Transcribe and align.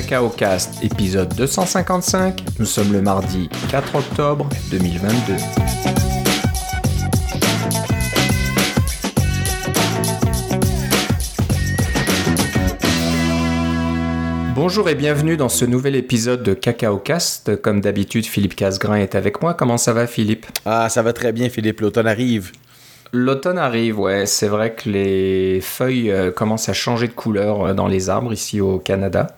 Cacao 0.00 0.28
Cast, 0.28 0.84
épisode 0.84 1.34
255. 1.34 2.44
Nous 2.60 2.66
sommes 2.66 2.92
le 2.92 3.02
mardi 3.02 3.48
4 3.68 3.96
octobre 3.96 4.48
2022. 4.70 5.34
Bonjour 14.54 14.88
et 14.88 14.94
bienvenue 14.94 15.36
dans 15.36 15.48
ce 15.48 15.64
nouvel 15.64 15.96
épisode 15.96 16.44
de 16.44 16.54
Cacao 16.54 16.98
Cast. 16.98 17.60
Comme 17.60 17.80
d'habitude, 17.80 18.24
Philippe 18.24 18.54
Casgrain 18.54 18.98
est 18.98 19.16
avec 19.16 19.42
moi. 19.42 19.54
Comment 19.54 19.78
ça 19.78 19.92
va, 19.92 20.06
Philippe? 20.06 20.46
Ah, 20.64 20.88
ça 20.88 21.02
va 21.02 21.12
très 21.12 21.32
bien, 21.32 21.48
Philippe. 21.48 21.80
L'automne 21.80 22.06
arrive. 22.06 22.52
L'automne 23.12 23.58
arrive, 23.58 23.98
ouais. 23.98 24.26
C'est 24.26 24.48
vrai 24.48 24.74
que 24.74 24.88
les 24.88 25.60
feuilles 25.60 26.10
euh, 26.10 26.30
commencent 26.30 26.68
à 26.68 26.74
changer 26.74 27.08
de 27.08 27.12
couleur 27.12 27.66
euh, 27.66 27.74
dans 27.74 27.86
les 27.86 28.10
arbres 28.10 28.32
ici 28.32 28.60
au 28.60 28.78
Canada. 28.78 29.28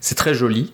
C'est 0.00 0.14
très 0.14 0.34
joli. 0.34 0.72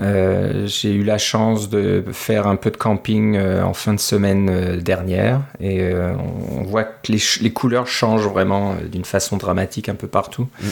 Euh, 0.00 0.66
j'ai 0.66 0.92
eu 0.92 1.04
la 1.04 1.18
chance 1.18 1.70
de 1.70 2.02
faire 2.12 2.48
un 2.48 2.56
peu 2.56 2.72
de 2.72 2.76
camping 2.76 3.38
en 3.38 3.74
fin 3.74 3.94
de 3.94 4.00
semaine 4.00 4.80
dernière 4.80 5.42
et 5.60 5.88
on 5.94 6.64
voit 6.64 6.82
que 6.82 7.12
les, 7.12 7.52
couleurs 7.52 7.86
changent 7.86 8.26
vraiment 8.26 8.74
d'une 8.90 9.04
façon 9.04 9.36
dramatique 9.36 9.88
un 9.88 9.94
peu 9.94 10.08
partout. 10.08 10.48
Mm. 10.60 10.66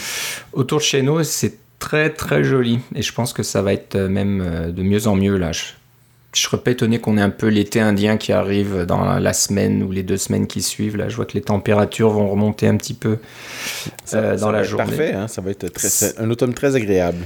Autour 0.54 0.78
de 0.78 0.82
chez 0.82 1.02
nous, 1.02 1.22
c'est 1.22 1.54
très 1.78 2.10
très 2.10 2.42
joli 2.42 2.80
et 2.96 3.02
je 3.02 3.12
pense 3.12 3.32
que 3.32 3.44
ça 3.44 3.62
va 3.62 3.72
être 3.72 3.96
même 3.96 4.72
de 4.72 4.82
mieux 4.82 5.06
en 5.06 5.14
mieux 5.14 5.36
là 5.36 5.52
je 5.52 5.62
serais 6.41 6.59
pas 6.59 6.70
étonné 6.70 6.98
qu'on 6.98 7.18
ait 7.18 7.22
un 7.22 7.30
peu 7.30 7.48
l'été 7.48 7.80
indien 7.80 8.16
qui 8.16 8.32
arrive 8.32 8.86
dans 8.86 9.18
la 9.18 9.32
semaine 9.32 9.82
ou 9.82 9.91
les 9.91 10.02
deux 10.02 10.16
semaines 10.16 10.46
qui 10.46 10.62
suivent. 10.62 10.96
Là, 10.96 11.08
je 11.08 11.16
vois 11.16 11.27
que 11.27 11.34
les 11.34 11.42
températures 11.42 12.10
vont 12.10 12.28
remonter 12.28 12.66
un 12.66 12.77
petit 12.77 12.95
peu 12.95 13.18
euh, 14.14 14.38
dans 14.38 14.50
la 14.50 14.62
journée. 14.62 14.86
Parfait, 14.86 15.12
hein. 15.12 15.28
ça 15.28 15.42
va 15.42 15.50
être 15.50 15.68
très, 15.68 16.18
un 16.18 16.30
automne 16.30 16.55
très 16.55 16.74
agréable. 16.74 17.18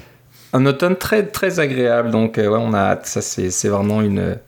Un 0.52 0.66
automne 0.66 0.96
très 0.96 1.24
très 1.24 1.60
agréable. 1.60 2.10
Donc, 2.10 2.38
euh, 2.38 2.48
ouais, 2.48 2.58
on 2.60 2.74
a 2.74 2.98
Ça, 3.04 3.20
c'est 3.22 3.68
vraiment 3.68 4.02
une 4.02 4.38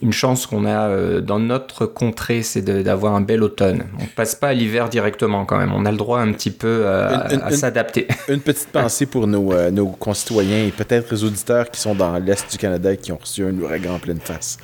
une 0.00 0.12
chance 0.12 0.46
qu'on 0.46 0.64
a 0.64 0.88
euh, 0.88 1.20
dans 1.20 1.40
notre 1.40 1.86
contrée, 1.86 2.42
c'est 2.42 2.62
d'avoir 2.62 3.14
un 3.16 3.20
bel 3.20 3.42
automne. 3.42 3.84
On 4.00 4.06
passe 4.06 4.36
pas 4.36 4.48
à 4.48 4.54
l'hiver 4.54 4.88
directement 4.88 5.44
quand 5.44 5.58
même. 5.58 5.72
On 5.72 5.84
a 5.86 5.90
le 5.90 5.96
droit 5.96 6.20
un 6.20 6.32
petit 6.32 6.52
peu 6.52 6.82
euh, 6.84 7.08
à, 7.08 7.50
s'adapter. 7.50 8.06
Une 8.28 8.40
petite 8.40 8.68
pensée 8.68 9.06
pour 9.06 9.26
nos, 9.26 9.52
euh, 9.52 9.70
nos 9.70 9.88
concitoyens 9.88 10.64
et 10.64 10.70
peut-être 10.70 11.10
les 11.10 11.24
auditeurs 11.24 11.70
qui 11.70 11.80
sont 11.80 11.96
dans 11.96 12.16
l'est 12.18 12.48
du 12.50 12.58
Canada 12.58 12.92
et 12.92 12.96
qui 12.96 13.10
ont 13.10 13.18
reçu 13.20 13.44
un 13.44 13.58
ouragan 13.58 13.94
en 13.94 13.98
pleine 13.98 14.20
face. 14.20 14.58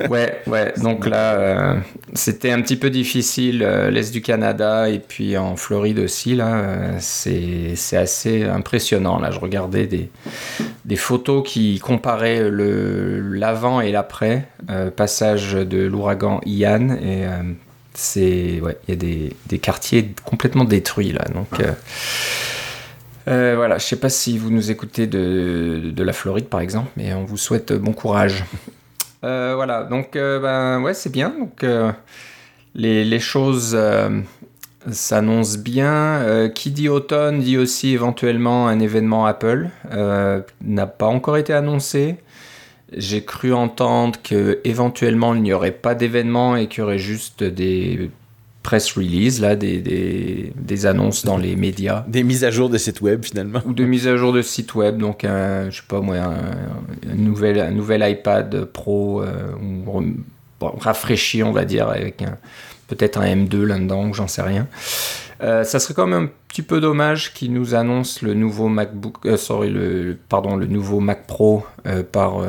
ouais, 0.10 0.40
ouais. 0.46 0.74
Donc 0.82 1.06
là, 1.06 1.76
c'était 2.12 2.50
un 2.50 2.60
petit 2.60 2.76
peu 2.76 2.90
difficile 2.90 3.60
l'est 3.90 4.12
du 4.12 4.20
Canada 4.20 4.88
et 4.90 4.98
puis 4.98 5.38
en 5.38 5.56
Floride 5.56 6.00
aussi. 6.00 6.34
Là, 6.34 6.98
c'est 6.98 7.74
assez 7.96 8.44
impressionnant. 8.44 9.18
Là, 9.18 9.30
je 9.30 9.38
regardais 9.38 9.86
des, 9.86 10.10
des 10.84 10.96
photos 10.96 11.42
qui 11.46 11.78
comparaient 11.78 12.50
l'avant 12.50 13.80
et 13.80 13.92
l'après. 13.92 14.49
Euh, 14.68 14.90
passage 14.90 15.52
de 15.54 15.86
l'ouragan 15.86 16.40
Ian 16.44 16.90
et 16.90 17.24
euh, 17.24 17.42
c'est 17.94 18.60
ouais 18.60 18.76
il 18.86 18.90
y 18.90 18.92
a 18.92 18.96
des, 18.96 19.36
des, 19.46 19.58
quartiers 19.58 20.12
complètement 20.24 20.64
détruits 20.64 21.12
là 21.12 21.24
donc 21.32 21.48
euh, 23.26 23.54
voilà 23.56 23.78
je 23.78 23.84
sais 23.84 23.96
pas 23.96 24.10
si 24.10 24.36
vous 24.36 24.50
nous 24.50 24.70
écoutez 24.70 25.06
de, 25.06 25.92
de, 25.94 26.02
la 26.02 26.12
Floride 26.12 26.46
par 26.46 26.60
exemple 26.60 26.90
mais 26.96 27.14
on 27.14 27.24
vous 27.24 27.38
souhaite 27.38 27.72
bon 27.72 27.92
courage 27.92 28.44
voilà 29.22 29.84
donc 29.84 30.10
ben 30.12 30.80
ouais 30.82 30.94
c'est 30.94 31.12
bien 31.12 31.30
donc 31.30 31.64
les, 32.74 33.04
les, 33.04 33.20
choses 33.20 33.78
s'annoncent 34.90 35.58
bien. 35.58 36.50
qui 36.54 36.70
dit 36.70 36.88
automne 36.88 37.40
dit 37.40 37.56
aussi 37.56 37.94
éventuellement 37.94 38.68
un 38.68 38.78
événement 38.78 39.26
Apple. 39.26 39.68
n'a 39.90 40.86
pas 40.86 41.06
encore 41.06 41.38
été 41.38 41.54
annoncé. 41.54 42.16
J'ai 42.96 43.24
cru 43.24 43.52
entendre 43.52 44.18
que 44.22 44.60
éventuellement 44.64 45.34
il 45.34 45.42
n'y 45.42 45.52
aurait 45.52 45.70
pas 45.70 45.94
d'événement 45.94 46.56
et 46.56 46.66
qu'il 46.66 46.80
y 46.80 46.82
aurait 46.82 46.98
juste 46.98 47.44
des 47.44 48.10
press 48.62 48.92
releases, 48.92 49.40
là, 49.40 49.56
des, 49.56 49.78
des, 49.78 50.52
des, 50.54 50.86
annonces 50.86 51.24
dans 51.24 51.38
les 51.38 51.56
médias. 51.56 52.04
Des 52.08 52.22
mises 52.22 52.44
à 52.44 52.50
jour 52.50 52.68
de 52.68 52.76
sites 52.76 53.00
web 53.00 53.24
finalement. 53.24 53.62
Ou 53.64 53.72
de 53.72 53.84
mises 53.84 54.06
à 54.06 54.16
jour 54.16 54.32
de 54.32 54.42
sites 54.42 54.74
web, 54.74 54.98
donc 54.98 55.24
un, 55.24 55.70
je 55.70 55.76
sais 55.76 55.86
pas 55.88 56.00
moi, 56.00 56.16
un, 56.16 57.14
nouvel, 57.14 57.58
un 57.58 57.70
nouvel 57.70 58.08
iPad 58.08 58.64
Pro 58.64 59.22
euh, 59.22 59.52
rafraîchi, 60.60 61.42
on 61.42 61.52
va 61.52 61.64
dire, 61.64 61.88
avec 61.88 62.22
peut-être 62.88 63.18
un 63.18 63.34
M2 63.34 63.62
là-dedans, 63.62 64.12
j'en 64.12 64.28
sais 64.28 64.42
rien. 64.42 64.66
Euh, 65.42 65.64
ça 65.64 65.78
serait 65.78 65.94
quand 65.94 66.06
même 66.06 66.24
un 66.24 66.30
petit 66.48 66.62
peu 66.62 66.80
dommage 66.80 67.32
qu'ils 67.32 67.52
nous 67.52 67.74
annoncent 67.74 68.20
le 68.22 68.34
nouveau 68.34 68.68
MacBook, 68.68 69.24
euh, 69.24 69.36
sorry, 69.36 69.70
le, 69.70 70.18
pardon, 70.28 70.56
le 70.56 70.66
nouveau 70.66 71.00
Mac 71.00 71.26
Pro 71.26 71.64
euh, 71.86 72.02
par 72.02 72.42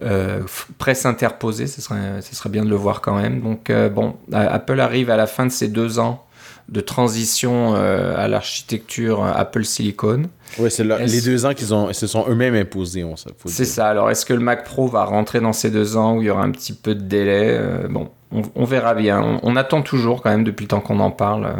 presse 0.78 1.06
interposée. 1.06 1.66
Ce 1.66 1.82
serait, 1.82 2.22
ce 2.22 2.34
serait 2.34 2.48
bien 2.50 2.64
de 2.64 2.70
le 2.70 2.76
voir 2.76 3.00
quand 3.00 3.16
même. 3.16 3.40
Donc 3.40 3.70
bon, 3.92 4.16
Apple 4.32 4.80
arrive 4.80 5.10
à 5.10 5.16
la 5.16 5.26
fin 5.26 5.44
de 5.44 5.50
ces 5.50 5.68
deux 5.68 5.98
ans 5.98 6.24
de 6.68 6.80
transition 6.80 7.74
à 7.74 8.28
l'architecture 8.28 9.24
Apple 9.24 9.64
Silicon. 9.64 10.24
Oui, 10.58 10.70
c'est 10.70 10.84
les 10.84 11.20
deux 11.20 11.46
ans 11.46 11.54
qu'ils 11.54 11.74
ont, 11.74 11.92
se 11.92 12.06
sont 12.06 12.26
eux-mêmes 12.28 12.54
imposés. 12.54 13.04
C'est 13.46 13.64
ça. 13.64 13.88
Alors, 13.88 14.10
est-ce 14.10 14.26
que 14.26 14.34
le 14.34 14.40
Mac 14.40 14.64
Pro 14.64 14.88
va 14.88 15.04
rentrer 15.04 15.40
dans 15.40 15.52
ces 15.52 15.70
deux 15.70 15.96
ans 15.96 16.16
où 16.16 16.22
il 16.22 16.26
y 16.26 16.30
aura 16.30 16.42
un 16.42 16.50
petit 16.50 16.72
peu 16.72 16.94
de 16.94 17.02
délai? 17.02 17.58
Bon, 17.88 18.10
on, 18.30 18.64
verra 18.64 18.94
bien. 18.94 19.40
On, 19.42 19.56
attend 19.56 19.82
toujours 19.82 20.22
quand 20.22 20.30
même 20.30 20.44
depuis 20.44 20.64
le 20.64 20.68
temps 20.68 20.80
qu'on 20.80 21.00
en 21.00 21.10
parle. 21.10 21.46
Euh, 21.46 21.52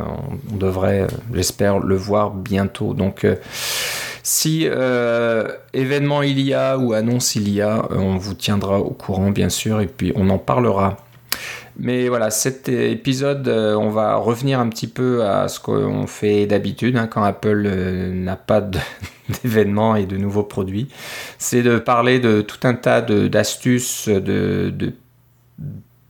on, 0.53 0.57
devrait, 0.57 1.03
euh, 1.03 1.07
j'espère, 1.33 1.79
le 1.79 1.97
voir 1.97 2.31
bientôt. 2.31 2.95
Donc, 2.95 3.25
euh, 3.25 3.37
si 4.23 4.67
événement 5.73 6.23
il 6.23 6.41
y 6.41 6.53
a 6.53 6.77
ou 6.77 6.93
annonce 6.93 7.35
il 7.35 7.49
y 7.49 7.63
a, 7.63 7.87
on 7.91 8.19
vous 8.19 8.35
tiendra 8.35 8.79
au 8.79 8.91
courant 8.91 9.31
bien 9.31 9.49
sûr 9.49 9.81
et 9.81 9.87
puis 9.87 10.13
on 10.17 10.29
en 10.29 10.37
parlera. 10.37 10.99
Mais 11.79 12.09
voilà, 12.09 12.31
cet 12.31 12.69
épisode, 12.69 13.49
on 13.49 13.89
va 13.91 14.17
revenir 14.17 14.59
un 14.59 14.69
petit 14.69 14.89
peu 14.89 15.25
à 15.25 15.49
ce 15.49 15.61
qu'on 15.61 16.07
fait 16.07 16.47
d'habitude 16.47 16.97
hein, 16.97 17.07
quand 17.07 17.23
Apple 17.23 17.69
n'a 18.13 18.37
pas 18.37 18.61
d'événements 19.43 19.95
et 19.95 20.07
de 20.07 20.17
nouveaux 20.17 20.43
produits. 20.43 20.89
C'est 21.39 21.63
de 21.63 21.79
parler 21.79 22.19
de 22.19 22.41
tout 22.41 22.67
un 22.67 22.75
tas 22.75 23.01
d'astuces, 23.01 24.09
de, 24.09 24.73
de 24.77 24.93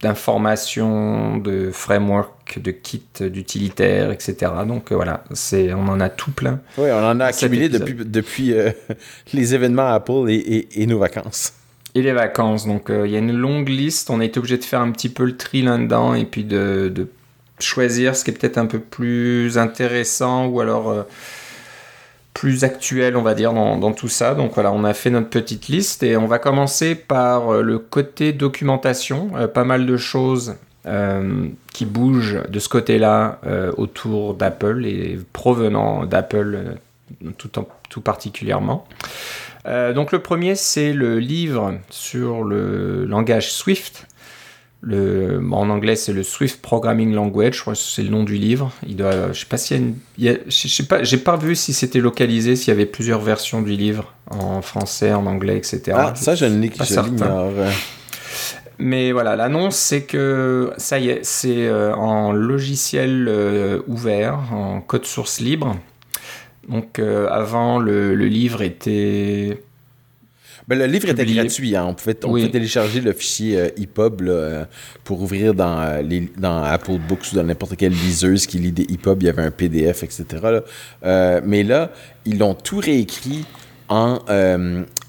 d'informations, 0.00 1.38
de 1.38 1.70
framework, 1.72 2.60
de 2.62 2.70
kits 2.70 3.02
d'utilitaires, 3.20 4.12
etc. 4.12 4.52
Donc 4.66 4.92
euh, 4.92 4.94
voilà, 4.94 5.24
c'est, 5.32 5.72
on 5.72 5.88
en 5.88 6.00
a 6.00 6.08
tout 6.08 6.30
plein. 6.30 6.60
Oui, 6.76 6.88
on 6.90 7.04
en 7.04 7.18
a 7.20 7.26
accumulé 7.26 7.68
depuis, 7.68 7.94
depuis 7.94 8.52
euh, 8.52 8.70
les 9.32 9.54
événements 9.54 9.88
Apple 9.88 10.26
et, 10.28 10.68
et, 10.72 10.86
nos 10.86 10.98
vacances. 10.98 11.52
Les 12.02 12.12
vacances. 12.12 12.66
Donc 12.66 12.90
euh, 12.90 13.06
il 13.06 13.12
y 13.12 13.16
a 13.16 13.18
une 13.18 13.36
longue 13.36 13.68
liste. 13.68 14.10
On 14.10 14.20
a 14.20 14.24
été 14.24 14.38
obligé 14.38 14.58
de 14.58 14.64
faire 14.64 14.80
un 14.80 14.90
petit 14.90 15.08
peu 15.08 15.24
le 15.24 15.36
tri 15.36 15.62
là-dedans 15.62 16.14
et 16.14 16.24
puis 16.24 16.44
de, 16.44 17.08
choisir 17.58 18.14
ce 18.14 18.24
qui 18.24 18.30
est 18.30 18.34
peut-être 18.34 18.58
un 18.58 18.66
peu 18.66 18.78
plus 18.78 19.58
intéressant 19.58 20.46
ou 20.46 20.60
alors 20.60 21.06
plus 22.38 22.62
actuel, 22.62 23.16
on 23.16 23.22
va 23.22 23.34
dire, 23.34 23.52
dans, 23.52 23.92
tout 23.92 24.06
ça. 24.06 24.34
Donc 24.36 24.52
voilà, 24.54 24.70
on 24.70 24.84
a 24.84 24.94
fait 24.94 25.10
notre 25.10 25.28
petite 25.28 25.66
liste 25.66 26.04
et 26.04 26.16
on 26.16 26.28
va 26.28 26.38
commencer 26.38 26.94
par 26.94 27.52
euh, 27.52 27.62
le 27.62 27.80
côté 27.80 28.32
documentation. 28.32 29.30
Euh, 29.34 29.48
pas 29.48 29.64
mal 29.64 29.86
de 29.86 29.96
choses 29.96 30.54
euh, 30.86 31.48
qui 31.72 31.84
bougent 31.84 32.40
de 32.48 32.58
ce 32.60 32.68
côté-là 32.68 33.40
autour 33.76 34.34
d'Apple 34.34 34.86
et 34.86 35.18
provenant 35.32 36.06
d'Apple 36.06 36.76
tout 37.36 38.00
particulièrement. 38.00 38.86
Donc 39.94 40.12
le 40.12 40.20
premier, 40.20 40.54
c'est 40.54 40.92
le 40.92 41.18
livre 41.18 41.74
sur 41.90 42.42
le 42.42 43.04
langage 43.04 43.52
Swift 43.52 44.06
le, 44.80 45.40
en 45.50 45.70
anglais, 45.70 45.96
c'est 45.96 46.12
le 46.12 46.22
Swift 46.22 46.62
Programming 46.62 47.12
Language, 47.12 47.56
je 47.56 47.60
crois 47.62 47.72
que 47.72 47.78
c'est 47.78 48.02
le 48.02 48.10
nom 48.10 48.22
du 48.22 48.36
livre. 48.36 48.72
Il 48.86 48.96
doit, 48.96 49.32
je 49.32 49.40
sais 49.40 49.46
pas 49.46 49.56
s'il 49.56 49.94
y 50.18 50.28
a, 50.28 50.34
je 50.46 50.68
sais 50.68 50.84
pas, 50.84 51.02
j'ai 51.02 51.16
pas 51.16 51.36
vu 51.36 51.56
si 51.56 51.72
c'était 51.72 51.98
localisé, 51.98 52.54
s'il 52.54 52.68
y 52.68 52.70
avait 52.70 52.86
plusieurs 52.86 53.20
versions 53.20 53.60
du 53.60 53.72
livre 53.72 54.12
en 54.30 54.62
français, 54.62 55.12
en 55.12 55.26
anglais, 55.26 55.56
etc. 55.56 55.80
Ah, 55.94 56.12
ça, 56.14 56.34
je 56.34 56.44
ne 56.44 56.60
l'ignore. 56.60 57.50
Mais 58.80 59.10
voilà, 59.10 59.34
l'annonce, 59.34 59.76
c'est 59.76 60.02
que 60.02 60.72
ça 60.76 61.00
y 61.00 61.08
est, 61.08 61.24
c'est 61.24 61.66
euh, 61.66 61.92
en 61.94 62.30
logiciel 62.30 63.26
euh, 63.28 63.80
ouvert, 63.88 64.38
en 64.52 64.80
code 64.80 65.04
source 65.04 65.40
libre. 65.40 65.76
Donc 66.68 66.98
euh, 66.98 67.28
avant, 67.28 67.78
le, 67.78 68.14
le, 68.14 68.26
livre 68.26 68.62
était 68.62 69.58
ben, 70.66 70.78
le 70.78 70.84
livre 70.84 71.08
était 71.08 71.24
gratuit. 71.24 71.74
Hein. 71.74 71.86
On, 71.88 71.94
pouvait, 71.94 72.48
télécharger 72.48 73.00
le 73.00 73.12
fichier 73.12 73.58
euh, 73.58 73.68
EPUB 73.78 74.22
euh, 74.22 74.64
pour 75.02 75.22
ouvrir 75.22 75.54
dans, 75.54 76.02
les, 76.06 76.30
dans 76.36 76.62
Apple 76.62 76.98
Books 77.08 77.32
ou 77.32 77.36
dans 77.36 77.44
n'importe 77.44 77.76
quelle 77.76 77.92
liseuse 77.92 78.46
qui 78.46 78.58
lit 78.58 78.72
des 78.72 78.82
EPUB. 78.82 79.22
Il 79.22 79.26
y 79.26 79.28
avait 79.30 79.44
un 79.44 79.50
PDF, 79.50 80.02
etc. 80.02 80.26
mais 81.44 81.62
là, 81.62 81.90
ils 82.26 82.38
l'ont 82.38 82.54
tout 82.54 82.78
réécrit 82.78 83.46
en 83.88 84.18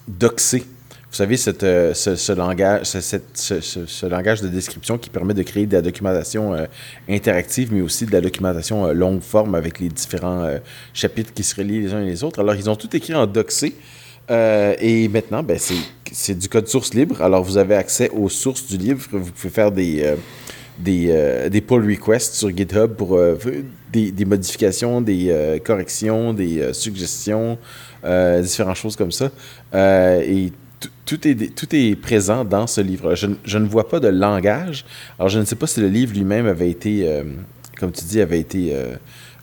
doxé 0.07 0.63
vous 1.11 1.15
savez, 1.15 1.37
euh, 1.63 1.93
ce, 1.95 2.31
langage, 2.33 2.83
ce, 2.83 4.05
langage 4.05 4.41
de 4.41 4.47
description 4.47 4.99
qui 4.99 5.09
permet 5.09 5.33
de 5.33 5.41
créer 5.41 5.65
de 5.65 5.73
la 5.73 5.81
documentation 5.81 6.53
euh, 6.53 6.65
interactive, 7.09 7.73
mais 7.73 7.81
aussi 7.81 8.05
de 8.05 8.11
la 8.11 8.21
documentation 8.21 8.85
euh, 8.85 8.93
longue 8.93 9.21
forme 9.21 9.55
avec 9.55 9.79
les 9.79 9.89
différents 9.89 10.47
chapitres 10.93 11.33
qui 11.33 11.41
se 11.41 11.55
relient 11.55 11.81
les 11.81 11.93
uns 11.93 12.01
et 12.01 12.05
les 12.05 12.23
autres. 12.23 12.39
Alors, 12.39 12.53
ils 12.53 12.69
ont 12.69 12.75
tout 12.75 12.95
écrit 12.95 13.15
en 13.15 13.25
doxé. 13.25 13.73
et 14.29 15.09
maintenant, 15.11 15.41
ben, 15.41 15.57
c'est 16.11 16.37
du 16.37 16.47
code 16.47 16.67
source 16.67 16.93
libre. 16.93 17.19
Alors, 17.23 17.43
vous 17.43 17.57
avez 17.57 17.75
accès 17.75 18.11
aux 18.11 18.29
sources 18.29 18.67
du 18.67 18.77
livre. 18.77 19.01
Vous 19.11 19.31
pouvez 19.31 19.49
faire 19.49 19.71
des, 19.71 20.13
des, 20.77 21.49
des 21.49 21.61
pull 21.61 21.89
requests 21.89 22.35
sur 22.35 22.55
GitHub 22.55 22.93
pour 22.93 23.19
des, 23.91 24.11
des, 24.11 24.25
modifications, 24.25 25.01
des 25.01 25.59
corrections, 25.65 26.33
des 26.33 26.71
suggestions, 26.71 27.57
différentes 28.03 28.75
choses 28.75 28.95
comme 28.95 29.11
ça. 29.11 29.31
et 29.73 30.51
tout 31.05 31.27
est, 31.27 31.55
tout 31.55 31.67
est 31.75 31.95
présent 31.95 32.45
dans 32.45 32.67
ce 32.67 32.81
livre. 32.81 33.15
Je, 33.15 33.27
je, 33.43 33.57
ne 33.57 33.67
vois 33.67 33.89
pas 33.89 33.99
de 33.99 34.07
langage. 34.07 34.85
Alors, 35.17 35.29
je 35.29 35.39
ne 35.39 35.45
sais 35.45 35.55
pas 35.55 35.67
si 35.67 35.79
le 35.79 35.87
livre 35.87 36.13
lui-même 36.13 36.45
avait 36.45 36.69
été, 36.69 37.07
euh, 37.07 37.23
comme 37.79 37.91
tu 37.91 38.05
dis, 38.05 38.21
avait 38.21 38.39
été 38.39 38.75
euh, 38.75 38.95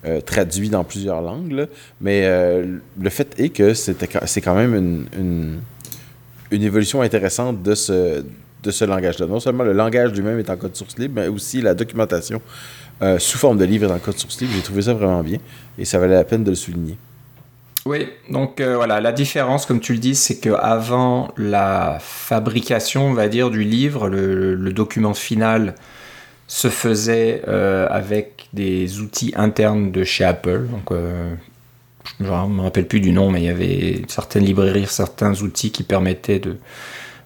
euh, 0.05 0.21
traduit 0.21 0.69
dans 0.69 0.85
plusieurs 0.85 1.21
langues, 1.21 1.67
mais 2.00 2.27
le 2.29 3.11
fait 3.11 3.35
est 3.38 3.49
que 3.50 3.75
c'est 3.75 4.41
quand 4.41 4.55
même 4.55 4.75
une, 4.75 5.06
une, 5.19 5.59
une, 6.50 6.62
évolution 6.62 7.03
intéressante 7.03 7.62
de 7.62 7.75
ce, 7.75 8.25
de 8.62 8.71
ce 8.71 8.85
langage-là. 8.85 9.27
Non 9.27 9.41
seulement 9.41 9.65
le 9.65 9.73
langage 9.73 10.12
lui-même 10.12 10.38
est 10.38 10.50
en 10.50 10.56
code 10.56 10.77
source 10.77 10.97
libre, 10.99 11.15
mais 11.17 11.29
aussi 11.29 11.61
la 11.61 11.75
documentation 11.75 12.41
sous 13.19 13.38
forme 13.38 13.59
de 13.59 13.65
livre 13.65 13.91
est 13.91 13.94
en 13.94 13.99
code 13.99 14.19
source 14.19 14.41
libre. 14.41 14.53
J'ai 14.55 14.62
trouvé 14.62 14.83
ça 14.83 14.94
vraiment 14.94 15.23
bien 15.23 15.38
et 15.79 15.85
ça 15.85 15.99
valait 15.99 16.15
la 16.15 16.25
peine 16.25 16.44
de 16.44 16.50
le 16.50 16.56
souligner. 16.56 16.97
Oui, 17.87 18.09
donc 18.29 18.61
euh, 18.61 18.75
voilà, 18.75 19.00
la 19.00 19.12
différence, 19.12 19.65
comme 19.65 19.79
tu 19.79 19.93
le 19.93 20.00
dis, 20.00 20.17
c'est 20.17 20.41
qu'avant 20.41 21.33
la 21.37 21.99
fabrication, 22.00 23.06
on 23.06 23.12
va 23.12 23.29
dire, 23.29 23.49
du 23.49 23.62
livre, 23.62 24.09
le, 24.09 24.73
document 24.73 25.15
final 25.15 25.77
se 26.49 26.67
faisait 26.67 27.43
euh, 27.47 27.87
avec 27.88 28.49
des 28.53 28.99
outils 28.99 29.33
internes 29.37 29.93
de 29.93 30.03
chez 30.03 30.25
Apple. 30.25 30.67
Donc, 30.67 30.91
euh, 30.91 31.33
je 32.19 32.25
ne 32.25 32.49
me 32.49 32.62
rappelle 32.62 32.88
plus 32.88 32.99
du 32.99 33.12
nom, 33.12 33.31
mais 33.31 33.43
il 33.43 33.47
y 33.47 33.50
avait 33.50 34.03
certaines 34.09 34.44
librairies, 34.44 34.87
certains 34.88 35.41
outils 35.43 35.71
qui 35.71 35.85
permettaient 35.85 36.41
de, 36.41 36.56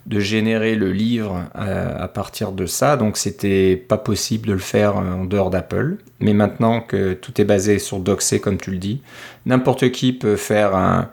de 0.06 0.19
générer 0.19 0.75
le 0.75 0.93
livre 0.93 1.44
à, 1.55 2.08
partir 2.08 2.52
de 2.52 2.67
ça, 2.67 2.97
donc 2.97 3.17
c'était 3.17 3.76
pas 3.76 3.99
possible 3.99 4.49
de 4.49 4.55
le 4.55 4.58
faire 4.58 4.97
en 4.97 5.25
dehors 5.25 5.50
d'Apple. 5.50 5.97
Mais 6.20 6.32
maintenant 6.32 6.81
que 6.81 7.12
tout 7.12 7.41
est 7.41 7.44
basé 7.44 7.79
sur 7.79 8.00
Doxé, 8.00 8.41
comme 8.41 8.56
tu 8.56 8.70
le 8.70 8.79
dis, 8.79 9.02
n'importe 9.47 9.91
qui 9.91 10.12
peut 10.12 10.37
faire 10.37 10.75
un, 10.75 11.11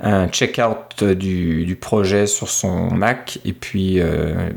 un 0.00 0.28
check-out 0.28 1.04
du, 1.04 1.76
projet 1.80 2.26
sur 2.26 2.48
son 2.48 2.90
Mac 2.90 3.38
et 3.44 3.52
puis 3.52 4.00
euh, 4.00 4.50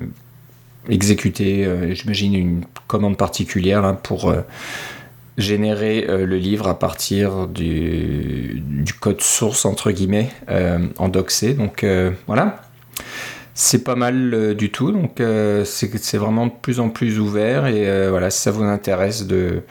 exécuter, 0.90 1.66
euh, 1.66 1.94
j'imagine, 1.94 2.36
une 2.36 2.66
commande 2.88 3.18
particulière 3.18 3.86
hein, 3.86 3.94
pour 3.94 4.30
euh, 4.30 4.42
générer 5.38 6.02
le 6.08 6.38
livre 6.38 6.68
à 6.68 6.80
partir 6.80 7.48
du, 7.48 8.64
du, 8.66 8.94
code 8.94 9.22
source, 9.22 9.66
entre 9.66 9.92
guillemets, 9.92 10.32
en 10.98 11.10
Doxé. 11.10 11.54
Donc 11.54 11.86
voilà 12.26 12.67
c'est 13.58 13.84
pas 13.84 13.96
mal 13.96 14.36
euh, 14.36 14.54
du 14.54 14.70
tout. 14.72 14.92
Donc 14.92 15.20
euh, 15.20 15.66
c'est 15.66 16.18
vraiment 16.18 16.46
de 16.46 16.52
plus 16.62 16.80
en 16.80 16.90
plus 16.90 17.20
ouvert. 17.20 17.66
Et 17.66 17.90
euh, 17.90 18.12
voilà, 18.12 18.30
si 18.30 18.40
ça 18.40 18.52
vous 18.52 18.64
intéresse 18.64 19.26
de, 19.26 19.64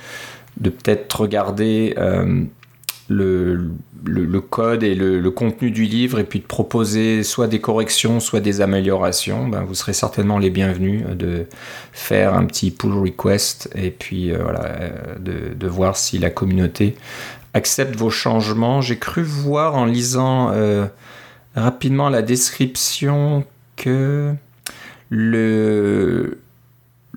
de 0.59 0.71
peut-être 0.71 1.21
regarder 1.21 1.95
le, 3.09 3.71
le, 4.05 4.41
code 4.41 4.83
et 4.83 4.97
le, 4.97 5.31
contenu 5.31 5.71
du 5.71 5.85
livre 5.85 6.19
et 6.19 6.25
puis 6.25 6.41
de 6.41 6.47
proposer 6.47 7.23
soit 7.23 7.47
des 7.47 7.61
corrections, 7.61 8.19
soit 8.19 8.41
des 8.41 8.61
améliorations, 8.61 9.47
ben, 9.47 9.63
vous 9.63 9.75
serez 9.75 9.93
certainement 9.93 10.39
les 10.39 10.51
bienvenus 10.51 11.05
de 11.15 11.47
faire 11.93 12.35
un 12.35 12.45
petit 12.47 12.73
pull 12.73 12.93
request 12.93 13.71
et 13.77 13.93
puis 13.93 14.33
voilà, 14.33 14.91
de, 15.21 15.55
de, 15.55 15.69
voir 15.69 15.97
si 15.97 16.19
la 16.19 16.31
communauté 16.31 16.97
accepte 17.55 17.95
vos 17.95 18.11
changements. 18.11 18.81
J'ai 18.81 18.99
cru 18.99 19.23
voir 19.23 19.77
en 19.77 19.85
lisant 19.85 20.53
rapidement 21.55 22.09
la 22.09 22.23
description 22.23 23.45
que 23.77 24.35
le 25.11 26.39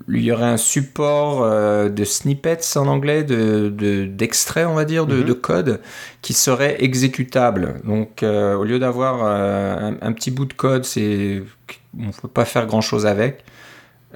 il 0.07 0.23
y 0.23 0.31
aurait 0.31 0.45
un 0.45 0.57
support 0.57 1.43
euh, 1.43 1.89
de 1.89 2.03
snippets 2.03 2.77
en 2.77 2.87
anglais, 2.87 3.23
de, 3.23 4.05
d'extraits, 4.05 4.67
on 4.67 4.73
va 4.73 4.85
dire, 4.85 5.05
de, 5.05 5.23
mhm. 5.23 5.35
code 5.35 5.81
qui 6.21 6.33
serait 6.33 6.83
exécutable. 6.83 7.81
Donc, 7.83 8.23
euh, 8.23 8.55
au 8.55 8.63
lieu 8.63 8.79
d'avoir 8.79 9.19
euh, 9.23 9.91
un, 9.91 10.07
un, 10.07 10.11
petit 10.13 10.31
bout 10.31 10.45
de 10.45 10.53
code, 10.53 10.85
c'est, 10.85 11.43
on 11.99 12.07
ne 12.07 12.11
peut 12.11 12.27
pas 12.27 12.45
faire 12.45 12.65
grand-chose 12.65 13.05
avec. 13.05 13.43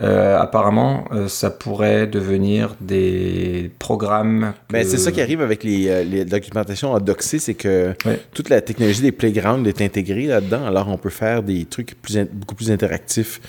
Euh, 0.02 0.40
apparemment, 0.40 1.06
euh, 1.12 1.28
ça 1.28 1.52
pourrait 1.52 2.08
devenir 2.08 2.76
des 2.82 3.70
programmes. 3.78 4.54
Mais 4.72 4.86
c'est 4.86 4.98
ça 4.98 5.12
qui 5.12 5.22
arrive 5.22 5.42
avec 5.42 5.64
les, 5.64 5.88
euh, 5.88 6.04
les 6.04 6.26
documentations 6.26 6.94
en 6.94 7.00
doxé, 7.00 7.38
c'est 7.38 7.54
que 7.54 7.94
toute 8.34 8.50
la 8.50 8.62
technologie 8.62 9.04
des 9.04 9.12
playgrounds 9.12 9.68
est 9.68 9.82
intégrée 9.82 10.26
là-dedans. 10.26 10.66
Alors, 10.66 10.88
on 10.90 10.98
peut 10.98 11.12
faire 11.12 11.44
des 11.44 11.66
trucs 11.66 12.02
plus 12.02 12.18
beaucoup 12.32 12.56
plus 12.56 12.72
interactifs 12.72 13.40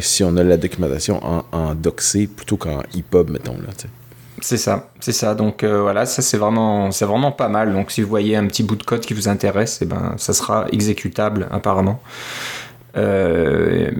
si 0.00 0.22
on 0.22 0.36
a 0.36 0.44
la 0.44 0.56
documentation 0.56 1.20
en, 1.24 1.44
en 1.50 1.74
doxé 1.74 2.28
plutôt 2.28 2.56
qu'en 2.56 2.80
EPUB, 2.96 3.30
mettons. 3.30 3.54
Là, 3.54 3.72
c'est 4.40 4.56
ça, 4.56 4.90
c'est 5.00 5.12
ça. 5.12 5.34
Donc 5.34 5.64
voilà, 5.64 6.06
ça 6.06 6.22
c'est 6.22 6.36
vraiment, 6.36 6.92
c'est 6.92 7.04
vraiment 7.04 7.32
pas 7.32 7.48
mal. 7.48 7.72
Donc 7.72 7.90
si 7.90 8.00
vous 8.00 8.08
voyez 8.08 8.36
un 8.36 8.46
petit 8.46 8.62
bout 8.62 8.76
de 8.76 8.84
code 8.84 9.00
qui 9.00 9.14
vous 9.14 9.28
intéresse, 9.28 9.80
eh 9.82 9.84
ben 9.84 10.14
ça 10.16 10.32
sera 10.32 10.66
exécutable 10.70 11.48
apparemment. 11.50 12.00
Euh, 12.96 13.90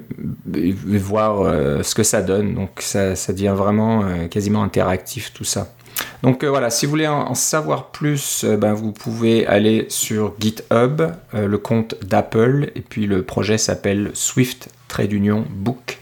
voir 0.47 1.41
euh, 1.41 1.83
ce 1.83 1.95
que 1.97 2.05
ça 2.05 2.23
donne. 2.23 2.55
Donc 2.55 2.81
ça, 2.81 3.17
ça 3.17 3.33
devient 3.33 3.55
vraiment 3.57 4.05
euh, 4.05 4.29
quasiment 4.29 4.63
interactif 4.63 5.33
tout 5.33 5.45
ça. 5.45 5.75
Donc 6.23 6.45
voilà, 6.45 6.71
si 6.71 6.87
vous 6.87 6.91
voulez 6.91 7.07
en, 7.07 7.35
savoir 7.35 7.91
plus, 7.91 8.45
ben, 8.45 8.73
vous 8.73 8.93
pouvez 8.93 9.47
aller 9.47 9.87
sur 9.89 10.35
GitHub, 10.41 11.03
le 11.33 11.57
compte 11.59 11.97
d'Apple, 12.03 12.73
et 12.75 12.81
puis 12.81 13.07
le 13.07 13.23
projet 13.23 13.59
s'appelle 13.59 14.11
Swift 14.15 14.71
Trade 14.89 15.13
Union 15.13 15.45
Book. 15.51 15.99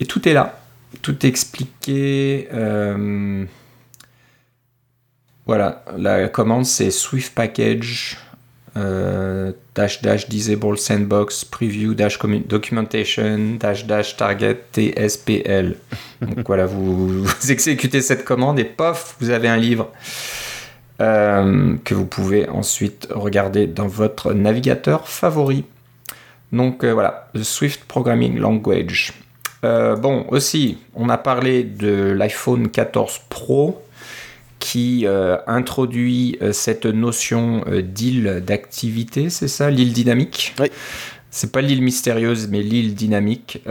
Et 0.00 0.06
tout 0.06 0.28
est 0.28 0.34
là, 0.34 0.60
tout 1.02 1.24
est 1.24 1.28
expliqué. 1.28 2.48
voilà, 5.46 5.84
la 5.96 6.28
commande 6.28 6.66
c'est 6.66 6.90
Swift 6.90 7.34
Package 7.34 8.18
euh, 8.76 9.52
dash 9.74 10.00
dash 10.00 10.28
disable 10.28 10.78
sandbox 10.78 11.44
preview 11.44 11.94
dash 11.94 12.18
documentation 12.46 13.56
dash 13.58 13.84
dash 13.84 14.16
target 14.16 14.58
tspl. 14.72 15.76
Donc 16.22 16.38
voilà, 16.46 16.66
vous, 16.66 17.24
exécutez 17.48 18.00
cette 18.00 18.24
commande 18.24 18.60
et 18.60 18.64
pof, 18.64 19.16
vous 19.20 19.30
avez 19.30 19.48
un 19.48 19.56
livre 19.56 19.90
euh, 21.00 21.76
que 21.84 21.94
vous 21.94 22.06
pouvez 22.06 22.48
ensuite 22.48 23.08
regarder 23.10 23.66
dans 23.66 23.88
votre 23.88 24.32
navigateur 24.34 25.08
favori. 25.08 25.64
Donc 26.52 26.84
euh, 26.84 26.92
voilà, 26.92 27.28
the 27.34 27.42
Swift 27.42 27.84
Programming 27.84 28.38
Language. 28.38 29.14
bon, 29.62 30.26
aussi, 30.28 30.78
on 30.94 31.08
a 31.08 31.18
parlé 31.18 31.64
de 31.64 32.12
l'iPhone 32.12 32.68
14 32.68 33.22
Pro 33.28 33.82
qui 34.60 35.06
euh, 35.06 35.38
introduit 35.48 36.38
euh, 36.40 36.52
cette 36.52 36.86
notion 36.86 37.64
euh, 37.66 37.82
d'île 37.82 38.44
d'activité, 38.46 39.30
c'est 39.30 39.48
ça, 39.48 39.70
l'île 39.70 39.92
dynamique? 39.92 40.54
Oui. 40.60 40.68
C'est 41.30 41.50
pas 41.50 41.62
l'île 41.62 41.82
mystérieuse, 41.82 42.48
mais 42.48 42.62
l'île 42.62 42.94
dynamique. 42.94 43.62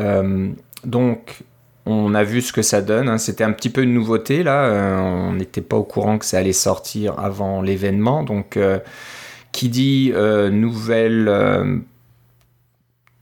donc, 0.85 1.39
on 1.85 2.13
a 2.13 2.23
vu 2.23 2.41
ce 2.41 2.53
que 2.53 2.61
ça 2.61 2.81
donne. 2.81 3.09
Hein. 3.09 3.17
C'était 3.17 3.43
un 3.43 3.51
petit 3.51 3.69
peu 3.69 3.83
une 3.83 3.93
nouveauté 3.93 4.43
là. 4.43 5.01
on 5.01 5.33
n'était 5.33 5.59
pas 5.59 5.75
au 5.75 5.83
courant 5.83 6.17
que 6.17 6.25
ça 6.25 6.37
allait 6.37 6.53
sortir 6.53 7.19
avant 7.19 7.61
l'événement. 7.61 8.23
Donc, 8.23 8.57
qui 9.51 9.67
dit 9.67 10.13
nouvelle 10.15 11.83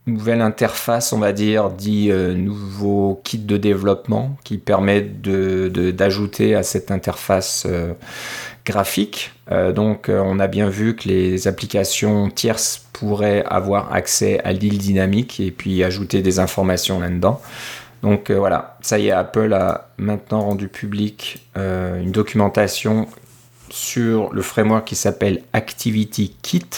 nouvelle 0.08 0.40
interface, 0.40 1.12
on 1.12 1.18
va 1.18 1.32
dire, 1.32 1.70
dit 1.70 2.10
euh, 2.10 2.34
nouveau 2.34 3.20
kit 3.24 3.38
de 3.38 3.56
développement 3.56 4.36
qui 4.44 4.58
permet 4.58 5.00
d'ajouter 5.02 6.54
à 6.54 6.62
cette 6.62 6.90
interface 6.90 7.66
euh, 7.68 7.92
graphique. 8.64 9.32
Euh, 9.50 9.72
donc 9.72 10.10
on 10.10 10.38
a 10.40 10.46
bien 10.46 10.68
vu 10.68 10.96
que 10.96 11.08
les 11.08 11.46
applications 11.48 12.30
tierces 12.30 12.86
pourraient 12.92 13.44
avoir 13.44 13.92
accès 13.92 14.40
à 14.40 14.52
l'île 14.52 14.78
dynamique 14.78 15.40
et 15.40 15.50
puis 15.50 15.84
ajouter 15.84 16.22
des 16.22 16.38
informations 16.38 17.00
là-dedans. 17.00 17.40
Donc 18.02 18.30
voilà, 18.30 18.76
ça 18.80 18.98
y 18.98 19.08
est, 19.08 19.10
Apple 19.10 19.52
a 19.52 19.88
maintenant 19.98 20.42
rendu 20.42 20.68
public 20.68 21.48
une 21.56 22.12
documentation 22.12 23.08
sur 23.70 24.32
le 24.32 24.40
framework 24.40 24.86
qui 24.86 24.94
s'appelle 24.94 25.42
Activity 25.52 26.32
Kit 26.40 26.68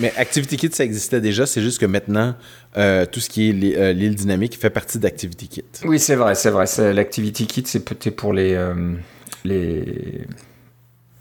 mais 0.00 0.12
Activity 0.16 0.56
Kit, 0.56 0.70
ça 0.72 0.84
existait 0.84 1.20
déjà, 1.20 1.46
c'est 1.46 1.60
juste 1.60 1.78
que 1.78 1.86
maintenant, 1.86 2.34
euh, 2.76 3.04
tout 3.10 3.20
ce 3.20 3.28
qui 3.28 3.50
est 3.50 3.76
euh, 3.76 3.92
l'île 3.92 4.14
dynamique 4.14 4.58
fait 4.58 4.70
partie 4.70 4.98
d'Activity 4.98 5.48
Kit. 5.48 5.64
Oui, 5.84 5.98
c'est 5.98 6.16
vrai, 6.16 6.34
c'est 6.34 6.50
vrai. 6.50 6.64
L'Activity 6.92 7.46
Kit, 7.46 7.64
c'est 7.66 7.84
peut-être 7.84 8.16
pour 8.16 8.32
les, 8.32 8.54
euh, 8.54 8.94
les, 9.44 10.24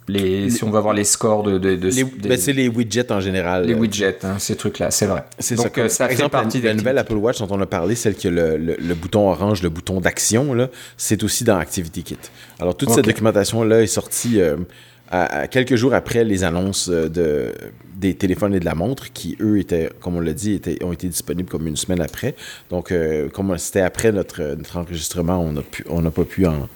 les, 0.08 0.50
si 0.50 0.64
on 0.64 0.70
va 0.70 0.80
voir 0.80 0.94
les 0.94 1.04
scores 1.04 1.44
de. 1.44 1.58
de, 1.58 1.76
ben, 1.76 2.38
c'est 2.38 2.54
les 2.54 2.70
widgets 2.70 3.12
en 3.12 3.20
général. 3.20 3.66
Les 3.66 3.74
widgets, 3.74 4.20
hein, 4.24 4.38
ces 4.40 4.56
trucs-là, 4.56 4.90
c'est 4.90 5.06
vrai. 5.06 5.26
C'est 5.40 5.56
Donc, 5.56 5.76
ça, 5.76 5.90
ça 5.90 6.04
par 6.06 6.12
exemple, 6.12 6.32
partie 6.32 6.62
la, 6.62 6.70
la 6.70 6.76
nouvelle 6.76 6.98
Apple 6.98 7.16
Watch 7.16 7.40
dont 7.40 7.48
on 7.50 7.60
a 7.60 7.66
parlé, 7.66 7.96
celle 7.96 8.16
qui 8.16 8.28
a 8.28 8.32
le, 8.32 8.58
le, 8.58 8.96
bouton 8.96 9.30
orange, 9.30 9.62
le 9.62 9.70
bouton 9.70 10.00
d'action, 10.00 10.70
c'est 10.96 11.24
aussi 11.24 11.44
dans 11.44 11.58
Activity 11.58 12.04
Kit. 12.04 12.18
Alors, 12.60 12.76
toute 12.76 12.92
cette 12.92 13.06
documentation-là 13.06 13.82
est 13.82 13.88
sortie 13.88 14.40
quelques 15.50 15.76
jours 15.76 15.94
après 15.94 16.24
les 16.24 16.44
annonces 16.44 16.90
euh, 16.90 17.10
de, 17.10 17.52
des 17.96 18.16
téléphones 18.16 18.56
et 18.56 18.60
de 18.60 18.66
la 18.66 18.76
montre, 18.76 19.12
qui 19.12 19.38
eux 19.42 19.60
étaient, 19.60 19.90
comme 20.00 20.16
on 20.16 20.22
l'a 20.22 20.34
dit, 20.34 20.54
étaient, 20.54 20.82
ont 20.84 20.94
été 20.94 21.08
disponibles 21.08 21.50
comme 21.50 21.68
une 21.68 21.76
semaine 21.76 22.02
après. 22.02 22.34
Donc, 22.70 22.92
euh, 22.92 23.30
comme 23.30 23.58
c'était 23.58 23.82
après 23.82 24.12
notre, 24.12 24.42
notre 24.56 24.78
enregistrement, 24.78 25.54
on 25.90 26.02
n'a 26.02 26.12
pas 26.12 26.24
pu 26.24 26.46
en, 26.46 26.70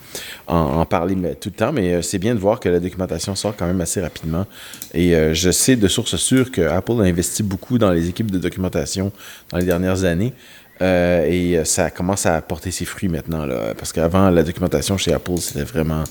en, 0.47 0.85
parler 0.85 1.15
tout 1.39 1.49
le 1.49 1.55
temps, 1.55 1.71
mais 1.71 1.93
euh, 1.93 2.01
c'est 2.01 2.19
bien 2.19 2.35
de 2.35 2.39
voir 2.39 2.59
que 2.59 2.67
la 2.67 2.79
documentation 2.79 3.35
sort 3.35 3.55
quand 3.55 3.67
même 3.67 3.81
assez 3.81 4.01
rapidement. 4.01 4.45
Et 4.93 5.13
je 5.33 5.51
sais 5.51 5.75
de 5.75 5.87
source 5.87 6.15
sûre 6.15 6.51
que 6.51 6.61
Apple 6.61 6.99
a 6.99 7.03
investi 7.03 7.43
beaucoup 7.43 7.77
dans 7.77 7.91
les 7.91 8.09
équipes 8.09 8.31
de 8.31 8.37
documentation 8.37 9.11
dans 9.51 9.57
les 9.57 9.65
dernières 9.65 10.03
années. 10.03 10.33
et 10.81 11.59
ça 11.63 11.89
commence 11.89 12.25
à 12.25 12.41
porter 12.41 12.71
ses 12.71 12.85
fruits 12.85 13.09
maintenant, 13.09 13.45
là, 13.45 13.73
parce 13.77 13.91
qu'avant, 13.91 14.29
la 14.29 14.43
documentation 14.43 14.97
chez 14.97 15.13
Apple, 15.13 15.37
c'était 15.39 15.63
vraiment 15.63 16.03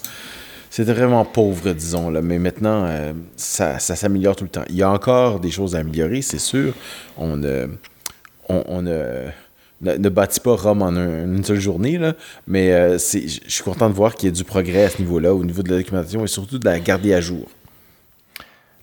c'était 0.75 0.93
vraiment 0.93 1.25
pauvre, 1.25 1.73
disons. 1.73 2.11
Là. 2.11 2.21
Mais 2.21 2.41
maintenant, 2.41 2.85
euh, 2.85 3.13
ça, 3.37 3.79
s'améliore 3.79 4.35
tout 4.35 4.43
le 4.43 4.51
temps. 4.51 4.65
Il 4.69 4.75
y 4.75 4.83
a 4.83 4.91
encore 4.91 5.39
des 5.39 5.53
choses 5.53 5.77
à 5.77 5.79
améliorer, 5.79 6.21
c'est 6.21 6.41
sûr. 6.41 6.75
On 7.17 7.37
ne, 7.37 7.69
on, 8.49 8.83
ne, 8.83 10.09
bâtit 10.09 10.41
pas 10.41 10.57
Rome 10.57 10.83
en 10.83 10.91
une 10.97 11.45
seule 11.45 11.61
journée, 11.61 11.97
là, 11.97 12.15
mais 12.49 12.73
euh, 12.73 12.99
je 12.99 13.39
suis 13.47 13.63
content 13.63 13.89
de 13.89 13.95
voir 13.95 14.17
qu'il 14.17 14.31
y 14.31 14.33
a 14.33 14.35
du 14.35 14.43
progrès 14.43 14.83
à 14.83 14.91
ce 14.91 14.99
niveau-là, 15.01 15.33
au 15.33 15.45
niveau 15.45 15.63
de 15.63 15.71
la 15.71 15.77
documentation 15.77 16.25
et 16.25 16.27
surtout 16.27 16.59
de 16.59 16.65
la 16.65 16.81
garder 16.81 17.15
à 17.15 17.21
jour. 17.21 17.47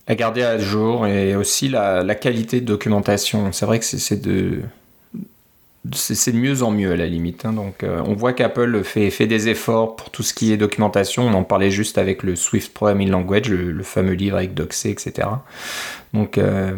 La 0.08 0.16
garder 0.16 0.44
à 0.44 0.58
jour 0.60 1.08
et 1.08 1.36
aussi 1.36 1.68
la, 1.68 2.04
la 2.04 2.16
qualité 2.16 2.62
de 2.62 2.68
documentation. 2.68 3.52
C'est 3.52 3.66
vrai 3.66 3.80
que 3.80 3.86
c'est 3.86 4.22
de 4.22 4.62
c'est 5.94 6.32
de 6.32 6.38
mieux 6.38 6.62
en 6.62 6.72
mieux 6.72 6.92
à 6.92 6.96
la 6.96 7.08
limite. 7.08 7.46
Hein. 7.46 7.54
Donc, 7.54 7.84
euh, 7.84 8.02
on 8.06 8.14
voit 8.14 8.34
qu'Apple 8.34 8.84
fait, 8.84 9.10
des 9.26 9.50
efforts 9.50 9.96
pour 9.96 10.12
tout 10.12 10.24
ce 10.24 10.34
qui 10.34 10.54
est 10.54 10.58
documentation. 10.58 11.24
On 11.24 11.34
en 11.34 11.44
parlait 11.44 11.72
juste 11.72 11.98
avec 11.98 12.24
le 12.24 12.36
Swift 12.36 12.74
Programming 12.74 13.10
Language, 13.10 13.50
le, 13.50 13.84
fameux 13.84 14.14
livre 14.14 14.38
avec 14.38 14.54
Doxé, 14.54 14.92
etc. 14.92 15.28
Donc, 16.14 16.38
euh, 16.38 16.74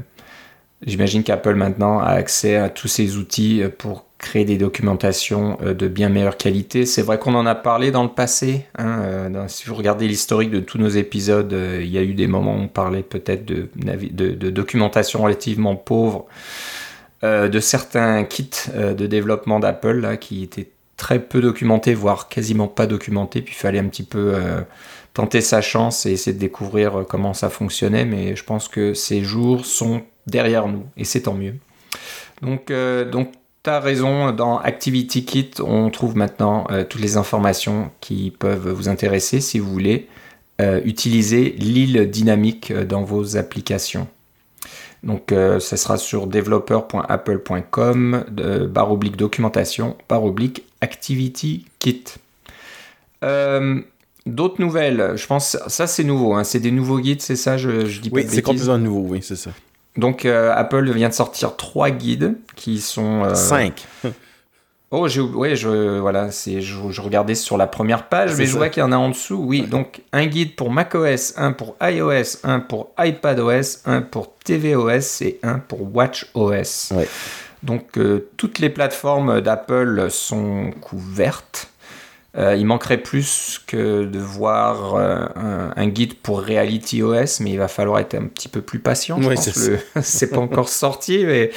j'imagine 0.86 1.24
qu'Apple 1.24 1.56
maintenant 1.56 2.00
a 2.00 2.12
accès 2.12 2.56
à 2.56 2.70
tous 2.70 2.88
ces 2.88 3.18
outils 3.18 3.62
pour 3.78 4.06
créer 4.20 4.46
des 4.46 4.58
documentations 4.58 5.58
euh, 5.62 5.74
de 5.74 5.90
bien 5.90 6.08
meilleure 6.08 6.38
qualité. 6.38 6.86
C'est 6.86 7.02
vrai 7.02 7.20
qu'on 7.20 7.36
en 7.36 7.46
a 7.46 7.56
parlé 7.56 7.92
dans 7.92 8.04
le 8.04 8.10
passé. 8.10 8.68
Hein, 8.78 9.34
si 9.50 9.68
vous 9.68 9.76
regardez 9.76 10.08
l'historique 10.08 10.50
de 10.50 10.62
tous 10.62 10.78
nos 10.78 10.88
épisodes, 10.88 11.54
il 11.82 11.90
y 11.90 11.98
a 11.98 12.04
eu 12.04 12.14
des 12.14 12.28
moments 12.28 12.56
où 12.56 12.62
on 12.62 12.68
parlait 12.70 13.04
peut-être 13.04 13.44
de 13.44 14.50
documentation 14.50 15.22
relativement 15.22 15.76
pauvre. 15.76 16.26
Euh, 17.24 17.48
de 17.48 17.62
certains 17.62 18.26
kits 18.26 18.50
euh, 18.76 18.94
de 18.94 19.08
développement 19.08 19.62
d'Apple 19.62 20.18
qui 20.20 20.44
étaient 20.44 20.70
très 20.98 21.20
peu 21.20 21.40
documentés, 21.40 21.94
voire 21.94 22.28
quasiment 22.28 22.68
pas 22.68 22.86
documentés. 22.86 23.42
Puis 23.42 23.54
il 23.58 23.62
fallait 23.62 23.80
un 23.80 23.88
petit 23.88 24.04
peu 24.04 24.34
euh, 24.36 24.60
tenter 25.14 25.40
sa 25.40 25.62
chance 25.62 26.06
et 26.06 26.12
essayer 26.12 26.34
de 26.34 26.40
découvrir 26.40 27.06
comment 27.08 27.34
ça 27.34 27.50
fonctionnait. 27.50 28.04
Mais 28.04 28.36
je 28.36 28.44
pense 28.44 28.68
que 28.68 28.94
ces 28.94 29.24
jours 29.24 29.66
sont 29.66 30.02
derrière 30.28 30.68
nous 30.68 30.84
et 30.98 31.06
c'est 31.06 31.22
tant 31.22 31.34
mieux. 31.34 31.56
Donc, 32.42 32.74
donc 33.12 33.32
tu 33.64 33.70
as 33.70 33.80
raison, 33.80 34.32
dans 34.32 34.58
Activity 34.58 35.24
Kit, 35.24 35.52
on 35.60 35.90
trouve 35.92 36.18
maintenant 36.18 36.68
toutes 36.90 37.00
les 37.00 37.16
informations 37.16 37.92
qui 38.02 38.32
peuvent 38.38 38.70
vous 38.70 38.90
intéresser 38.90 39.40
si 39.40 39.60
vous 39.60 39.72
voulez 39.72 40.10
utiliser 40.60 41.56
l'île 41.58 42.10
dynamique 42.10 42.74
dans 42.74 43.04
vos 43.04 43.38
applications. 43.38 44.08
Donc, 45.04 45.32
euh, 45.32 45.60
ça 45.60 45.78
sera 45.78 45.98
sur 45.98 46.28
developer.apple.com, 46.28 48.26
barre 48.70 48.92
oblique 48.92 49.18
documentation, 49.18 49.98
barre 50.08 50.24
oblique 50.24 50.64
activity 50.82 51.66
kit. 51.80 52.04
Euh, 53.24 53.82
d'autres 54.26 54.62
nouvelles, 54.62 55.14
je 55.16 55.28
pense, 55.28 55.58
ça 55.68 55.88
c'est 55.88 56.04
nouveau, 56.06 56.34
hein, 56.34 56.44
c'est 56.44 56.60
des 56.60 56.72
nouveaux 56.72 57.00
guides, 57.00 57.22
c'est 57.22 57.36
ça, 57.36 57.58
je, 57.58 57.86
je 57.86 58.00
dis 58.00 58.10
pas 58.10 58.18
Oui, 58.18 58.26
c'est 58.30 58.42
complètement 58.42 58.78
nouveau, 58.78 59.06
oui, 59.10 59.20
c'est 59.22 59.36
ça. 59.36 59.52
Donc, 59.98 60.26
euh, 60.26 60.54
Apple 60.56 60.90
vient 60.92 61.10
de 61.10 61.14
sortir 61.14 61.56
trois 61.56 61.92
guides 61.92 62.36
qui 62.56 62.80
sont. 62.80 63.36
Cinq. 63.36 63.86
Oh, 64.96 65.08
je, 65.08 65.22
ouais, 65.22 65.56
je, 65.56 65.98
voilà, 65.98 66.30
c'est, 66.30 66.62
je, 66.62 67.02
regardais 67.02 67.34
sur 67.34 67.58
la 67.58 67.66
première 67.66 68.10
page, 68.10 68.36
mais 68.38 68.46
je 68.46 68.56
vois 68.56 68.70
qu'il 68.70 68.82
y 68.82 68.84
en 68.84 68.92
a 68.92 68.96
en 68.96 69.10
dessous. 69.10 69.44
Oui, 69.44 69.64
donc 69.64 70.04
un 70.12 70.28
guide 70.28 70.56
pour 70.56 70.70
macOS, 70.70 71.34
un 71.36 71.52
pour 71.52 71.76
iOS, 71.82 72.38
un 72.44 72.60
pour 72.60 72.92
iPadOS, 73.00 73.80
un 73.86 74.04
pour 74.04 74.36
tvOS 74.46 75.22
et 75.22 75.40
un 75.42 75.58
pour 75.58 75.96
watchOS. 75.96 76.94
Donc 77.64 77.98
euh, 77.98 78.30
toutes 78.38 78.60
les 78.60 78.70
plateformes 78.70 79.42
d'Apple 79.42 80.12
sont 80.12 80.70
couvertes. 80.80 81.72
Euh, 82.38 82.56
il 82.56 82.66
manquerait 82.68 82.98
plus 82.98 83.62
que 83.66 84.06
de 84.06 84.20
voir 84.20 84.96
euh, 84.96 85.26
un, 85.76 85.88
guide 85.88 86.16
pour 86.16 86.42
RealityOS, 86.42 87.42
mais 87.42 87.52
il 87.52 87.58
va 87.58 87.68
falloir 87.68 88.00
être 88.00 88.14
un 88.14 88.26
petit 88.26 88.48
peu 88.48 88.62
plus 88.62 88.80
patient. 88.80 89.20
Je 89.20 89.30
pense 89.30 89.70
c'est 90.02 90.30
pas 90.30 90.40
encore 90.40 90.70
sorti, 90.70 91.26
mais 91.26 91.50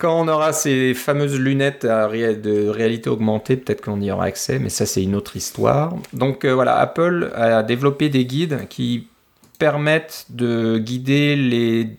quand 0.00 0.18
on 0.18 0.28
aura 0.28 0.52
ces 0.52 0.94
fameuses 0.94 1.38
lunettes 1.38 1.84
de 1.84 2.68
réalité 2.68 3.10
augmentée, 3.10 3.56
peut-être 3.56 3.82
qu'on 3.82 4.00
y 4.00 4.10
aura 4.10 4.24
accès, 4.24 4.58
mais 4.58 4.70
ça 4.70 4.86
c'est 4.86 5.02
une 5.02 5.14
autre 5.14 5.36
histoire. 5.36 5.94
Donc 6.14 6.44
euh, 6.44 6.54
voilà, 6.54 6.78
Apple 6.78 7.30
a 7.34 7.62
développé 7.62 8.08
des 8.08 8.24
guides 8.24 8.66
qui 8.68 9.06
permettent 9.58 10.26
de 10.30 10.78
guider 10.78 11.36
les 11.36 11.90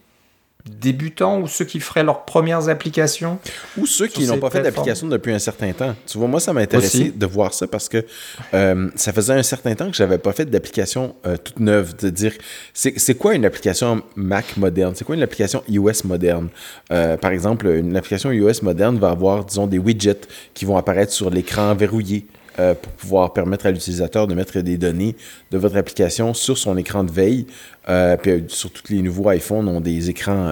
débutants 0.69 1.39
ou 1.39 1.47
ceux 1.47 1.65
qui 1.65 1.79
feraient 1.79 2.03
leurs 2.03 2.25
premières 2.25 2.69
applications? 2.69 3.39
Ou 3.77 3.85
ceux 3.85 4.07
qui 4.07 4.25
n'ont 4.25 4.39
pas 4.39 4.49
fait 4.49 4.61
d'application 4.61 5.07
depuis 5.07 5.33
un 5.33 5.39
certain 5.39 5.71
temps. 5.73 5.95
Tu 6.05 6.17
vois, 6.17 6.27
moi, 6.27 6.39
ça 6.39 6.53
m'a 6.53 6.61
intéressé 6.61 7.11
de 7.15 7.25
voir 7.25 7.53
ça 7.53 7.67
parce 7.67 7.89
que 7.89 8.05
euh, 8.53 8.89
ça 8.95 9.13
faisait 9.13 9.33
un 9.33 9.43
certain 9.43 9.75
temps 9.75 9.89
que 9.89 9.95
j'avais 9.95 10.17
pas 10.17 10.33
fait 10.33 10.45
d'application 10.45 11.15
euh, 11.25 11.37
toute 11.37 11.59
neuve. 11.59 11.95
De 11.97 12.09
dire, 12.09 12.33
c'est 12.73 13.15
quoi 13.15 13.35
une 13.35 13.45
application 13.45 14.01
Mac 14.15 14.57
moderne? 14.57 14.93
C'est 14.95 15.05
quoi 15.05 15.15
une 15.15 15.23
application 15.23 15.63
iOS 15.67 16.05
moderne? 16.05 16.49
Euh, 16.91 17.17
par 17.17 17.31
exemple, 17.31 17.67
une 17.67 17.95
application 17.95 18.31
iOS 18.31 18.61
moderne 18.63 18.97
va 18.97 19.09
avoir, 19.09 19.45
disons, 19.45 19.67
des 19.67 19.77
widgets 19.77 20.27
qui 20.53 20.65
vont 20.65 20.77
apparaître 20.77 21.11
sur 21.11 21.29
l'écran 21.29 21.73
verrouillé. 21.75 22.25
Euh, 22.61 22.75
pour 22.75 22.91
pouvoir 22.91 23.33
permettre 23.33 23.65
à 23.65 23.71
l'utilisateur 23.71 24.27
de 24.27 24.35
mettre 24.35 24.59
des 24.59 24.77
données 24.77 25.15
de 25.49 25.57
votre 25.57 25.77
application 25.77 26.33
sur 26.35 26.57
son 26.57 26.77
écran 26.77 27.03
de 27.03 27.11
veille. 27.11 27.47
Euh, 27.89 28.15
puis 28.17 28.31
euh, 28.31 28.41
sur 28.49 28.71
tous 28.71 28.83
les 28.91 29.01
nouveaux 29.01 29.31
iPhones 29.31 29.67
ont 29.67 29.81
des 29.81 30.11
écrans 30.11 30.51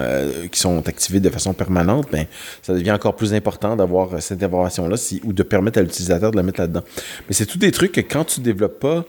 qui 0.50 0.58
sont 0.58 0.88
activés 0.88 1.20
de 1.20 1.30
façon 1.30 1.52
permanente, 1.52 2.08
mais 2.12 2.24
ben, 2.24 2.26
ça 2.62 2.74
devient 2.74 2.90
encore 2.90 3.14
plus 3.14 3.32
important 3.32 3.76
d'avoir 3.76 4.20
cette 4.20 4.42
information-là 4.42 4.96
ou 5.24 5.32
de 5.32 5.42
permettre 5.44 5.78
à 5.78 5.82
l'utilisateur 5.82 6.32
de 6.32 6.36
la 6.36 6.42
mettre 6.42 6.60
là-dedans. 6.60 6.82
Mais 7.28 7.34
c'est 7.34 7.46
tout 7.46 7.58
des 7.58 7.70
trucs 7.70 7.92
que 7.92 8.00
quand 8.00 8.24
tu 8.24 8.40
ne 8.40 8.44
développes 8.44 8.80
pas 8.80 9.04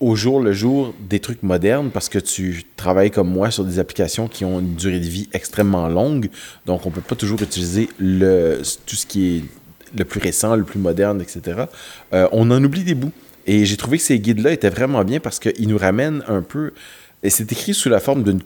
au 0.00 0.16
jour 0.16 0.40
le 0.40 0.52
jour 0.52 0.92
des 1.08 1.20
trucs 1.20 1.42
modernes 1.44 1.90
parce 1.92 2.08
que 2.08 2.18
tu 2.18 2.64
travailles 2.76 3.12
comme 3.12 3.30
moi 3.30 3.52
sur 3.52 3.64
des 3.64 3.78
applications 3.78 4.26
qui 4.26 4.44
ont 4.44 4.58
une 4.58 4.74
durée 4.74 4.98
de 4.98 5.06
vie 5.06 5.28
extrêmement 5.32 5.88
longue. 5.88 6.30
Donc, 6.66 6.84
on 6.84 6.90
ne 6.90 6.94
peut 6.94 7.00
pas 7.00 7.14
toujours 7.14 7.40
utiliser 7.40 7.88
tout 7.96 8.96
ce 8.96 9.06
qui 9.06 9.36
est 9.36 9.44
le 9.96 10.04
plus 10.04 10.20
récent, 10.20 10.56
le 10.56 10.64
plus 10.64 10.78
moderne, 10.78 11.20
etc., 11.20 11.64
euh, 12.12 12.28
on 12.32 12.50
en 12.50 12.62
oublie 12.62 12.84
des 12.84 12.94
bouts. 12.94 13.12
Et 13.46 13.64
j'ai 13.64 13.76
trouvé 13.76 13.98
que 13.98 14.04
ces 14.04 14.18
guides-là 14.18 14.52
étaient 14.52 14.70
vraiment 14.70 15.04
bien 15.04 15.20
parce 15.20 15.38
qu'ils 15.38 15.68
nous 15.68 15.78
ramènent 15.78 16.22
un 16.28 16.42
peu. 16.42 16.72
Et 17.22 17.30
c'est 17.30 17.50
écrit 17.52 17.74
sous 17.74 17.88
la 17.88 18.00
forme 18.00 18.22
d'un 18.22 18.38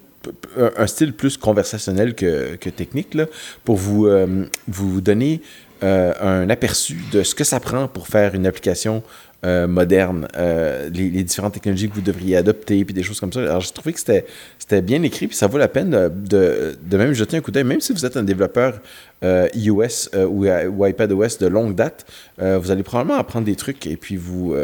un 0.57 0.87
style 0.87 1.13
plus 1.13 1.37
conversationnel 1.37 2.15
que, 2.15 2.57
technique, 2.71 3.17
pour 3.65 3.77
vous, 3.77 4.07
euh, 4.07 4.47
donner 4.67 5.41
euh, 5.83 6.13
un 6.21 6.51
aperçu 6.51 6.99
de 7.13 7.23
ce 7.23 7.35
que 7.35 7.45
ça 7.45 7.61
prend 7.61 7.89
pour 7.89 8.09
faire 8.09 8.35
une 8.35 8.47
application 8.47 9.03
euh, 9.47 9.69
moderne, 9.69 10.27
euh, 10.37 10.91
les, 10.91 11.23
différentes 11.23 11.55
technologies 11.55 11.89
que 11.89 11.95
vous 11.95 12.01
devriez 12.01 12.37
adopter, 12.37 12.85
puis 12.85 12.93
des 12.93 13.05
choses 13.05 13.21
comme 13.21 13.33
ça. 13.33 13.39
Alors, 13.39 13.61
j'ai 13.61 13.71
trouvé 13.71 13.93
que 13.93 14.01
c'était 14.01 14.83
bien 14.83 15.01
écrit, 15.05 15.29
puis 15.29 15.37
ça 15.37 15.47
vaut 15.47 15.59
la 15.59 15.69
peine 15.69 15.91
de, 15.91 16.77
de, 16.83 16.97
même 16.97 17.13
jeter 17.13 17.37
un 17.37 17.41
coup 17.41 17.53
d'œil, 17.53 17.63
même 17.63 17.81
si 17.81 17.93
vous 17.93 18.05
êtes 18.05 18.17
un 18.17 18.25
développeur 18.25 18.81
euh, 19.23 19.47
iOS 19.55 20.09
ou, 20.29 20.49
ou, 20.49 20.87
iPadOS 20.87 21.39
de 21.39 21.47
longue 21.47 21.77
date, 21.77 22.05
vous 22.39 22.71
allez 22.73 22.83
probablement 22.83 23.17
apprendre 23.17 23.47
des 23.47 23.55
trucs, 23.55 23.87
et 23.87 23.97
puis 23.97 24.17
vous, 24.17 24.57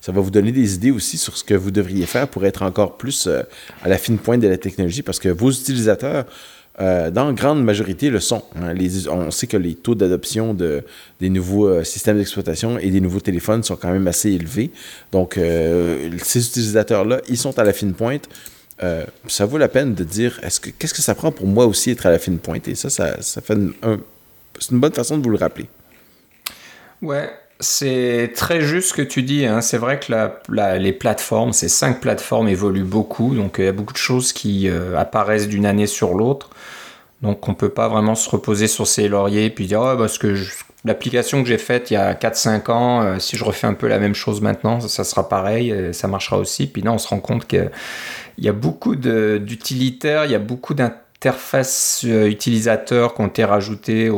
ça 0.00 0.12
va 0.12 0.20
vous 0.20 0.30
donner 0.30 0.52
des 0.52 0.76
idées 0.76 0.92
aussi 0.92 1.18
sur 1.18 1.36
ce 1.36 1.42
que 1.42 1.54
vous 1.54 1.72
devriez 1.72 2.06
faire 2.06 2.28
pour 2.28 2.46
être 2.46 2.62
encore 2.62 2.96
plus 2.98 3.28
à 3.82 3.88
la 3.88 3.98
fine 3.98 4.18
pointe 4.18 4.40
de 4.40 4.46
la 4.48 4.58
technologie, 4.58 5.02
parce 5.02 5.18
que 5.18 5.30
vos 5.30 5.50
utilisateurs 5.50 6.26
euh, 6.80 7.10
dans 7.10 7.32
grande 7.32 7.62
majorité, 7.62 8.08
le 8.08 8.20
sont. 8.20 8.42
Hein. 8.56 8.74
on 9.10 9.30
sait 9.30 9.46
que 9.46 9.58
les 9.58 9.74
taux 9.74 9.94
d'adoption 9.94 10.54
de, 10.54 10.82
des 11.20 11.28
nouveaux 11.28 11.68
euh, 11.68 11.84
systèmes 11.84 12.16
d'exploitation 12.16 12.78
et 12.78 12.90
des 12.90 13.00
nouveaux 13.00 13.20
téléphones 13.20 13.62
sont 13.62 13.76
quand 13.76 13.92
même 13.92 14.06
assez 14.06 14.30
élevés. 14.30 14.70
Donc, 15.12 15.36
euh, 15.36 16.10
ces 16.22 16.46
utilisateurs-là, 16.46 17.20
ils 17.28 17.36
sont 17.36 17.58
à 17.58 17.64
la 17.64 17.72
fine 17.72 17.92
pointe. 17.92 18.28
ça 19.28 19.46
vaut 19.46 19.58
la 19.58 19.68
peine 19.68 19.94
de 19.94 20.02
dire 20.02 20.40
est-ce 20.42 20.60
que 20.60 20.70
qu'est-ce 20.70 20.94
que 20.94 21.02
ça 21.02 21.14
prend 21.14 21.30
pour 21.30 21.46
moi 21.46 21.66
aussi 21.66 21.90
être 21.90 22.06
à 22.06 22.10
la 22.10 22.18
fine 22.18 22.38
pointe? 22.38 22.66
Et 22.68 22.74
ça, 22.74 22.90
ça, 22.90 23.40
fait 23.40 23.58
c'est 24.58 24.72
une 24.72 24.80
bonne 24.80 24.92
façon 24.92 25.18
de 25.18 25.22
vous 25.22 25.30
le 25.30 25.38
rappeler. 25.38 25.66
Ouais, 27.00 27.30
C'est 27.60 28.32
très 28.34 28.60
juste 28.60 28.88
ce 28.88 28.94
que 28.94 29.02
tu 29.02 29.22
dis. 29.22 29.44
Hein. 29.44 29.60
C'est 29.60 29.78
vrai 29.78 30.00
que 30.00 30.12
les 30.78 30.92
plateformes, 30.92 31.52
ces 31.52 31.68
cinq 31.68 32.00
plateformes 32.00 32.48
évoluent 32.48 32.82
beaucoup. 32.82 33.34
Donc 33.34 33.56
il 33.58 33.66
y 33.66 33.68
a 33.68 33.72
beaucoup 33.72 33.92
de 33.92 33.98
choses 33.98 34.32
qui 34.32 34.68
euh, 34.68 34.96
apparaissent 34.96 35.48
d'une 35.48 35.66
année 35.66 35.86
sur 35.86 36.14
l'autre. 36.14 36.50
Donc 37.22 37.48
on 37.48 37.52
ne 37.52 37.56
peut 37.56 37.68
pas 37.68 37.88
vraiment 37.88 38.14
se 38.14 38.28
reposer 38.28 38.66
sur 38.66 38.86
ses 38.86 39.08
lauriers 39.08 39.46
et 39.46 39.50
puis 39.50 39.66
dire 39.66 39.80
oh, 39.80 39.96
parce 39.96 40.18
que 40.18 40.36
l'application 40.84 41.42
que 41.42 41.48
j'ai 41.48 41.58
faite 41.58 41.90
il 41.90 41.94
y 41.94 41.96
a 41.96 42.14
4-5 42.14 42.70
ans, 42.70 43.02
euh, 43.02 43.18
si 43.18 43.36
je 43.36 43.44
refais 43.44 43.66
un 43.66 43.74
peu 43.74 43.86
la 43.86 43.98
même 43.98 44.14
chose 44.14 44.40
maintenant, 44.40 44.80
ça, 44.80 45.04
sera 45.04 45.28
pareil, 45.28 45.74
ça 45.92 46.08
marchera 46.08 46.38
aussi. 46.38 46.66
Puis 46.66 46.82
là 46.82 46.92
on 46.92 46.98
se 46.98 47.08
rend 47.08 47.20
compte 47.20 47.46
qu'il 47.46 47.70
y 48.38 48.48
a 48.48 48.52
beaucoup 48.52 48.96
d'utilitaires, 48.96 50.24
il 50.24 50.32
y 50.32 50.36
a 50.36 50.40
beaucoup 50.40 50.74
d'interfaces 50.74 51.02
interfaces 51.22 52.04
euh, 52.04 52.28
utilisateurs 52.28 53.14
qui 53.14 53.20
ont 53.20 53.28
été 53.28 53.44
rajoutées 53.44 54.10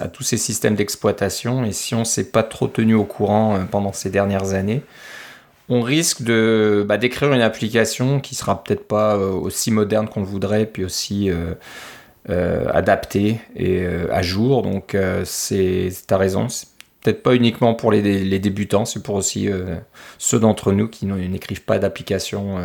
à 0.00 0.08
tous 0.08 0.22
ces 0.22 0.38
systèmes 0.38 0.76
d'exploitation. 0.76 1.64
Et 1.64 1.72
si 1.72 1.94
on 1.94 2.00
ne 2.00 2.04
s'est 2.04 2.30
pas 2.30 2.42
trop 2.42 2.68
tenu 2.68 2.94
au 2.94 3.04
courant 3.04 3.56
euh, 3.56 3.58
pendant 3.70 3.92
ces 3.92 4.08
dernières 4.08 4.54
années, 4.54 4.82
on 5.68 5.82
risque 5.82 6.22
de 6.22 6.86
bah, 6.88 6.96
d'écrire 6.96 7.34
une 7.34 7.42
application 7.42 8.18
qui 8.20 8.34
sera 8.34 8.64
peut-être 8.64 8.88
pas 8.88 9.16
euh, 9.16 9.30
aussi 9.30 9.70
moderne 9.70 10.08
qu'on 10.08 10.20
le 10.20 10.26
voudrait, 10.26 10.64
puis 10.64 10.86
aussi 10.86 11.30
adaptée 12.28 13.40
et 13.56 13.86
à 13.86 14.22
jour. 14.22 14.62
Donc 14.62 14.96
c'est 15.24 15.90
as 16.10 16.16
raison. 16.16 16.48
C'est 16.48 16.68
peut-être 17.02 17.22
pas 17.22 17.34
uniquement 17.34 17.74
pour 17.74 17.90
les, 17.92 18.02
les 18.02 18.38
débutants, 18.38 18.84
c'est 18.84 19.02
pour 19.02 19.14
aussi 19.14 19.48
ceux 20.18 20.38
d'entre 20.38 20.72
nous 20.72 20.88
qui 20.88 21.06
n'écrivent 21.06 21.64
pas 21.64 21.78
d'application 21.78 22.58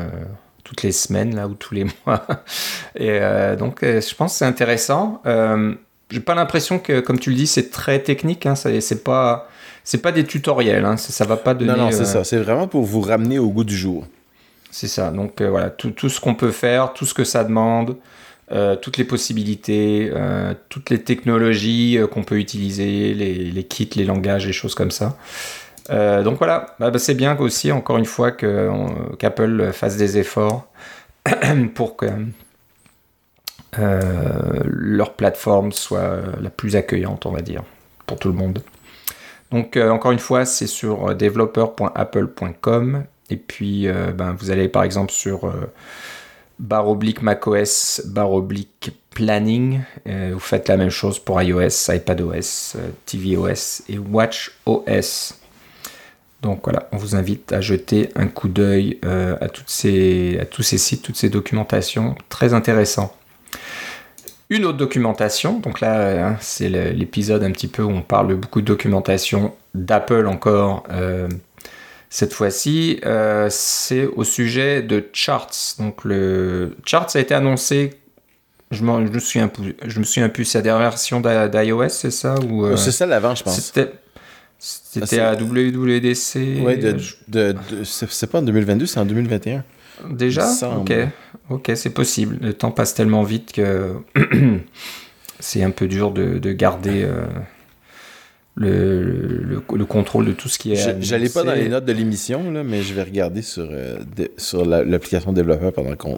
toutes 0.64 0.84
les 0.84 0.92
semaines 0.92 1.36
là 1.36 1.48
ou 1.48 1.54
tous 1.54 1.74
les 1.74 1.86
mois. 2.06 2.26
Et 2.96 3.10
euh, 3.22 3.56
donc, 3.56 3.84
euh, 3.84 4.02
je 4.02 4.16
pense 4.16 4.34
que 4.34 4.38
c'est 4.40 4.46
intéressant. 4.46 5.22
Euh, 5.26 5.74
j'ai 6.10 6.20
pas 6.20 6.36
l'impression 6.36 6.80
que, 6.80 7.00
comme 7.00 7.20
tu 7.20 7.30
le 7.30 7.36
dis, 7.36 7.48
c'est 7.48 7.70
très 7.70 8.00
technique. 8.00 8.46
Hein, 8.46 8.56
c'est 8.56 9.04
pas, 9.04 9.50
c'est 9.84 10.02
pas 10.02 10.12
des 10.12 10.24
tutoriels. 10.24 10.86
Hein, 10.86 10.98
ça, 10.98 11.12
ça, 11.12 11.26
va 11.26 11.38
pas 11.38 11.54
donner. 11.54 11.72
Non, 11.72 11.86
non, 11.86 11.92
c'est 11.92 12.06
ça. 12.06 12.24
C'est 12.24 12.38
vraiment 12.38 12.68
pour 12.68 12.84
vous 12.84 13.02
ramener 13.02 13.40
au 13.40 13.50
goût 13.50 13.64
du 13.64 13.76
jour. 13.76 14.06
C'est 14.72 14.88
ça. 14.88 15.12
Donc 15.12 15.42
voilà, 15.42 15.70
tout, 15.70 15.92
tout 15.92 16.10
ce 16.10 16.20
qu'on 16.20 16.36
peut 16.36 16.52
faire, 16.52 16.94
tout 16.94 17.06
ce 17.06 17.14
que 17.14 17.24
ça 17.24 17.44
demande. 17.44 17.96
Toutes 18.82 18.98
les 18.98 19.04
possibilités, 19.04 20.12
toutes 20.70 20.90
les 20.90 21.02
technologies 21.02 21.98
qu'on 22.12 22.24
peut 22.24 22.38
utiliser, 22.38 23.14
les, 23.14 23.64
kits, 23.64 23.90
les 23.96 24.06
langages, 24.06 24.46
les 24.46 24.54
choses 24.54 24.76
comme 24.76 24.92
ça. 24.92 25.18
Euh, 25.90 26.24
donc 26.24 26.38
voilà, 26.38 26.76
bah, 26.80 26.92
bah, 26.92 27.00
c'est 27.00 27.14
bien 27.14 27.38
aussi, 27.38 27.72
encore 27.72 27.98
une 27.98 28.06
fois, 28.06 28.32
qu'Apple 28.32 29.72
fasse 29.74 29.98
des 29.98 30.18
efforts 30.18 30.68
pour 31.76 31.98
que 31.98 32.06
euh, 33.80 34.60
leur 34.66 35.14
plateforme 35.14 35.72
soit 35.72 36.22
la 36.42 36.50
plus 36.50 36.76
accueillante, 36.76 37.26
on 37.26 37.32
va 37.32 37.42
dire, 37.42 37.64
pour 38.06 38.20
tout 38.20 38.30
le 38.30 38.36
monde. 38.36 38.62
Donc 39.52 39.78
euh, 39.78 39.90
encore 39.90 40.12
une 40.12 40.20
fois, 40.20 40.46
c'est 40.46 40.68
sur 40.68 41.16
developer.apple.com 41.16 43.04
et 43.30 43.38
puis 43.38 43.88
ben, 44.16 44.36
vous 44.38 44.52
allez 44.52 44.68
par 44.68 44.84
exemple 44.84 45.12
sur 45.12 45.52
barre 46.60 46.88
oblique 46.88 47.22
macOS, 47.22 48.02
barre 48.06 48.32
oblique 48.32 48.92
planning. 49.12 49.82
vous 50.06 50.40
faites 50.40 50.68
la 50.70 50.78
même 50.78 50.90
chose 50.90 51.20
pour 51.20 51.42
iOS, 51.42 51.92
iPadOS, 51.92 52.78
tvOS 53.06 53.84
et 53.90 53.98
watchOS. 53.98 55.36
Donc 56.44 56.60
voilà, 56.66 56.90
on 56.92 56.98
vous 56.98 57.16
invite 57.16 57.54
à 57.54 57.62
jeter 57.62 58.10
un 58.16 58.28
coup 58.28 58.50
d'œil 58.50 59.00
euh, 59.06 59.38
à, 59.40 59.48
tous 59.48 59.64
ces 59.66 60.78
sites, 60.78 61.02
toutes 61.02 61.16
ces 61.16 61.30
documentations, 61.30 62.16
très 62.28 62.54
intéressant. 62.54 63.16
Une 64.50 64.66
autre 64.66 64.78
documentation, 64.78 65.60
donc 65.60 65.80
là 65.80 66.36
c'est 66.42 66.68
l'épisode 66.68 67.44
un 67.44 67.52
petit 67.52 67.70
peu 67.70 67.82
où 67.82 67.90
on 67.90 68.02
parle 68.02 68.36
beaucoup 68.36 68.60
de 68.60 68.68
documentation 68.68 69.56
d'Apple 69.74 70.28
encore. 70.28 70.84
Euh, 70.92 71.30
cette 72.14 72.36
fois-ci, 72.36 73.00
euh, 73.08 73.48
c'est 73.50 74.06
au 74.06 74.24
sujet 74.24 74.84
de 74.84 75.04
Charts. 75.14 75.50
Donc 75.80 76.04
le 76.04 76.78
Charts 76.86 77.08
a 77.16 77.20
été 77.20 77.34
annoncé 77.34 77.90
je, 78.70 78.84
me 78.84 79.20
souviens 79.20 79.48
plus. 79.48 79.76
Je 79.84 79.98
me 79.98 80.04
souviens 80.04 80.30
plus. 80.30 80.46
C'est 80.46 80.60
la 80.60 80.62
dernière 80.62 80.90
version 80.92 81.22
d'iOS, 81.22 81.90
c'est 81.90 82.12
ça 82.12 82.36
ou 82.48 82.78
C'est 82.78 82.92
ça 82.92 83.08
l'avant, 83.08 83.34
je 83.34 83.44
pense. 83.44 83.74
C'était 84.60 85.20
à 85.20 85.34
WWDC. 85.34 86.36
De, 86.38 86.98
de, 87.28 87.56
c'est 87.84 88.28
pas 88.28 88.40
en 88.40 88.44
2022, 88.44 88.86
c'est 88.86 89.00
en 89.00 89.06
2021. 89.06 89.64
Déjà? 90.12 90.48
Ok, 90.78 90.94
ok, 91.50 91.72
c'est 91.74 91.90
possible. 91.90 92.38
Le 92.42 92.54
temps 92.54 92.70
passe 92.70 92.94
tellement 92.94 93.24
vite 93.24 93.54
que 93.54 93.96
c'est 95.40 95.64
un 95.64 95.72
peu 95.72 95.88
dur 95.88 96.12
de, 96.12 96.38
de 96.38 96.52
garder 96.52 97.04
euh, 97.04 97.26
le, 98.56 99.62
le, 99.74 99.86
contrôle 99.86 100.26
de 100.26 100.32
tout 100.32 100.48
ce 100.48 100.60
qui 100.60 100.74
est. 100.74 101.02
J'allais 101.02 101.30
pas 101.30 101.44
dans 101.44 101.54
les 101.54 101.70
notes 101.70 101.86
de 101.86 101.94
l'émission, 101.94 102.44
mais 102.64 102.82
je 102.82 102.94
vais 102.94 103.04
regarder 103.04 103.42
sur, 103.42 103.68
euh, 103.70 103.98
sur 104.38 104.66
l'application 104.66 105.34
développeur 105.34 105.74
pendant 105.74 105.96
qu'on 105.96 106.18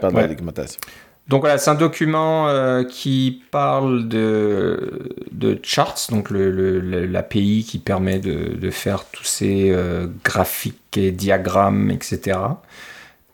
parle 0.00 0.14
de 0.14 0.18
la 0.18 0.28
documentation. 0.28 0.80
Donc 1.28 1.42
voilà, 1.42 1.58
c'est 1.58 1.70
un 1.70 1.74
document 1.74 2.48
euh, 2.48 2.84
qui 2.84 3.42
parle 3.50 4.08
de, 4.08 5.14
de 5.30 5.58
charts, 5.62 6.06
donc 6.10 6.30
l'API 6.30 7.66
qui 7.68 7.78
permet 7.78 8.18
de, 8.18 8.70
faire 8.70 9.04
tous 9.04 9.24
ces 9.24 9.70
euh, 9.70 10.06
graphiques 10.24 10.96
et 10.96 11.12
diagrammes, 11.12 11.90
etc. 11.90 12.38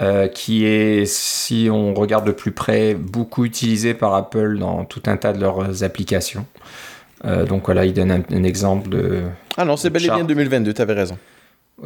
Euh, 0.02 0.26
qui 0.26 0.66
est, 0.66 1.06
si 1.06 1.68
on 1.70 1.94
regarde 1.94 2.26
de 2.26 2.32
plus 2.32 2.50
près, 2.50 2.94
beaucoup 2.94 3.44
utilisé 3.44 3.94
par 3.94 4.12
Apple 4.14 4.58
dans 4.58 4.84
tout 4.84 5.02
un 5.06 5.16
tas 5.16 5.32
de 5.32 5.40
leurs 5.40 5.84
applications. 5.84 6.46
Donc 7.46 7.64
voilà, 7.66 7.84
il 7.84 7.92
donne 7.92 8.10
un, 8.10 8.44
exemple 8.44 8.88
de... 8.88 9.22
Ah 9.56 9.64
non, 9.64 9.76
c'est 9.76 9.90
bel 9.90 10.04
et 10.04 10.08
bien 10.08 10.24
2022, 10.24 10.74
tu 10.74 10.82
avais 10.82 10.94
raison. 10.94 11.16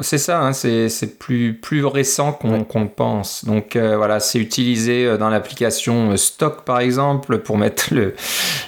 C'est 0.02 0.18
ça, 0.18 0.42
hein, 0.42 0.52
c'est 0.52 1.18
plus, 1.18 1.54
plus 1.54 1.84
récent 1.84 2.32
qu'on 2.32 2.58
le 2.58 2.88
pense. 2.88 3.46
Donc 3.46 3.74
euh, 3.74 3.96
voilà, 3.96 4.20
c'est 4.20 4.38
utilisé 4.38 5.06
euh, 5.06 5.16
dans 5.16 5.30
l'application 5.30 6.10
euh, 6.10 6.16
stock 6.16 6.64
par 6.64 6.80
exemple 6.80 7.38
pour 7.38 7.56
mettre 7.56 7.94
le, 7.94 8.14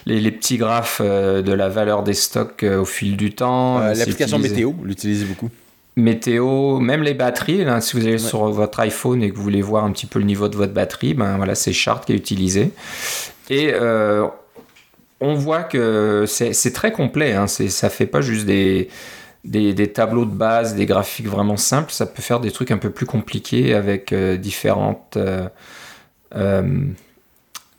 les, 0.07 0.31
petits 0.31 0.57
graphes 0.57 1.03
de 1.03 1.53
la 1.53 1.69
valeur 1.69 2.03
des 2.03 2.15
stocks 2.15 2.65
au 2.65 2.87
fil 2.87 3.19
du 3.19 3.35
temps. 3.35 3.81
l'application 3.81 4.39
météo 4.39 4.73
l'utilise 4.83 5.27
beaucoup. 5.27 5.51
Météo, 5.97 6.79
même 6.79 7.03
les 7.03 7.15
batteries. 7.15 7.67
si 7.81 7.97
vous 7.99 8.07
allez 8.07 8.19
sur 8.19 8.49
votre 8.49 8.81
iPhone 8.81 9.23
et 9.23 9.31
que 9.31 9.37
vous 9.37 9.43
voulez 9.43 9.61
voir 9.61 9.85
un 9.85 9.93
petit 9.93 10.07
peu 10.07 10.21
le 10.21 10.25
niveau 10.25 10.49
de 10.49 10.57
votre 10.57 10.73
batterie, 10.73 11.13
ben 11.13 11.37
voilà, 11.37 11.55
c'est 11.55 11.75
Chart 11.75 12.03
qui 12.03 12.13
est 12.13 12.17
utilisé. 12.17 12.71
Et 13.51 13.75
on 15.21 15.35
voit 15.35 15.63
que 15.63 16.25
c'est 16.27 16.73
très 16.73 16.93
complet. 16.93 17.33
Hein, 17.33 17.47
ça 17.47 17.91
fait 17.91 18.07
pas 18.07 18.21
juste 18.21 18.47
des 18.47 18.89
des, 19.45 19.93
tableaux 19.93 20.25
de 20.25 20.35
base, 20.35 20.75
des 20.75 20.87
graphiques 20.87 21.29
vraiment 21.29 21.57
simples, 21.57 21.93
ça 21.93 22.07
peut 22.07 22.23
faire 22.23 22.41
des 22.41 22.51
trucs 22.51 22.71
un 22.71 22.79
peu 22.79 22.91
plus 22.91 23.07
compliqués 23.07 23.75
avec 23.75 24.13
euh, 24.13 24.37
différentes 24.37 25.17
euh, 25.17 25.49
euh, 26.37 26.85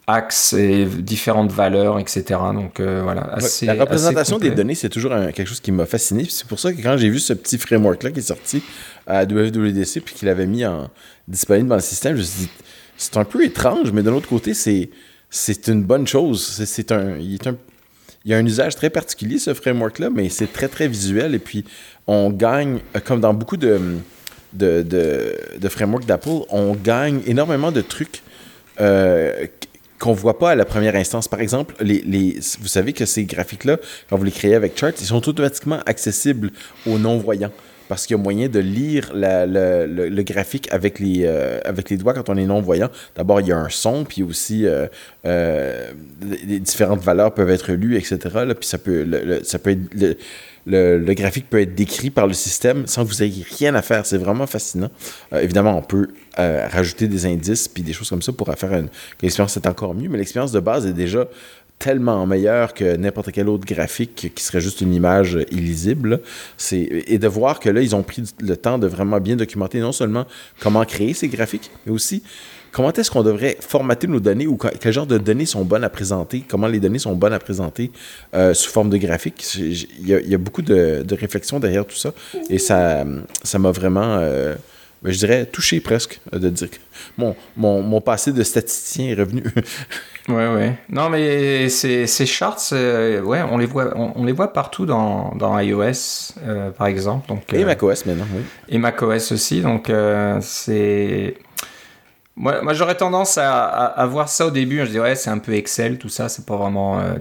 axes 0.07 0.53
et 0.53 0.85
différentes 0.85 1.51
valeurs, 1.51 1.99
etc. 1.99 2.23
Donc 2.53 2.81
voilà, 2.81 3.21
assez, 3.33 3.65
La 3.65 3.75
représentation 3.75 4.39
des 4.39 4.51
données, 4.51 4.75
c'est 4.75 4.89
toujours 4.89 5.11
quelque 5.33 5.45
chose 5.45 5.61
qui 5.61 5.71
m'a 5.71 5.85
fasciné. 5.85 6.25
C'est 6.29 6.47
pour 6.47 6.59
ça 6.59 6.73
que 6.73 6.81
quand 6.81 6.97
j'ai 6.97 7.09
vu 7.09 7.19
ce 7.19 7.33
petit 7.33 7.57
framework-là 7.57 8.11
qui 8.11 8.19
est 8.19 8.23
sorti 8.23 8.63
à 9.07 9.23
WWDC 9.23 10.01
puis 10.01 10.15
qu'il 10.15 10.27
avait 10.27 10.47
mis 10.47 10.65
en 10.65 10.89
disponible 11.27 11.69
dans 11.69 11.75
le 11.75 11.81
système, 11.81 12.15
je 12.15 12.21
me 12.21 12.25
suis 12.25 12.45
dit, 12.45 12.51
c'est 12.97 13.15
un 13.17 13.23
peu 13.23 13.45
étrange, 13.45 13.91
mais 13.93 14.03
de 14.03 14.09
l'autre 14.09 14.27
côté, 14.27 14.53
c'est 14.53 14.89
c'est 15.31 15.69
une 15.69 15.81
bonne 15.83 16.05
chose. 16.05 16.45
C'est 16.65 16.91
un, 16.91 17.17
il 17.17 17.39
y 18.25 18.33
a 18.33 18.37
un 18.37 18.45
usage 18.45 18.75
très 18.75 18.91
particulier, 18.91 19.39
ce 19.39 19.53
framework-là, 19.53 20.09
mais 20.13 20.29
c'est 20.29 20.51
très, 20.51 20.67
très 20.67 20.87
visuel. 20.87 21.33
Et 21.33 21.39
puis, 21.39 21.65
on 22.05 22.29
gagne, 22.29 22.79
comme 23.05 23.21
dans 23.21 23.33
beaucoup 23.33 23.57
de, 23.57 23.79
de, 24.53 24.83
de, 24.83 25.69
frameworks 25.69 26.05
d'Apple, 26.05 26.45
on 26.49 26.75
gagne 26.75 27.21
énormément 27.25 27.71
de 27.71 27.81
trucs 27.81 28.21
euh, 28.79 29.47
qu'on 29.97 30.11
ne 30.11 30.15
voit 30.15 30.37
pas 30.37 30.51
à 30.51 30.55
la 30.55 30.65
première 30.65 30.95
instance. 30.95 31.27
Par 31.27 31.39
exemple, 31.39 31.75
les, 31.79 32.01
les, 32.01 32.39
vous 32.59 32.67
savez 32.67 32.91
que 32.91 33.05
ces 33.05 33.23
graphiques-là, 33.23 33.77
quand 34.09 34.17
vous 34.17 34.23
les 34.25 34.31
créez 34.31 34.53
avec 34.53 34.77
Charts, 34.77 34.93
ils 34.99 35.05
sont 35.05 35.27
automatiquement 35.27 35.79
accessibles 35.85 36.51
aux 36.85 36.99
non-voyants 36.99 37.51
parce 37.91 38.07
qu'il 38.07 38.15
y 38.15 38.19
a 38.21 38.23
moyen 38.23 38.47
de 38.47 38.59
lire 38.59 39.11
le, 39.13 40.21
graphique 40.21 40.69
avec 40.71 40.97
les, 40.97 41.25
euh, 41.25 41.59
avec 41.65 41.89
les 41.89 41.97
doigts 41.97 42.13
quand 42.13 42.29
on 42.29 42.37
est 42.37 42.45
non-voyant. 42.45 42.89
D'abord, 43.17 43.41
il 43.41 43.47
y 43.47 43.51
a 43.51 43.57
un 43.57 43.67
son, 43.67 44.05
puis 44.05 44.23
aussi 44.23 44.65
euh, 44.65 44.87
euh, 45.25 45.91
les 46.47 46.61
différentes 46.61 47.01
valeurs 47.01 47.33
peuvent 47.33 47.49
être 47.49 47.73
lues, 47.73 47.97
etc. 47.97 48.17
Puis 48.57 48.69
ça 48.69 48.77
peut, 48.77 49.05
ça 49.43 49.59
peut 49.59 49.71
être, 49.71 50.17
le, 50.65 51.13
graphique 51.15 51.49
peut 51.49 51.59
être 51.59 51.75
décrit 51.75 52.11
par 52.11 52.27
le 52.27 52.33
système 52.33 52.87
sans 52.87 53.03
que 53.03 53.09
vous 53.09 53.23
ayez 53.23 53.43
rien 53.59 53.75
à 53.75 53.81
faire. 53.81 54.05
C'est 54.05 54.17
vraiment 54.17 54.47
fascinant. 54.47 54.89
évidemment, 55.33 55.77
on 55.77 55.81
peut 55.81 56.07
rajouter 56.37 57.09
des 57.09 57.25
indices 57.25 57.67
puis 57.67 57.83
des 57.83 57.91
choses 57.91 58.09
comme 58.09 58.21
ça 58.21 58.31
pour 58.31 58.47
faire 58.55 58.73
une, 58.73 58.87
l'expérience 59.21 59.51
soit 59.51 59.67
encore 59.67 59.93
mieux, 59.93 60.07
mais 60.07 60.17
l'expérience 60.17 60.53
de 60.53 60.61
base 60.61 60.85
est 60.85 60.93
déjà 60.93 61.27
tellement 61.81 62.25
meilleur 62.27 62.73
que 62.73 62.95
n'importe 62.95 63.31
quel 63.31 63.49
autre 63.49 63.65
graphique 63.65 64.31
qui 64.35 64.43
serait 64.43 64.61
juste 64.61 64.81
une 64.81 64.93
image 64.93 65.37
illisible. 65.51 66.21
Et 66.71 67.17
de 67.17 67.27
voir 67.27 67.59
que 67.59 67.69
là, 67.69 67.81
ils 67.81 67.95
ont 67.95 68.03
pris 68.03 68.23
le 68.39 68.55
temps 68.55 68.77
de 68.77 68.87
vraiment 68.87 69.19
bien 69.19 69.35
documenter 69.35 69.79
non 69.79 69.91
seulement 69.91 70.25
comment 70.59 70.85
créer 70.85 71.13
ces 71.13 71.27
graphiques, 71.27 71.71
mais 71.85 71.91
aussi 71.91 72.23
comment 72.71 72.93
est-ce 72.93 73.11
qu'on 73.11 73.23
devrait 73.23 73.57
formater 73.59 74.07
nos 74.07 74.19
données 74.19 74.47
ou 74.47 74.57
quel 74.57 74.93
genre 74.93 75.07
de 75.07 75.17
données 75.17 75.45
sont 75.45 75.65
bonnes 75.65 75.83
à 75.83 75.89
présenter, 75.89 76.43
comment 76.47 76.67
les 76.67 76.79
données 76.79 76.99
sont 76.99 77.15
bonnes 77.15 77.33
à 77.33 77.39
présenter 77.39 77.91
euh, 78.33 78.53
sous 78.53 78.69
forme 78.69 78.89
de 78.89 78.97
graphique. 78.97 79.55
Il 79.55 80.07
y, 80.07 80.35
a, 80.35 80.37
beaucoup 80.37 80.61
de, 80.61 81.03
de 81.05 81.15
réflexion 81.15 81.59
derrière 81.59 81.85
tout 81.85 81.97
ça 81.97 82.13
et 82.49 82.59
ça 82.59 83.03
ça 83.43 83.59
m'a 83.59 83.71
vraiment, 83.71 84.17
euh, 84.19 84.55
je 85.03 85.17
dirais, 85.17 85.45
touché 85.45 85.79
presque 85.79 86.19
de 86.31 86.49
dire 86.49 86.69
que 86.69 86.77
mon, 87.17 87.35
mon, 87.57 87.81
mon 87.81 88.01
passé 88.01 88.31
de 88.31 88.43
statisticien 88.43 89.07
est 89.07 89.15
revenu. 89.15 89.43
ouais, 90.29 90.53
ouais. 90.53 90.77
Non, 90.89 91.09
mais 91.09 91.69
ces, 91.69 92.07
ces 92.07 92.25
charts, 92.25 92.59
euh, 92.73 93.21
ouais, 93.21 93.41
on 93.49 93.57
les 93.57 93.65
voit, 93.65 93.93
on, 93.95 94.23
les 94.23 94.33
voit 94.33 94.53
partout 94.53 94.85
dans, 94.85 95.33
dans 95.35 95.57
iOS, 95.59 96.33
par 96.77 96.87
exemple. 96.87 97.27
Donc, 97.27 97.51
et 97.53 97.65
macOS 97.65 98.05
maintenant, 98.05 98.27
oui. 98.35 98.43
Et 98.69 98.77
macOS 98.77 99.31
aussi, 99.31 99.61
donc 99.61 99.91
c'est 100.41 101.35
moi, 102.35 102.61
moi 102.61 102.73
j'aurais 102.73 102.95
tendance 102.95 103.37
à, 103.37 103.65
à, 103.65 104.05
voir 104.05 104.29
ça 104.29 104.47
au 104.47 104.51
début. 104.51 104.79
Je 104.85 104.91
dis 104.91 104.99
ouais, 104.99 105.15
c'est 105.15 105.29
un 105.29 105.37
peu 105.37 105.53
Excel, 105.53 105.97
tout 105.97 106.09
ça, 106.09 106.29
c'est 106.29 106.45
pas 106.45 106.55
vraiment 106.55 106.99
euh, 106.99 107.13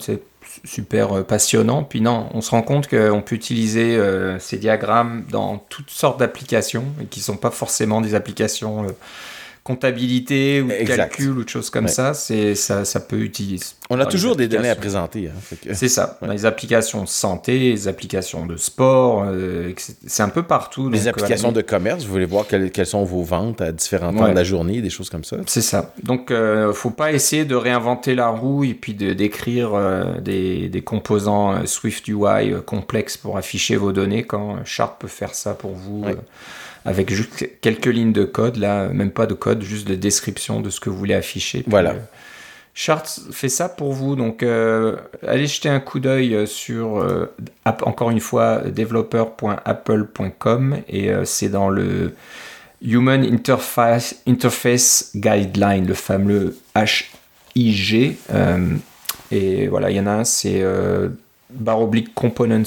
super 0.64 1.18
euh, 1.18 1.22
passionnant. 1.22 1.82
Puis 1.84 2.00
non, 2.00 2.28
on 2.34 2.40
se 2.40 2.50
rend 2.50 2.62
compte 2.62 2.88
qu'on 2.88 3.22
peut 3.22 3.34
utiliser 3.34 3.96
euh, 3.96 4.38
ces 4.38 4.58
diagrammes 4.58 5.24
dans 5.30 5.58
toutes 5.58 5.90
sortes 5.90 6.18
d'applications 6.18 6.84
et 7.00 7.06
qui 7.06 7.20
sont 7.20 7.36
pas 7.36 7.50
forcément 7.50 8.00
des 8.00 8.14
applications 8.14 8.86
comptabilité 9.64 10.62
ou 10.62 10.68
calcul 10.86 11.38
ou 11.38 11.44
de 11.44 11.48
choses 11.48 11.70
comme 11.70 11.88
ça, 11.88 12.14
c'est 12.14 12.54
ça, 12.54 12.84
ça 12.84 13.00
peut 13.00 13.20
utiliser. 13.20 13.64
On 13.90 13.98
a 13.98 14.06
toujours 14.06 14.36
des 14.36 14.48
données 14.48 14.70
à 14.70 14.76
présenter. 14.76 15.28
Hein, 15.28 15.56
c'est 15.72 15.88
ça. 15.88 16.18
Les 16.30 16.46
applications 16.46 17.02
de 17.02 17.08
santé, 17.08 17.58
les 17.58 17.88
applications 17.88 18.46
de 18.46 18.56
sport, 18.56 19.24
euh, 19.26 19.72
c'est 20.06 20.22
un 20.22 20.28
peu 20.28 20.44
partout. 20.44 20.88
Les 20.88 21.08
applications 21.08 21.50
de 21.50 21.60
commerce, 21.60 22.04
vous 22.04 22.12
voulez 22.12 22.24
voir 22.24 22.46
quelles, 22.46 22.86
sont 22.86 23.04
vos 23.04 23.22
ventes 23.22 23.60
à 23.60 23.72
différents 23.72 24.12
temps 24.12 24.28
de 24.28 24.34
la 24.34 24.44
journée, 24.44 24.80
des 24.80 24.90
choses 24.90 25.10
comme 25.10 25.24
ça. 25.24 25.36
C'est 25.46 25.60
ça. 25.60 25.92
Donc, 26.02 26.30
euh, 26.30 26.72
faut 26.72 26.90
pas 26.90 27.12
essayer 27.12 27.44
de 27.44 27.54
réinventer 27.54 28.14
la 28.14 28.28
roue 28.28 28.64
et 28.64 28.74
puis 28.74 28.94
de 28.94 29.12
d'écrire 29.12 29.74
euh, 29.74 30.20
des, 30.20 30.68
des, 30.68 30.82
composants 30.82 31.52
euh, 31.52 31.66
Swift 31.66 32.06
UI 32.08 32.54
complexes 32.64 33.16
pour 33.16 33.36
afficher 33.36 33.76
vos 33.76 33.92
données 33.92 34.24
quand 34.24 34.64
Sharp 34.64 35.00
peut 35.00 35.08
faire 35.08 35.34
ça 35.34 35.54
pour 35.54 35.72
vous 35.72 36.04
avec 36.84 37.12
juste 37.12 37.60
quelques 37.60 37.86
lignes 37.86 38.12
de 38.12 38.24
code, 38.24 38.56
là, 38.56 38.88
même 38.88 39.10
pas 39.10 39.26
de 39.26 39.34
code, 39.34 39.62
juste 39.62 39.88
de 39.88 39.94
description 39.94 40.60
de 40.60 40.70
ce 40.70 40.80
que 40.80 40.90
vous 40.90 40.96
voulez 40.96 41.14
afficher. 41.14 41.62
Voilà. 41.66 41.90
Euh, 41.90 41.98
Charts 42.72 43.18
fait 43.32 43.48
ça 43.48 43.68
pour 43.68 43.92
vous, 43.92 44.14
donc 44.16 44.42
euh, 44.42 44.96
allez 45.26 45.46
jeter 45.46 45.68
un 45.68 45.80
coup 45.80 46.00
d'œil 46.00 46.34
euh, 46.34 46.46
sur, 46.46 47.06
encore 47.82 48.10
une 48.10 48.20
fois, 48.20 48.58
developer.apple.com 48.58 50.78
et 50.88 51.10
c'est 51.24 51.50
dans 51.50 51.68
le 51.68 52.14
Human 52.82 53.22
Interface, 53.24 54.22
Interface 54.26 55.10
Guideline, 55.14 55.86
le 55.86 55.94
fameux 55.94 56.56
HIG. 57.54 58.16
et 59.30 59.68
voilà, 59.68 59.90
il 59.90 59.96
y 59.96 60.00
en 60.00 60.06
a 60.06 60.12
un, 60.12 60.24
c'est 60.24 60.64
barre 61.50 61.82
oblique 61.82 62.14
components 62.14 62.62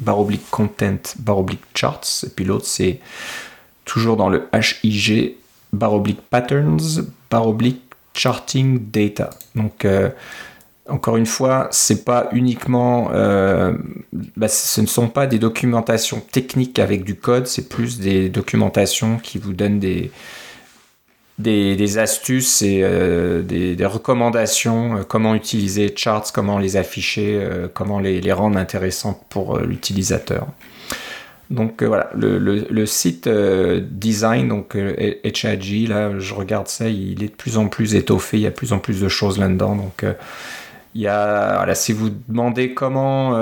baroblique 0.00 0.48
content, 0.50 1.00
baroblique 1.18 1.60
charts, 1.74 2.24
et 2.24 2.30
puis 2.30 2.44
l'autre 2.44 2.66
c'est 2.66 3.00
toujours 3.84 4.16
dans 4.16 4.28
le 4.28 4.48
HIG, 4.52 5.36
baroblique 5.72 6.20
patterns, 6.30 7.06
baroblique 7.30 7.82
charting 8.14 8.90
data. 8.90 9.30
Donc 9.54 9.84
euh, 9.84 10.10
encore 10.88 11.16
une 11.16 11.26
fois, 11.26 11.68
c'est 11.70 12.04
pas 12.04 12.28
uniquement, 12.32 13.10
euh, 13.12 13.74
bah, 14.36 14.48
ce 14.48 14.80
ne 14.80 14.86
sont 14.86 15.08
pas 15.08 15.26
des 15.26 15.38
documentations 15.38 16.20
techniques 16.32 16.78
avec 16.78 17.04
du 17.04 17.14
code, 17.14 17.46
c'est 17.46 17.68
plus 17.68 18.00
des 18.00 18.28
documentations 18.28 19.18
qui 19.18 19.38
vous 19.38 19.52
donnent 19.52 19.78
des, 19.78 20.10
des, 21.40 21.98
astuces 21.98 22.62
et 22.62 22.80
euh, 22.82 23.42
des, 23.42 23.86
recommandations, 23.86 24.98
euh, 24.98 25.02
comment 25.02 25.34
utiliser 25.34 25.92
charts, 25.94 26.32
comment 26.32 26.58
les 26.58 26.76
afficher, 26.76 27.38
euh, 27.40 27.68
comment 27.72 27.98
les, 27.98 28.32
rendre 28.32 28.58
intéressantes 28.58 29.20
pour 29.28 29.58
l'utilisateur. 29.58 30.46
Donc 31.50 31.82
voilà, 31.82 32.10
le, 32.14 32.86
site 32.86 33.28
design, 33.28 34.48
donc 34.48 34.76
HAG, 34.76 35.88
là 35.88 36.16
je 36.20 36.32
regarde 36.32 36.68
ça, 36.68 36.88
il 36.88 37.24
est 37.24 37.28
de 37.28 37.34
plus 37.34 37.58
en 37.58 37.66
plus 37.66 37.96
étoffé, 37.96 38.36
il 38.36 38.42
y 38.42 38.46
a 38.46 38.50
de 38.50 38.54
plus 38.54 38.72
en 38.72 38.78
plus 38.78 39.00
de 39.00 39.08
choses 39.08 39.36
là-dedans. 39.36 39.74
Donc 39.74 40.04
il 40.94 41.00
y 41.00 41.08
a, 41.08 41.56
voilà, 41.56 41.74
si 41.74 41.92
vous 41.92 42.10
demandez 42.28 42.72
comment 42.72 43.36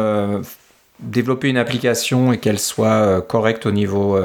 développer 1.01 1.51
une 1.51 1.59
application 1.59 2.33
et 2.33 2.39
qu'elle 2.39 2.59
soit 2.59 3.21
correcte 3.21 3.67
au 3.67 3.73
niveau 3.73 4.19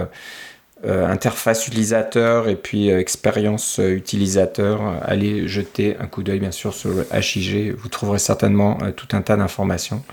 interface 0.85 1.67
utilisateur 1.67 2.49
et 2.49 2.55
puis 2.55 2.91
euh, 2.91 2.99
expérience 2.99 3.79
euh, 3.79 3.95
utilisateur, 3.95 4.81
allez 5.03 5.47
jeter 5.47 5.95
un 5.99 6.07
coup 6.07 6.23
d'œil 6.23 6.39
bien 6.39 6.51
sûr 6.51 6.73
sur 6.73 6.89
le 6.89 7.07
HIG. 7.13 7.75
Vous 7.77 7.89
trouverez 7.89 8.19
certainement 8.19 8.77
tout 8.95 9.07
un 9.13 9.21
tas 9.21 9.37
d'informations 9.37 10.03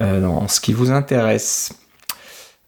en 0.00 0.48
ce 0.48 0.60
qui 0.60 0.72
vous 0.72 0.90
intéresse. 0.90 1.72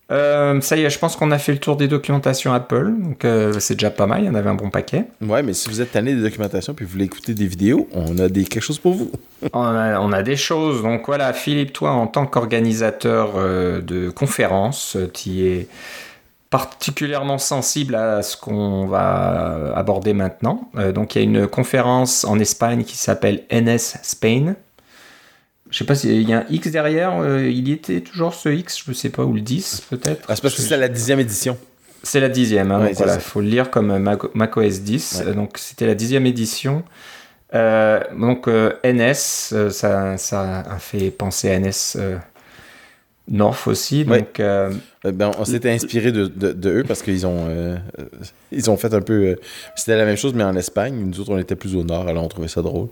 ça 0.09 0.76
y 0.76 0.85
est, 0.85 0.90
je 0.90 0.98
pense 1.00 1.16
qu'on 1.16 1.33
a 1.33 1.38
fait 1.38 1.50
le 1.50 1.59
tour 1.59 1.76
des 1.76 1.88
documentations 1.88 2.52
Apple, 2.52 2.92
donc 2.96 3.26
c'est 3.59 3.74
déjà 3.74 3.90
pas 3.90 4.07
mal, 4.07 4.22
il 4.22 4.26
y 4.26 4.29
en 4.29 4.37
avait 4.37 4.48
un 4.48 4.55
bon 4.55 4.70
paquet. 4.70 5.07
Ouais, 5.20 5.42
mais 5.42 5.52
si 5.52 5.68
vous 5.68 5.81
êtes 5.81 5.90
tanné 5.90 6.14
des 6.14 6.22
documentations 6.22 6.72
puis 6.72 6.85
vous 6.85 6.92
voulez 6.92 7.07
écouter 7.07 7.35
des 7.35 7.48
vidéos, 7.48 7.88
on 7.92 8.16
a 8.18 8.29
des, 8.29 8.44
quelque 8.44 8.62
chose 8.62 8.79
pour 8.79 8.94
vous. 8.94 9.11
on, 9.52 9.61
a, 9.61 9.98
on, 9.98 10.12
a, 10.12 10.22
des 10.22 10.37
choses, 10.37 10.83
donc 10.83 11.07
voilà, 11.07 11.33
Philippe, 11.33 11.72
toi 11.72 11.90
en 11.90 12.07
tant 12.07 12.26
qu'organisateur 12.26 13.33
de 13.35 14.11
conférences, 14.11 14.96
tu 15.12 15.40
es 15.40 15.66
particulièrement 16.59 17.38
sensible 17.38 17.95
à 17.95 18.23
ce 18.23 18.37
qu'on 18.37 18.87
va 18.87 19.73
aborder 19.75 20.12
maintenant. 20.12 20.71
Euh, 20.77 20.92
donc 20.92 21.14
il 21.14 21.19
y 21.19 21.21
a 21.21 21.25
une 21.25 21.47
conférence 21.47 22.25
en 22.25 22.38
Espagne 22.38 22.85
qui 22.85 22.97
s'appelle 22.97 23.42
NS 23.51 23.99
Spain. 24.03 24.55
Je 25.71 25.79
sais 25.79 25.85
pas 25.85 25.95
s'il 25.95 26.29
y 26.29 26.33
a 26.33 26.38
un 26.38 26.45
X 26.49 26.69
derrière, 26.69 27.21
euh, 27.21 27.49
il 27.49 27.69
y 27.69 27.73
était 27.73 28.01
toujours 28.01 28.35
ce 28.35 28.49
X, 28.49 28.83
je 28.85 28.90
ne 28.90 28.95
sais 28.95 29.11
pas, 29.11 29.25
ou 29.25 29.33
le 29.33 29.40
10 29.40 29.83
peut-être. 29.90 30.25
Ah, 30.29 30.37
c'est 30.37 30.42
parce 30.42 30.55
que 30.55 30.62
c'est 30.62 30.77
la 30.77 30.88
dixième 30.88 31.21
édition. 31.21 31.59
C'est 32.03 32.21
la 32.21 32.29
dixième, 32.29 32.71
hein, 32.71 32.88
il 32.88 33.21
faut 33.21 33.40
le 33.40 33.49
lire 33.49 33.71
comme 33.71 33.99
macOS 34.35 34.81
10. 34.81 35.25
Donc 35.35 35.59
c'était 35.59 35.87
la 35.87 35.97
dixième 35.97 36.25
édition. 36.25 36.85
Euh, 37.55 38.01
donc 38.16 38.47
NS, 38.49 39.71
ça, 39.71 40.16
ça, 40.16 40.61
a 40.61 40.79
fait 40.79 41.11
penser 41.11 41.51
à 41.51 41.59
NS 41.59 41.97
North 43.29 43.67
aussi. 43.67 44.05
Donc, 44.05 44.39
euh, 44.39 44.71
euh, 45.05 45.12
ben, 45.12 45.33
on 45.39 45.45
s'était 45.45 45.71
inspiré 45.71 46.12
de, 46.12 46.27
de, 46.27 46.71
eux 46.71 46.85
parce 46.87 47.03
qu'ils 47.03 47.27
ont, 47.27 47.47
euh, 47.49 47.77
ils 48.53 48.71
ont 48.71 48.77
fait 48.77 48.95
un 48.95 49.01
peu. 49.01 49.37
C'était 49.75 49.97
la 49.97 50.05
même 50.05 50.17
chose, 50.17 50.33
mais 50.35 50.45
en 50.45 50.55
Espagne. 50.57 50.95
Nous 50.95 51.21
autres, 51.21 51.33
on 51.33 51.39
était 51.39 51.57
plus 51.57 51.75
au 51.75 51.83
nord, 51.83 52.07
alors 52.07 52.25
on 52.25 52.29
trouvait 52.29 52.49
ça 52.49 52.62
drôle. 52.62 52.89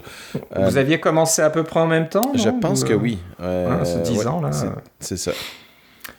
Vous 0.56 0.76
aviez 0.76 0.98
commencé 0.98 1.40
à 1.40 1.50
peu 1.50 1.62
près 1.62 1.80
en 1.80 1.86
même 1.86 2.08
temps 2.08 2.32
Je 2.34 2.48
pense 2.48 2.84
que 2.84 2.94
oui. 2.94 3.18
Ah, 3.40 3.80
c'est 3.84 4.02
10 4.02 4.26
ans, 4.26 4.40
là. 4.40 4.50
C'est 4.98 5.16
ça. 5.16 5.32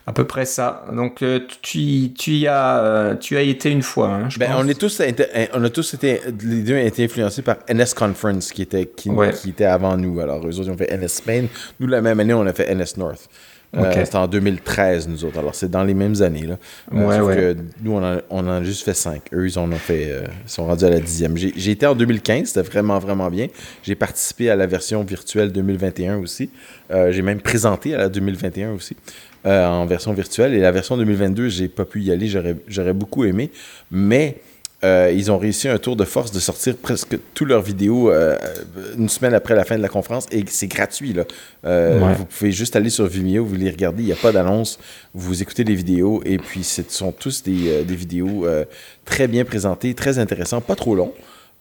À 0.08 0.14
peu 0.14 0.26
près 0.26 0.46
ça. 0.46 0.86
Donc, 0.94 1.24
tu, 1.62 2.14
tu, 2.14 2.32
y 2.32 2.48
as, 2.48 3.18
tu 3.20 3.38
as 3.38 3.42
été 3.42 3.70
une 3.70 3.82
fois, 3.82 4.08
hein, 4.10 4.30
je 4.30 4.40
ben, 4.40 4.52
pense. 4.52 4.64
On, 4.64 4.68
est 4.68 4.80
tous, 4.80 5.02
on 5.54 5.64
a 5.64 5.70
tous 5.70 5.94
été, 5.94 6.22
les 6.44 6.62
deux 6.62 6.76
ont 6.76 6.86
été 6.86 7.04
influencés 7.04 7.42
par 7.42 7.58
NS 7.70 7.94
Conference, 7.96 8.52
qui 8.52 8.62
était, 8.62 8.86
qui, 8.86 9.10
qui 9.42 9.50
était 9.50 9.66
avant 9.66 9.98
nous. 9.98 10.20
Alors, 10.20 10.40
eux 10.48 10.60
autres, 10.60 10.64
ils 10.64 10.72
ont 10.72 10.78
fait 10.78 10.96
NS 10.96 11.08
Spain. 11.08 11.46
Nous, 11.80 11.88
la 11.88 12.02
même 12.02 12.20
année, 12.20 12.34
on 12.34 12.46
a 12.46 12.54
fait 12.54 12.74
NS 12.74 12.98
North. 12.98 13.30
Euh, 13.76 13.92
c'était 14.06 14.16
en 14.16 14.28
2013, 14.28 15.08
nous 15.08 15.26
autres. 15.26 15.40
Alors, 15.40 15.56
c'est 15.56 15.70
dans 15.70 15.84
les 15.84 15.94
mêmes 15.94 16.22
années. 16.22 16.46
Là. 16.46 16.58
Euh, 16.94 17.54
que 17.54 17.60
nous, 17.82 17.92
on, 17.94 18.20
en 18.30 18.48
a 18.48 18.64
juste 18.64 18.84
fait 18.84 18.94
cinq. 18.94 19.24
Eux, 19.34 19.48
ils, 19.48 19.60
en 19.60 19.72
ont 19.72 19.76
fait, 19.76 20.08
euh, 20.10 20.26
sont 20.46 20.66
rendus 20.66 20.86
à 20.86 20.90
la 20.90 21.00
dixième. 21.00 21.36
J'ai 21.38 21.72
été 21.72 21.86
en 21.86 21.96
2015, 21.96 22.48
c'était 22.48 22.62
vraiment, 22.62 23.00
vraiment 23.00 23.30
bien. 23.30 23.48
J'ai 23.84 23.96
participé 23.96 24.50
à 24.50 24.56
la 24.56 24.68
version 24.68 25.04
virtuelle 25.04 25.52
2021 25.52 26.18
aussi. 26.20 26.50
J'ai 26.90 27.22
même 27.22 27.42
présenté 27.42 27.96
à 27.96 27.98
la 27.98 28.10
2021 28.10 28.74
aussi. 28.74 28.96
en 29.44 29.86
version 29.86 30.14
virtuelle. 30.14 30.54
Et 30.54 30.60
la 30.60 30.72
version 30.72 30.98
2022, 30.98 31.50
j'ai 31.50 31.68
pas 31.68 31.86
pu 31.86 32.02
y 32.02 32.12
aller. 32.12 32.28
J'aurais 32.68 32.94
beaucoup 32.94 33.26
aimé. 33.26 33.52
Mais 33.92 34.38
euh, 34.86 35.12
ils 35.12 35.32
ont 35.32 35.40
réussi 35.40 35.68
un 35.68 35.80
tour 35.80 35.96
de 35.96 36.06
force 36.06 36.32
de 36.32 36.40
sortir 36.40 36.76
presque 36.78 37.18
toutes 37.34 37.48
leurs 37.48 37.64
vidéos 37.64 38.12
euh, 38.12 38.38
une 38.98 39.10
semaine 39.10 39.34
après 39.34 39.56
la 39.56 39.66
fin 39.66 39.78
de 39.78 39.82
la 39.82 39.88
conférence 39.88 40.28
et 40.32 40.44
c'est 40.48 40.68
gratuit. 40.68 41.12
Là. 41.12 41.24
Euh, 41.66 42.14
vous 42.16 42.26
pouvez 42.26 42.52
juste 42.52 42.76
aller 42.76 42.92
sur 42.92 43.08
Vimeo, 43.08 43.44
vous 43.44 43.56
les 43.56 43.72
regardez, 43.72 44.04
il 44.04 44.06
n'y 44.06 44.12
a 44.12 44.18
pas 44.18 44.32
d'annonce, 44.32 44.78
vous 45.16 45.42
écoutez 45.42 45.64
les 45.64 45.74
vidéos 45.74 46.22
et 46.24 46.38
puis 46.38 46.64
ce 46.64 46.84
sont 46.88 47.12
tous 47.12 47.42
des, 47.42 47.84
des 47.84 47.96
vidéos 47.96 48.46
très 49.06 49.28
bien 49.28 49.44
présentées, 49.44 49.94
très 49.96 50.20
intéressantes, 50.20 50.66
pas 50.66 50.76
trop 50.76 50.94
longs. 50.94 51.14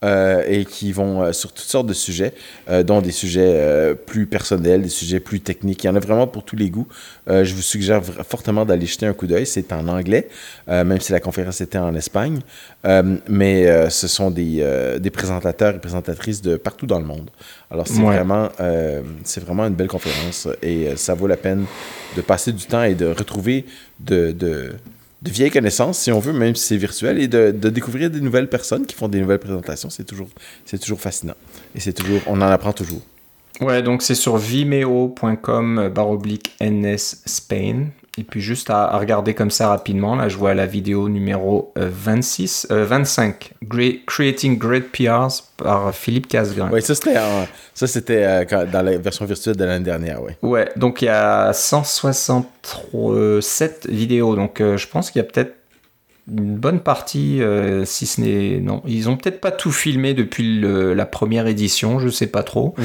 Euh, 0.05 0.45
et 0.47 0.67
qui 0.67 0.93
vont 0.93 1.23
euh, 1.23 1.33
sur 1.33 1.51
toutes 1.51 1.64
sortes 1.64 1.87
de 1.87 1.95
sujets, 1.95 2.35
euh, 2.69 2.83
dont 2.83 3.01
des 3.01 3.11
sujets 3.11 3.95
plus 4.07 4.27
personnels, 4.27 4.83
des 4.83 4.90
sujets 4.90 5.19
plus 5.19 5.40
techniques. 5.40 5.85
Il 5.85 5.87
y 5.87 5.90
en 5.90 5.97
a 5.97 6.01
vraiment 6.01 6.27
pour 6.27 6.45
tous 6.45 6.57
les 6.57 6.69
goûts. 6.69 6.87
je 7.27 7.55
vous 7.55 7.62
suggère 7.62 8.03
fortement 8.05 8.67
d'aller 8.67 8.87
jeter 8.87 9.07
un 9.07 9.14
coup 9.14 9.27
d'œil. 9.27 9.47
C'est 9.47 9.73
en 9.73 9.88
anglais, 9.88 10.29
même 10.69 11.01
si 11.01 11.12
la 11.12 11.21
conférence 11.21 11.61
était 11.61 11.79
en 11.79 11.95
Espagne. 11.95 12.40
mais 13.29 13.90
ce 13.90 14.09
sont 14.09 14.31
des, 14.31 14.99
des, 15.01 15.11
présentateurs 15.11 15.75
et 15.75 15.79
présentatrices 15.79 16.43
de 16.43 16.57
partout 16.57 16.87
dans 16.87 16.99
le 16.99 17.07
monde. 17.07 17.31
Alors, 17.71 17.87
c'est 17.87 18.03
vraiment, 18.03 18.49
c'est 19.25 19.43
vraiment 19.43 19.64
une 19.67 19.75
belle 19.75 19.88
conférence 19.88 20.49
et 20.62 20.97
ça 20.97 21.14
vaut 21.14 21.27
la 21.27 21.37
peine 21.37 21.64
de 22.17 22.21
passer 22.21 22.53
du 22.53 22.67
temps 22.67 22.83
et 22.83 22.95
de 22.95 23.07
retrouver 23.07 23.64
de, 24.01 24.33
de 24.33 24.75
de 25.25 25.31
vieilles 25.31 25.51
connaissances, 25.51 25.99
si 25.99 26.13
on 26.13 26.21
veut, 26.21 26.35
même 26.35 26.55
si 26.55 26.67
c'est 26.67 26.77
virtuel, 26.77 27.19
et 27.19 27.29
de, 27.29 27.51
découvrir 27.51 28.11
des 28.11 28.21
nouvelles 28.21 28.49
personnes 28.49 28.85
qui 28.85 28.95
font 28.95 29.09
des 29.09 29.21
nouvelles 29.21 29.39
présentations. 29.39 29.89
C'est 29.89 30.05
toujours, 30.05 30.29
c'est 30.67 30.79
toujours 30.79 31.01
fascinant. 31.01 31.35
Et 31.75 31.81
c'est 31.81 31.95
toujours, 31.95 32.21
on 32.27 32.37
en 32.43 32.43
apprend 32.43 32.75
toujours. 32.75 33.01
Ouais, 33.61 33.83
donc 33.83 34.03
c'est 34.03 34.15
sur 34.15 34.37
vimeo.com 34.37 35.89
baroblique 35.95 36.55
NS 36.61 37.23
Spain. 37.25 37.87
Et 38.16 38.22
puis 38.22 38.40
juste 38.40 38.70
à, 38.70 38.96
regarder 38.96 39.35
comme 39.35 39.50
ça 39.50 39.66
rapidement, 39.68 40.14
là 40.14 40.29
je 40.29 40.37
vois 40.37 40.55
la 40.55 40.66
vidéo 40.66 41.09
numéro 41.09 41.72
26, 41.74 42.68
euh, 42.70 42.85
25, 42.85 43.55
euh, 43.74 43.92
Creating 44.07 44.57
Great 44.57 44.92
PRs 44.92 45.42
par 45.57 45.92
Philippe 45.92 46.29
Casgrain. 46.29 46.70
Oui, 46.72 46.81
ça 46.81 46.94
c'était, 46.94 47.16
ça 47.74 47.88
c'était 47.88 48.22
euh, 48.24 48.44
dans 48.66 48.83
la 48.83 48.98
version 48.98 49.24
virtuelle 49.24 49.57
de 49.57 49.64
l'année 49.64 49.85
dernière, 49.85 50.22
oui. 50.22 50.31
Ouais, 50.42 50.68
donc 50.77 51.03
il 51.03 51.07
y 51.07 51.09
a 51.09 51.53
167 51.53 53.88
vidéos, 53.90 54.37
donc 54.37 54.59
je 54.61 54.87
pense 54.87 55.11
qu'il 55.11 55.20
y 55.20 55.24
a 55.24 55.29
peut-être 55.29 55.57
une 56.29 56.55
bonne 56.57 56.79
partie, 56.81 57.42
si 57.85 58.07
ce 58.07 58.20
n'est... 58.20 58.61
Non, 58.61 58.83
ils 58.87 59.09
ont 59.11 59.16
peut-être 59.16 59.40
pas 59.42 59.50
tout 59.50 59.72
filmé 59.72 60.14
depuis 60.14 60.62
la 60.62 61.05
première 61.05 61.48
édition, 61.48 61.98
je 61.98 62.09
sais 62.09 62.29
pas 62.29 62.44
trop, 62.44 62.77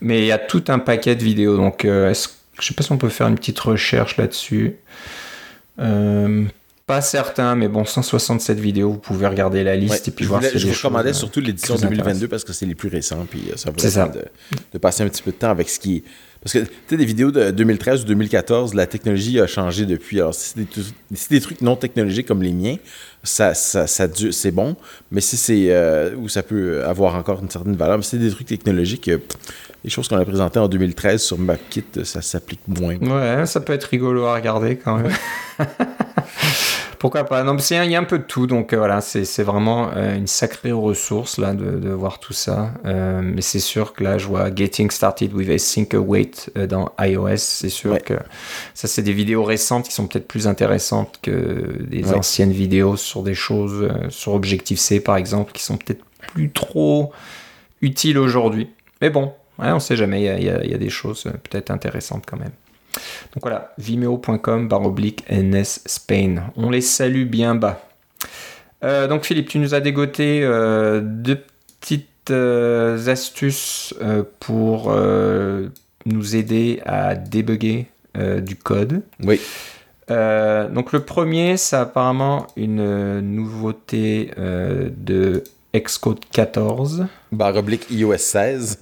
mais 0.00 0.20
il 0.20 0.26
y 0.26 0.32
a 0.32 0.38
tout 0.38 0.62
un 0.68 0.78
paquet 0.78 1.16
de 1.16 1.24
vidéos, 1.24 1.56
donc 1.56 1.86
est-ce 1.86 2.28
je 2.60 2.66
sais 2.66 2.74
pas 2.74 2.82
si 2.82 2.92
on 2.92 2.98
peut 2.98 3.08
faire 3.08 3.28
une 3.28 3.36
petite 3.36 3.58
recherche 3.58 4.16
là-dessus. 4.16 4.76
Euh, 5.78 6.44
pas 6.86 7.00
certain, 7.00 7.54
mais 7.56 7.68
bon, 7.68 7.84
167 7.84 8.60
vidéos, 8.60 8.92
vous 8.92 8.98
pouvez 8.98 9.26
regarder 9.26 9.64
la 9.64 9.74
liste 9.74 10.06
et 10.08 10.10
puis 10.10 10.26
voir 10.26 10.42
si 10.42 10.58
Je 10.58 10.66
vous 10.66 10.74
recommandais 10.74 11.10
euh, 11.10 11.14
surtout 11.14 11.40
l'édition 11.40 11.76
2022 11.76 12.28
parce 12.28 12.44
que 12.44 12.52
c'est 12.52 12.66
les 12.66 12.74
plus 12.74 12.90
récents, 12.90 13.26
puis 13.28 13.44
euh, 13.50 13.56
ça 13.56 13.70
vaut 13.70 13.76
de, 13.76 14.24
de, 14.72 14.78
passer 14.78 15.02
un 15.02 15.08
petit 15.08 15.22
peu 15.22 15.30
de 15.30 15.36
temps 15.36 15.48
avec 15.48 15.70
ce 15.70 15.80
qui 15.80 16.04
Parce 16.42 16.52
que, 16.52 16.58
tu 16.58 16.68
sais, 16.88 16.96
des 16.98 17.06
vidéos 17.06 17.30
de 17.30 17.50
2013 17.50 18.02
ou 18.02 18.04
2014, 18.04 18.74
la 18.74 18.86
technologie 18.86 19.40
a 19.40 19.46
changé 19.46 19.86
depuis. 19.86 20.20
Alors, 20.20 20.34
si 20.34 20.52
c'est 21.14 21.30
des, 21.30 21.40
trucs 21.40 21.62
non 21.62 21.74
technologiques 21.74 22.28
comme 22.28 22.42
les 22.42 22.52
miens, 22.52 22.76
ça, 23.22 23.54
ça, 23.54 23.86
ça 23.86 24.06
c'est 24.30 24.52
bon, 24.52 24.76
mais 25.10 25.22
si 25.22 25.38
c'est. 25.38 26.14
où 26.16 26.28
ça 26.28 26.42
peut 26.42 26.84
avoir 26.84 27.14
encore 27.14 27.42
une 27.42 27.50
certaine 27.50 27.76
valeur, 27.76 27.96
mais 27.96 28.04
si 28.04 28.10
c'est 28.10 28.18
des 28.18 28.30
trucs 28.30 28.46
technologiques 28.48 29.10
les 29.84 29.90
choses 29.90 30.08
qu'on 30.08 30.16
a 30.16 30.24
présentées 30.24 30.58
en 30.58 30.68
2013 30.68 31.22
sur 31.22 31.38
MapKit, 31.38 31.84
ça 32.04 32.22
s'applique 32.22 32.66
moins. 32.66 32.96
Ouais, 32.96 33.44
ça 33.44 33.60
peut 33.60 33.74
être 33.74 33.84
rigolo 33.84 34.24
à 34.24 34.34
regarder 34.34 34.76
quand 34.76 34.96
même. 34.96 35.12
Pourquoi 36.98 37.24
pas? 37.24 37.42
Non, 37.42 37.54
il 37.58 37.90
y 37.90 37.96
a 37.96 38.00
un 38.00 38.04
peu 38.04 38.18
de 38.18 38.24
tout, 38.24 38.46
donc 38.46 38.72
euh, 38.72 38.78
voilà, 38.78 39.02
c'est 39.02 39.42
vraiment 39.42 39.90
euh, 39.94 40.16
une 40.16 40.26
sacrée 40.26 40.72
ressource 40.72 41.36
là 41.36 41.52
de, 41.52 41.90
voir 41.90 42.18
tout 42.18 42.32
ça. 42.32 42.72
Euh, 42.86 43.20
mais 43.22 43.42
c'est 43.42 43.58
sûr 43.58 43.92
que 43.92 44.02
là, 44.02 44.16
je 44.16 44.26
vois 44.26 44.48
Getting 44.54 44.90
Started 44.90 45.34
with 45.34 45.50
a 45.50 45.58
Sync 45.58 45.94
Weight 45.94 46.50
dans 46.66 46.90
iOS. 46.98 47.36
C'est 47.36 47.68
sûr 47.68 47.98
que 47.98 48.14
ça, 48.72 48.88
c'est 48.88 49.02
des 49.02 49.12
vidéos 49.12 49.44
récentes 49.44 49.84
qui 49.84 49.92
sont 49.92 50.06
peut-être 50.06 50.26
plus 50.26 50.48
intéressantes 50.48 51.18
que 51.20 51.76
des 51.82 52.14
anciennes 52.14 52.52
vidéos 52.52 52.96
sur 52.96 53.22
des 53.22 53.34
choses, 53.34 53.90
sur 54.08 54.32
Objective-C 54.32 55.00
par 55.00 55.18
exemple, 55.18 55.52
qui 55.52 55.62
sont 55.62 55.76
peut-être 55.76 56.02
plus 56.32 56.50
trop 56.52 57.12
utiles 57.82 58.16
aujourd'hui. 58.16 58.70
Mais 59.02 59.10
bon, 59.10 59.34
Ouais, 59.58 59.70
on 59.70 59.78
sait 59.78 59.96
jamais, 59.96 60.22
il 60.22 60.44
y, 60.44 60.74
a, 60.74 60.78
des 60.78 60.90
choses 60.90 61.26
euh, 61.26 61.30
peut-être 61.30 61.70
intéressantes 61.70 62.24
quand 62.26 62.38
même. 62.38 62.52
Donc 63.34 63.42
voilà, 63.42 63.72
vimeo.com 63.78 64.68
baroblique 64.68 65.24
NS 65.30 65.80
Spain. 65.86 66.50
On 66.56 66.70
les 66.70 66.80
salue 66.80 67.24
bien 67.24 67.54
bas. 67.54 67.88
Euh, 68.84 69.08
donc 69.08 69.24
Philippe, 69.24 69.48
tu 69.48 69.58
nous 69.58 69.74
as 69.74 69.80
dégoté 69.80 70.42
euh, 70.42 71.00
deux 71.02 71.42
petites 71.80 72.08
astuces 72.30 73.94
pour 74.40 74.96
nous 76.06 76.36
aider 76.36 76.80
à 76.86 77.14
débugger 77.14 77.86
du 78.16 78.56
code. 78.56 79.02
Oui. 79.22 79.38
donc 80.08 80.92
le 80.92 81.00
premier, 81.00 81.58
c'est 81.58 81.76
apparemment 81.76 82.46
une 82.56 83.20
nouveauté 83.20 84.30
de 84.38 85.44
Xcode 85.76 86.20
14. 86.32 87.06
Baroblique 87.30 87.90
iOS 87.90 88.16
16. 88.16 88.78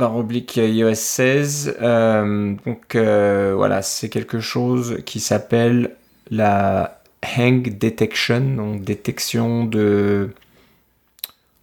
Barre 0.00 0.16
oblique 0.16 0.56
iOS 0.56 0.94
16. 0.94 1.76
Euh, 1.80 2.54
donc 2.66 2.94
euh, 2.96 3.52
voilà, 3.54 3.82
c'est 3.82 4.08
quelque 4.08 4.40
chose 4.40 4.98
qui 5.04 5.20
s'appelle 5.20 5.92
la 6.30 7.02
hang 7.36 7.78
detection, 7.78 8.40
donc 8.40 8.82
détection 8.82 9.64
de 9.64 10.30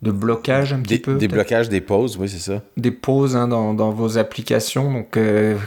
de 0.04 0.12
blocage 0.12 0.71
un 0.73 0.82
petit 0.82 1.00
peu. 1.00 1.15
Des 1.15 1.28
blocages, 1.28 1.69
des 1.69 1.82
pauses, 1.82 2.17
oui, 2.17 2.30
c'est 2.30 2.52
ça. 2.52 2.62
Des 2.78 2.91
pauses 2.91 3.36
hein, 3.36 3.47
dans, 3.47 3.73
dans, 3.73 3.89
vos 3.89 4.19
applications. 4.19 4.93
Donc 4.93 5.17
euh, 5.17 5.58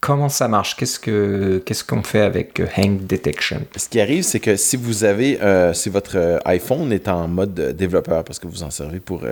comment 0.00 0.28
ça 0.28 0.46
marche? 0.46 0.76
Qu'est-ce 0.76 1.00
que 1.00 1.60
qu'est-ce 1.66 1.82
qu'on 1.82 2.04
fait 2.04 2.20
avec 2.20 2.62
hang 2.76 3.04
detection? 3.04 3.62
Ce 3.76 3.88
qui 3.88 4.00
arrive, 4.00 4.22
c'est 4.22 4.38
que 4.38 4.54
si 4.54 4.76
vous 4.76 5.02
avez, 5.02 5.40
si 5.74 5.90
votre 5.90 6.40
iPhone 6.44 6.92
est 6.92 7.08
en 7.08 7.26
mode 7.26 7.74
développeur 7.76 8.22
parce 8.22 8.38
que 8.38 8.46
vous 8.46 8.62
en 8.62 8.70
servez 8.70 9.00
pour 9.00 9.22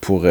pour 0.00 0.26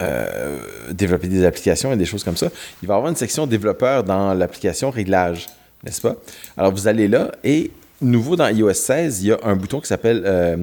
euh, 0.00 0.58
développer 0.90 1.28
des 1.28 1.44
applications 1.44 1.92
et 1.92 1.96
des 1.96 2.04
choses 2.04 2.24
comme 2.24 2.36
ça, 2.36 2.48
il 2.82 2.88
va 2.88 2.94
y 2.94 2.96
avoir 2.96 3.10
une 3.10 3.16
section 3.16 3.46
développeur 3.46 4.04
dans 4.04 4.34
l'application 4.34 4.90
réglage, 4.90 5.46
n'est-ce 5.84 6.00
pas? 6.00 6.16
Alors 6.56 6.72
vous 6.72 6.88
allez 6.88 7.08
là 7.08 7.30
et 7.44 7.70
nouveau 8.00 8.36
dans 8.36 8.48
iOS 8.48 8.74
16, 8.74 9.22
il 9.22 9.28
y 9.28 9.32
a 9.32 9.38
un 9.44 9.56
bouton 9.56 9.80
qui 9.80 9.86
s'appelle 9.86 10.22
euh, 10.26 10.56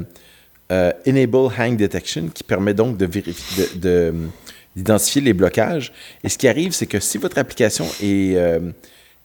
euh, 0.71 0.91
Enable 1.07 1.49
Hang 1.57 1.77
Detection 1.77 2.27
qui 2.33 2.43
permet 2.43 2.73
donc 2.73 2.97
de 2.97 3.05
vérifier, 3.05 3.67
de, 3.75 4.13
d'identifier 4.75 5.21
les 5.21 5.33
blocages. 5.33 5.93
Et 6.23 6.29
ce 6.29 6.37
qui 6.37 6.47
arrive, 6.47 6.71
c'est 6.73 6.87
que 6.87 6.99
si 6.99 7.17
votre 7.17 7.37
application 7.37 7.85
est, 8.01 8.37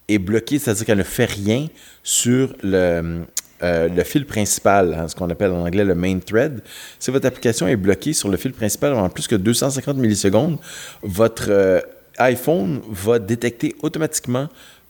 est 0.07 0.19
bloquée, 0.19 0.57
c'est-à-dire 0.57 0.85
qu'elle 0.85 0.97
ne 0.97 1.03
fait 1.03 1.25
rien 1.25 1.67
sur 2.03 2.55
le, 2.63 3.25
euh, 3.63 3.87
le 3.89 4.03
fil 4.03 4.25
principal, 4.25 4.93
hein, 4.93 5.07
ce 5.07 5.15
qu'on 5.15 5.29
appelle 5.29 5.51
en 5.51 5.65
anglais 5.65 5.83
le 5.83 5.95
main 5.95 6.19
thread. 6.19 6.61
Si 6.99 7.09
votre 7.09 7.25
application 7.25 7.67
est 7.67 7.75
bloquée 7.75 8.13
sur 8.13 8.29
le 8.29 8.37
fil 8.37 8.53
principal 8.53 8.93
en 8.93 9.09
plus 9.09 9.27
que 9.27 9.35
250 9.35 9.97
millisecondes, 9.97 10.57
votre 11.01 11.47
euh, 11.49 11.81
iPhone 12.19 12.81
va 12.89 13.19
détecter 13.19 13.75
automatiquement 13.81 14.47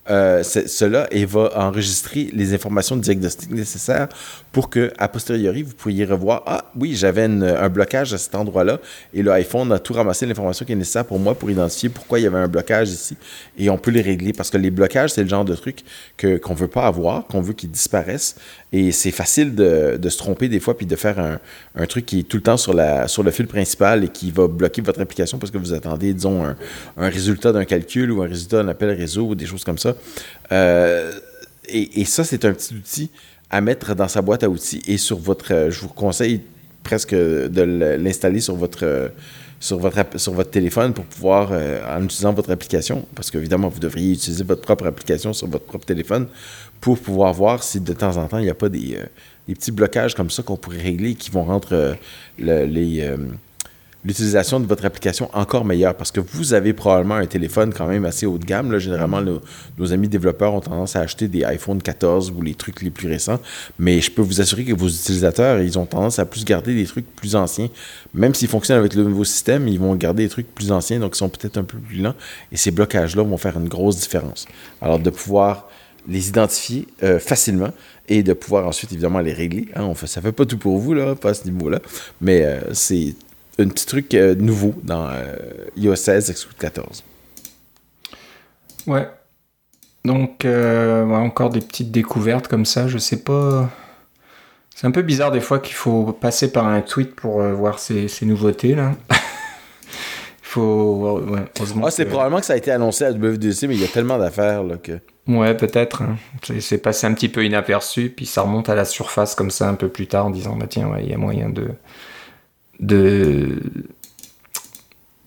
euh, 0.09 0.41
cela 0.43 1.07
et 1.11 1.25
va 1.25 1.51
enregistrer 1.55 2.29
les 2.33 2.53
informations 2.53 2.95
de 2.95 3.01
diagnostic 3.01 3.51
nécessaires 3.51 4.07
pour 4.57 4.71
que, 4.71 4.91
a 4.97 5.07
posteriori, 5.07 5.61
vous 5.61 5.75
pourriez 5.75 6.03
revoir 6.03 6.41
Ah 6.47 6.71
oui, 6.75 6.95
j'avais 6.95 7.25
un 7.25 7.69
blocage 7.69 8.11
à 8.15 8.17
cet 8.17 8.33
endroit-là 8.33 8.79
et 9.13 9.21
le 9.21 9.29
iPhone 9.33 9.71
a 9.71 9.77
tout 9.77 9.93
ramassé 9.93 10.25
l'information 10.25 10.65
qui 10.65 10.71
est 10.71 10.75
nécessaire 10.75 11.05
pour 11.05 11.19
moi 11.19 11.35
pour 11.35 11.51
identifier 11.51 11.89
pourquoi 11.89 12.17
il 12.19 12.23
y 12.23 12.25
avait 12.25 12.39
un 12.39 12.47
blocage 12.47 12.89
ici 12.89 13.17
et 13.59 13.69
on 13.69 13.77
peut 13.77 13.91
les 13.91 14.01
régler 14.01 14.33
parce 14.33 14.49
que 14.49 14.57
les 14.57 14.71
blocages, 14.71 15.11
c'est 15.11 15.21
le 15.21 15.29
genre 15.29 15.45
de 15.45 15.53
truc 15.53 15.83
qu'on 16.19 16.53
ne 16.53 16.57
veut 16.57 16.67
pas 16.67 16.87
avoir, 16.87 17.27
qu'on 17.27 17.39
veut 17.39 17.53
qu'ils 17.53 17.69
disparaissent 17.69 18.35
et 18.71 18.91
c'est 18.91 19.11
facile 19.11 19.53
de, 19.53 19.95
de, 20.01 20.09
se 20.09 20.17
tromper 20.17 20.49
des 20.49 20.59
fois 20.59 20.75
puis 20.75 20.87
de 20.87 20.95
faire 20.95 21.19
un, 21.19 21.39
un, 21.75 21.85
truc 21.85 22.07
qui 22.07 22.21
est 22.21 22.23
tout 22.23 22.37
le 22.37 22.43
temps 22.43 22.57
sur, 22.57 22.73
la, 22.73 23.07
sur 23.07 23.21
le 23.21 23.29
fil 23.29 23.45
principal 23.45 24.05
et 24.05 24.09
qui 24.09 24.31
va 24.31 24.47
bloquer 24.47 24.81
votre 24.81 25.01
application 25.01 25.37
parce 25.37 25.51
que 25.51 25.59
vous 25.59 25.73
attendez, 25.73 26.15
disons, 26.15 26.43
un, 26.43 26.55
un 26.97 27.09
résultat 27.09 27.51
d'un 27.51 27.65
calcul 27.65 28.11
ou 28.11 28.23
un 28.23 28.27
résultat 28.27 28.63
d'un 28.63 28.69
appel 28.69 28.89
réseau 28.89 29.27
ou 29.27 29.35
des 29.35 29.45
choses 29.45 29.63
comme 29.63 29.77
ça. 29.77 29.95
Euh, 30.51 31.11
et, 31.69 32.05
ça, 32.05 32.23
c'est 32.23 32.45
un 32.45 32.53
petit 32.53 32.73
outil 32.73 33.11
à 33.49 33.61
mettre 33.61 33.95
dans 33.95 34.07
sa 34.07 34.21
boîte 34.21 34.43
à 34.43 34.49
outils 34.49 34.81
et 34.87 34.97
sur 34.97 35.17
votre. 35.17 35.53
Euh, 35.53 35.71
je 35.71 35.81
vous 35.81 35.89
conseille 35.89 36.41
presque 36.83 37.13
de 37.13 37.61
l'installer 37.97 38.41
sur 38.41 38.55
votre. 38.55 38.85
Euh, 38.85 39.09
sur 39.59 39.79
votre, 39.79 39.97
sur 40.19 40.33
votre 40.33 40.51
téléphone 40.51 40.93
pour 40.93 41.05
pouvoir, 41.05 41.51
en 41.51 42.03
utilisant 42.03 42.31
votre 42.31 42.51
application, 42.51 43.07
parce 43.15 43.31
qu'évidemment, 43.31 43.69
vous 43.69 43.79
devriez 43.79 44.13
utiliser 44.13 44.43
votre 44.43 44.61
propre 44.61 44.85
application 44.85 45.33
sur 45.33 45.47
votre 45.47 45.65
propre 45.65 45.83
téléphone 45.83 46.27
pour 46.79 46.99
pouvoir 46.99 47.33
voir 47.33 47.63
si 47.63 47.79
de 47.79 47.91
temps 47.91 48.17
en 48.17 48.27
temps, 48.27 48.37
il 48.37 48.43
n'y 48.43 48.51
a 48.51 48.53
pas 48.53 48.69
des, 48.69 48.99
des, 49.47 49.55
petits 49.55 49.71
blocages 49.71 50.13
comme 50.13 50.29
ça 50.29 50.43
qu'on 50.43 50.57
pourrait 50.57 50.83
régler 50.83 51.15
qui 51.15 51.31
vont 51.31 51.43
rendre 51.43 51.95
les, 52.37 53.03
l'utilisation 54.07 54.61
de 54.61 54.65
votre 54.65 54.85
application 54.85 55.29
encore 55.33 55.65
meilleure 55.65 55.93
parce 55.93 56.11
que 56.11 56.21
vous 56.21 56.53
avez 56.53 56.71
probablement 56.71 57.15
un 57.15 57.25
téléphone 57.25 57.73
quand 57.73 57.87
même 57.87 58.05
assez 58.05 58.25
haut 58.25 58.37
de 58.37 58.45
gamme. 58.45 58.77
Généralement, 58.77 59.21
nos, 59.21 59.93
amis 59.93 60.07
développeurs 60.07 60.53
ont 60.53 60.61
tendance 60.61 60.95
à 60.95 61.01
acheter 61.01 61.27
des 61.27 61.43
iPhone 61.43 61.81
14 61.81 62.31
ou 62.31 62.41
les 62.41 62.53
trucs 62.53 62.81
les 62.81 62.89
plus 62.89 63.09
récents, 63.09 63.39
mais 63.77 63.99
je 63.99 64.09
peux 64.09 64.21
vous 64.21 64.39
assurer 64.39 64.63
que 64.63 64.73
vos 64.73 64.87
utilisateurs, 64.87 65.59
ils 65.59 65.77
ont 65.77 65.85
tendance 65.85 66.19
à 66.19 66.25
plus 66.25 66.45
garder 66.45 66.73
des 66.73 66.85
trucs 66.85 67.05
plus 67.15 67.35
anciens. 67.35 67.67
Même 68.13 68.33
s'ils 68.33 68.47
fonctionnent 68.47 68.79
avec 68.79 68.95
le 68.95 69.03
nouveau 69.03 69.25
système, 69.25 69.67
ils 69.67 69.79
vont 69.79 69.93
garder 69.95 70.23
des 70.23 70.29
trucs 70.29 70.53
plus 70.55 70.71
anciens, 70.71 70.99
donc 70.99 71.15
ils 71.15 71.17
sont 71.17 71.29
peut-être 71.29 71.57
un 71.57 71.63
peu 71.63 71.77
plus 71.77 71.97
lents, 71.97 72.15
et 72.53 72.57
ces 72.57 72.71
blocages-là 72.71 73.23
vont 73.23 73.37
faire 73.37 73.57
une 73.57 73.67
grosse 73.67 73.97
différence. 73.97 74.45
Alors, 74.81 74.99
de 74.99 75.09
pouvoir 75.09 75.67
les 76.07 76.29
identifier 76.29 76.87
facilement 77.19 77.71
et 78.07 78.23
de 78.23 78.31
pouvoir 78.31 78.65
ensuite, 78.67 78.93
évidemment, 78.93 79.19
les 79.19 79.33
régler. 79.33 79.67
Hein. 79.75 79.83
On 79.83 79.95
fait, 79.95 80.07
ça 80.07 80.21
pas 80.21 80.45
tout 80.45 80.57
pour 80.57 80.77
vous, 80.77 80.93
là, 80.93 81.15
pas 81.15 81.31
à 81.31 81.33
ce 81.33 81.43
niveau-là, 81.43 81.81
mais 82.21 82.61
c'est 82.71 83.13
un 83.59 83.67
petit 83.67 83.85
truc 83.85 84.13
nouveau 84.13 84.73
dans 84.83 85.09
iOS 85.75 85.95
16 85.95 86.31
Xcode 86.31 86.57
14. 86.57 87.03
Ouais. 88.85 89.07
Donc, 90.05 90.45
encore 90.45 91.49
des 91.49 91.61
petites 91.61 91.91
découvertes 91.91 92.47
comme 92.47 92.65
ça, 92.65 92.87
je 92.87 92.97
sais 92.97 93.23
pas 93.23 93.69
c'est 94.77 94.85
un 94.85 94.91
peu 94.91 95.01
bizarre 95.01 95.31
des 95.31 95.41
fois 95.41 95.57
qu'il 95.57 95.73
faut 95.73 96.13
passer 96.13 96.51
par 96.51 96.67
un 96.67 96.81
tweet 96.81 97.15
pour 97.15 97.41
euh, 97.41 97.51
voir 97.51 97.79
ces, 97.79 98.07
nouveautés 98.21 98.75
là. 98.75 98.91
il 99.09 99.15
faut. 100.43 101.19
Ouais, 101.27 101.39
ah, 101.83 101.89
c'est 101.89 102.05
probablement 102.05 102.39
que 102.39 102.45
ça 102.45 102.53
a 102.53 102.57
été 102.57 102.69
annoncé 102.69 103.03
à 103.03 103.09
WWDC, 103.09 103.63
mais 103.63 103.73
il 103.73 103.81
y 103.81 103.85
a 103.85 103.87
tellement 103.87 104.19
d'affaires 104.19 104.61
là 104.61 104.77
que. 104.77 104.99
Ouais, 105.27 105.57
peut-être. 105.57 106.03
Hein. 106.03 106.17
C'est 106.59 106.77
passé 106.77 107.07
un 107.07 107.15
petit 107.15 107.27
peu 107.27 107.43
inaperçu, 107.43 108.13
puis 108.15 108.27
ça 108.27 108.43
remonte 108.43 108.69
à 108.69 108.75
la 108.75 108.85
surface 108.85 109.33
comme 109.33 109.49
ça 109.49 109.67
un 109.67 109.73
peu 109.73 109.89
plus 109.89 110.05
tard 110.05 110.27
en 110.27 110.29
disant 110.29 110.55
bah 110.55 110.67
tiens, 110.69 110.91
il 111.01 111.09
y 111.09 111.13
a 111.15 111.17
moyen 111.17 111.49
de. 111.49 111.69
De 112.79 113.59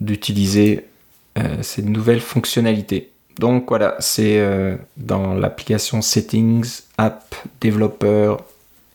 d'utiliser 0.00 0.86
euh, 1.38 1.62
ces 1.62 1.82
nouvelles 1.82 2.20
fonctionnalités. 2.20 3.10
Donc 3.38 3.66
voilà, 3.68 3.96
c'est 4.00 4.38
euh, 4.38 4.76
dans 4.96 5.34
l'application 5.34 6.02
Settings, 6.02 6.82
App, 6.98 7.34
Developer, 7.60 8.36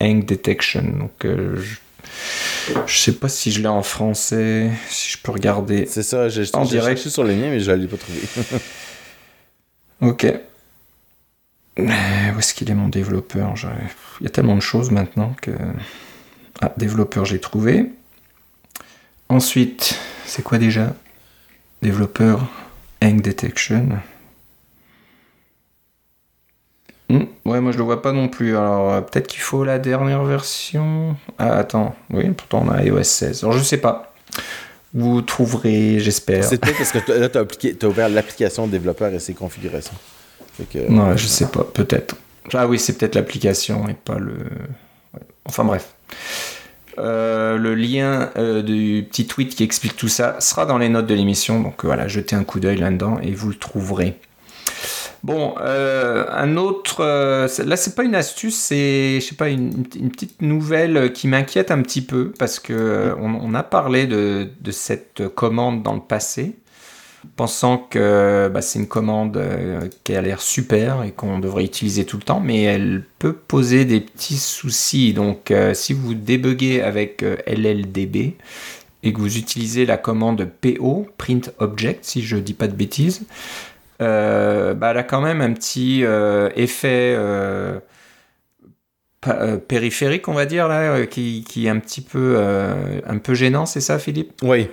hang 0.00 0.24
detection. 0.24 0.82
Donc, 0.82 1.24
euh, 1.24 1.56
je, 1.56 2.74
je 2.86 2.98
sais 2.98 3.12
pas 3.12 3.28
si 3.28 3.52
je 3.52 3.60
l'ai 3.60 3.68
en 3.68 3.82
français, 3.82 4.70
si 4.88 5.12
je 5.12 5.18
peux 5.22 5.32
regarder. 5.32 5.86
C'est 5.86 6.02
ça, 6.02 6.28
j'ai 6.28 6.44
direct. 6.44 7.08
sur 7.08 7.24
les 7.24 7.36
miens, 7.36 7.50
mais 7.50 7.60
je 7.60 7.70
l'ai 7.72 7.86
pas 7.86 7.96
trouvé. 7.96 8.20
ok. 10.00 10.26
Où 11.78 12.38
est-ce 12.38 12.54
qu'il 12.54 12.70
est 12.70 12.74
mon 12.74 12.88
développeur? 12.88 13.54
Il 14.20 14.24
y 14.24 14.26
a 14.26 14.30
tellement 14.30 14.56
de 14.56 14.60
choses 14.60 14.90
maintenant 14.90 15.34
que. 15.40 15.50
Ah, 16.60 16.72
développeur, 16.76 17.24
j'ai 17.24 17.38
trouvé. 17.38 17.90
Ensuite, 19.28 19.98
c'est 20.24 20.42
quoi 20.42 20.58
déjà? 20.58 20.94
Développeur 21.82 22.46
Hang 23.02 23.20
Detection. 23.20 23.88
Hmm. 27.08 27.24
Ouais, 27.44 27.60
moi 27.60 27.70
je 27.72 27.78
le 27.78 27.84
vois 27.84 28.02
pas 28.02 28.12
non 28.12 28.28
plus. 28.28 28.56
Alors 28.56 28.92
euh, 28.92 29.00
peut-être 29.00 29.26
qu'il 29.26 29.40
faut 29.40 29.64
la 29.64 29.78
dernière 29.78 30.24
version. 30.24 31.16
Ah, 31.38 31.56
attends. 31.56 31.94
Oui, 32.10 32.28
pourtant 32.30 32.64
on 32.66 32.70
a 32.70 32.82
iOS 32.82 33.02
16. 33.02 33.44
Alors 33.44 33.56
je 33.56 33.62
sais 33.62 33.76
pas. 33.78 34.12
Vous 34.94 35.20
trouverez, 35.22 36.00
j'espère. 36.00 36.44
C'est 36.44 36.58
peut-être 36.58 36.78
parce 36.78 36.92
que 36.92 37.12
là, 37.12 37.28
tu 37.28 37.38
as, 37.38 37.86
as, 37.86 37.88
ouvert 37.88 38.08
l'application 38.08 38.66
développeur 38.66 39.12
et 39.12 39.18
ses 39.18 39.34
configurations. 39.34 39.96
Non, 40.88 41.16
je 41.16 41.26
sais 41.26 41.48
pas. 41.48 41.64
Peut-être. 41.64 42.16
Ah 42.54 42.66
oui, 42.66 42.78
c'est 42.78 42.96
peut-être 42.96 43.14
l'application 43.14 43.88
et 43.88 43.94
pas 43.94 44.18
le. 44.18 44.38
Enfin 45.44 45.64
bref. 45.64 45.94
Euh, 46.98 47.56
le 47.58 47.74
lien 47.74 48.30
euh, 48.36 48.62
du 48.62 49.06
petit 49.08 49.26
tweet 49.26 49.54
qui 49.54 49.62
explique 49.62 49.96
tout 49.96 50.08
ça 50.08 50.40
sera 50.40 50.66
dans 50.66 50.78
les 50.78 50.88
notes 50.88 51.06
de 51.06 51.14
l'émission. 51.14 51.60
Donc 51.60 51.84
voilà, 51.84 52.08
jetez 52.08 52.36
un 52.36 52.44
coup 52.44 52.60
d'œil 52.60 52.78
là-dedans 52.78 53.18
et 53.22 53.32
vous 53.32 53.48
le 53.48 53.54
trouverez. 53.54 54.18
Bon, 55.26 55.56
euh, 55.60 56.24
un 56.30 56.56
autre. 56.56 57.00
Euh, 57.00 57.48
là, 57.64 57.76
c'est 57.76 57.96
pas 57.96 58.04
une 58.04 58.14
astuce, 58.14 58.54
c'est, 58.54 59.20
je 59.20 59.26
sais 59.26 59.34
pas, 59.34 59.48
une, 59.48 59.82
petite 59.82 60.40
nouvelle 60.40 61.12
qui 61.12 61.26
m'inquiète 61.26 61.72
un 61.72 61.82
petit 61.82 62.02
peu 62.02 62.32
parce 62.38 62.60
que 62.60 62.72
euh, 62.72 63.14
on, 63.18 63.52
a 63.54 63.64
parlé 63.64 64.06
de, 64.06 64.48
cette 64.70 65.26
commande 65.34 65.82
dans 65.82 65.94
le 65.94 66.00
passé, 66.00 66.54
pensant 67.36 67.78
que 67.78 68.48
bah, 68.52 68.62
c'est 68.62 68.78
une 68.78 68.88
commande 68.88 69.42
qui 70.04 70.14
a 70.14 70.20
l'air 70.20 70.40
super 70.40 71.02
et 71.02 71.12
qu'on 71.12 71.38
devrait 71.38 71.64
utiliser 71.64 72.04
tout 72.04 72.16
le 72.16 72.22
temps, 72.22 72.40
mais 72.40 72.62
elle 72.62 73.04
peut 73.18 73.32
poser 73.32 73.84
des 73.84 74.00
petits 74.00 74.38
soucis. 74.38 75.12
Donc, 75.12 75.52
si 75.74 75.92
vous 75.92 76.14
débuguez 76.14 76.82
avec 76.82 77.22
LLDB 77.46 78.36
et 79.02 79.12
que 79.12 79.18
vous 79.18 79.38
utilisez 79.38 79.86
la 79.86 79.96
commande 79.96 80.48
PO, 80.60 81.06
print 81.18 81.52
object, 81.58 82.04
si 82.04 82.22
je 82.22 82.36
dis 82.36 82.54
pas 82.54 82.68
de 82.68 82.74
bêtises, 82.74 83.26
euh, 84.02 84.74
bah, 84.74 84.90
elle 84.90 84.98
a 84.98 85.02
quand 85.02 85.20
même 85.20 85.40
un 85.40 85.52
petit 85.52 86.04
euh, 86.04 86.50
effet 86.54 87.14
euh, 87.16 87.78
périphérique, 89.68 90.28
on 90.28 90.34
va 90.34 90.44
dire, 90.44 90.68
là, 90.68 91.06
qui, 91.06 91.44
qui 91.48 91.66
est 91.66 91.70
un 91.70 91.78
petit 91.78 92.00
peu, 92.00 92.38
un 93.06 93.18
peu 93.18 93.34
gênant, 93.34 93.66
c'est 93.66 93.80
ça, 93.80 93.98
Philippe? 93.98 94.32
Oui. 94.42 94.68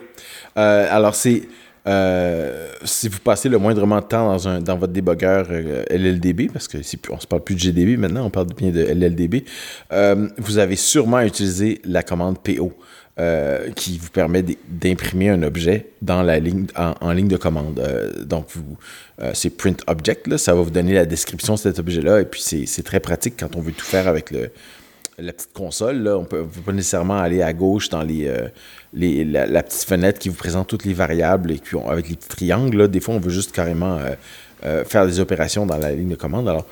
alors, 0.56 1.16
c'est. 1.16 1.44
Si 1.86 3.08
vous 3.10 3.20
passez 3.20 3.50
le 3.50 3.58
moindrement 3.58 4.00
de 4.00 4.06
temps 4.06 4.28
dans, 4.28 4.48
un, 4.48 4.62
dans 4.62 4.78
votre 4.78 4.94
débogueur 4.94 5.48
LLDB, 5.90 6.50
parce 6.52 6.68
que 6.68 6.78
on 7.10 7.16
ne 7.16 7.20
se 7.20 7.28
parle 7.28 7.44
plus 7.44 7.56
de 7.56 7.60
GDB 7.60 7.98
maintenant, 7.98 8.26
on 8.26 8.30
parle 8.30 8.48
bien 8.56 8.72
de 8.72 8.82
LLDB, 8.82 9.44
vous 10.38 10.58
avez 10.58 10.76
sûrement 10.76 11.22
utilisé 11.22 11.82
la 11.86 12.04
commande 12.04 12.40
PO. 12.40 12.74
Euh, 13.20 13.70
qui 13.74 14.00
vous 14.00 14.10
permet 14.10 14.44
d'imprimer 14.68 15.30
un 15.30 15.44
objet 15.44 15.92
dans 16.02 16.24
la 16.24 16.40
ligne, 16.40 16.66
en, 16.76 17.12
ligne 17.12 17.28
de 17.28 17.38
commande. 17.38 17.78
Euh, 17.78 18.24
donc, 18.24 18.48
euh, 19.22 19.30
c'est 19.36 19.52
print 19.52 19.84
object, 19.86 20.26
là, 20.26 20.40
ça 20.40 20.56
va 20.56 20.62
vous 20.64 20.72
donner 20.72 20.96
la 20.96 21.06
description 21.06 21.54
de 21.54 21.60
cet 21.60 21.78
objet-là, 21.78 22.22
et 22.22 22.26
puis 22.26 22.42
c'est, 22.42 22.82
très 22.82 23.00
pratique 23.00 23.36
quand 23.40 23.56
on 23.56 23.62
veut 23.62 23.72
tout 23.72 23.86
faire 23.86 24.08
avec 24.08 24.32
le, 24.32 24.50
la 25.26 25.34
petite 25.34 25.54
console. 25.54 26.08
On 26.08 26.22
ne 26.22 26.26
peut 26.26 26.46
pas 26.66 26.72
nécessairement 26.72 27.20
aller 27.20 27.42
à 27.42 27.54
gauche 27.54 27.90
dans 27.90 28.04
les 28.04 28.32
la, 28.94 29.64
petite 29.64 29.84
fenêtre 29.84 30.20
qui 30.20 30.30
vous 30.30 30.36
présente 30.36 30.68
toutes 30.68 30.86
les 30.86 30.94
variables 30.94 31.52
et 31.52 31.58
puis 31.58 31.78
avec 31.88 32.10
les 32.10 32.16
petits 32.16 32.30
triangles. 32.30 32.78
Là, 32.78 32.88
des 32.88 33.00
fois, 33.00 33.16
on 33.16 33.20
veut 33.20 33.32
juste 33.32 33.52
carrément 33.52 34.00
faire 34.62 35.06
des 35.06 35.20
opérations 35.20 35.66
dans 35.66 35.78
la 35.78 35.92
ligne 35.92 36.10
de 36.10 36.16
commande. 36.16 36.64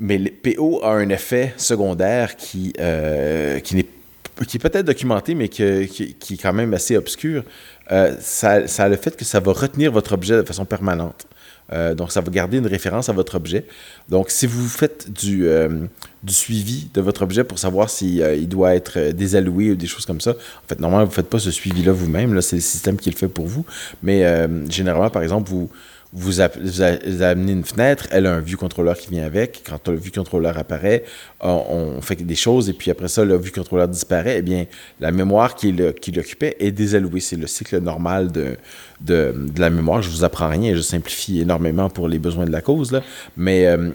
Mais 0.00 0.18
le 0.18 0.30
PO 0.30 0.82
a 0.82 0.92
un 0.92 1.08
effet 1.08 1.54
secondaire 1.56 2.36
qui, 2.36 2.72
est 2.76 4.58
peut-être 4.58 4.82
documenté, 4.82 5.34
mais 5.34 5.48
qui, 5.48 5.62
est 5.62 6.42
quand 6.42 6.52
même 6.52 6.74
assez 6.74 6.96
obscur, 6.96 7.44
euh, 7.92 8.16
ça, 8.20 8.66
ça, 8.66 8.84
a 8.84 8.88
le 8.88 8.96
fait 8.96 9.16
que 9.16 9.24
ça 9.24 9.40
va 9.40 9.52
retenir 9.52 9.92
votre 9.92 10.14
objet 10.14 10.36
de 10.36 10.42
façon 10.42 10.64
permanente. 10.64 11.26
Euh, 11.72 11.94
donc, 11.94 12.12
ça 12.12 12.20
va 12.20 12.30
garder 12.30 12.58
une 12.58 12.66
référence 12.66 13.08
à 13.08 13.12
votre 13.12 13.36
objet. 13.36 13.66
Donc, 14.08 14.30
si 14.30 14.46
vous 14.46 14.68
faites 14.68 15.10
du, 15.12 15.46
euh, 15.46 15.86
suivi 16.26 16.88
de 16.92 17.00
votre 17.00 17.22
objet 17.22 17.44
pour 17.44 17.58
savoir 17.58 17.90
s'il 17.90 18.18
il 18.18 18.48
doit 18.48 18.74
être 18.74 19.12
désalloué 19.12 19.70
ou 19.72 19.76
des 19.76 19.86
choses 19.86 20.06
comme 20.06 20.20
ça, 20.20 20.32
en 20.32 20.68
fait, 20.68 20.80
normalement, 20.80 21.04
vous 21.04 21.10
ne 21.10 21.14
faites 21.14 21.30
pas 21.30 21.38
ce 21.38 21.50
suivi-là 21.50 21.92
vous-même. 21.92 22.40
C'est 22.42 22.56
le 22.56 22.62
système 22.62 22.96
qui 22.96 23.10
le 23.10 23.16
fait 23.16 23.28
pour 23.28 23.46
vous. 23.46 23.64
Mais 24.02 24.24
généralement, 24.68 25.10
par 25.10 25.22
exemple, 25.22 25.48
vous, 25.50 25.70
vous, 26.16 26.40
amenez 26.40 27.52
une 27.52 27.64
fenêtre, 27.64 28.06
elle 28.12 28.26
a 28.26 28.34
un 28.34 28.40
vue 28.40 28.56
contrôleur 28.56 28.96
qui 28.96 29.10
vient 29.10 29.26
avec. 29.26 29.62
Quand 29.68 29.88
le 29.88 29.96
vue 29.96 30.12
contrôleur 30.12 30.56
apparaît, 30.56 31.02
on, 31.40 32.00
fait 32.02 32.14
des 32.14 32.36
choses 32.36 32.68
et 32.68 32.72
puis 32.72 32.92
après 32.92 33.08
ça, 33.08 33.24
le 33.24 33.36
vue 33.36 33.50
contrôleur 33.50 33.88
disparaît. 33.88 34.36
Eh 34.38 34.42
bien, 34.42 34.66
la 35.00 35.10
mémoire 35.10 35.56
qui, 35.56 35.72
l'occupait 35.72 36.56
est 36.60 36.70
désallouée. 36.70 37.18
C'est 37.18 37.34
le 37.36 37.48
cycle 37.48 37.80
normal 37.80 38.30
de, 38.30 38.56
de, 39.00 39.34
la 39.58 39.70
mémoire. 39.70 40.02
Je 40.02 40.10
vous 40.10 40.22
apprends 40.22 40.48
rien, 40.48 40.76
je 40.76 40.82
simplifie 40.82 41.40
énormément 41.40 41.90
pour 41.90 42.06
les 42.06 42.20
besoins 42.20 42.44
de 42.44 42.52
la 42.52 42.60
cause. 42.60 42.92
Là. 42.92 43.02
Mais 43.36 43.66
euh, 43.66 43.90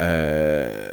euh, 0.00 0.88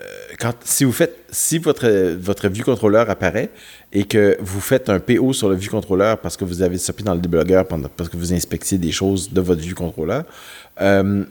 si 0.63 0.83
vous 0.83 0.91
faites, 0.91 1.15
si 1.31 1.57
votre, 1.57 1.87
votre 2.15 2.47
vue 2.49 2.63
contrôleur 2.63 3.09
apparaît 3.09 3.49
et 3.91 4.05
que 4.05 4.37
vous 4.39 4.61
faites 4.61 4.89
un 4.89 4.99
PO 4.99 5.33
sur 5.33 5.49
le 5.49 5.55
vue 5.55 5.69
contrôleur 5.69 6.17
parce 6.17 6.37
que 6.37 6.45
vous 6.45 6.61
avez 6.61 6.77
stoppé 6.77 7.03
dans 7.03 7.13
le 7.13 7.21
déblogueur 7.21 7.65
parce 7.67 8.09
que 8.09 8.17
vous 8.17 8.33
inspectiez 8.33 8.77
des 8.77 8.91
choses 8.91 9.31
de 9.31 9.41
votre 9.41 9.61
vue 9.61 9.75
contrôleur, 9.75 10.23
euh, 10.79 11.23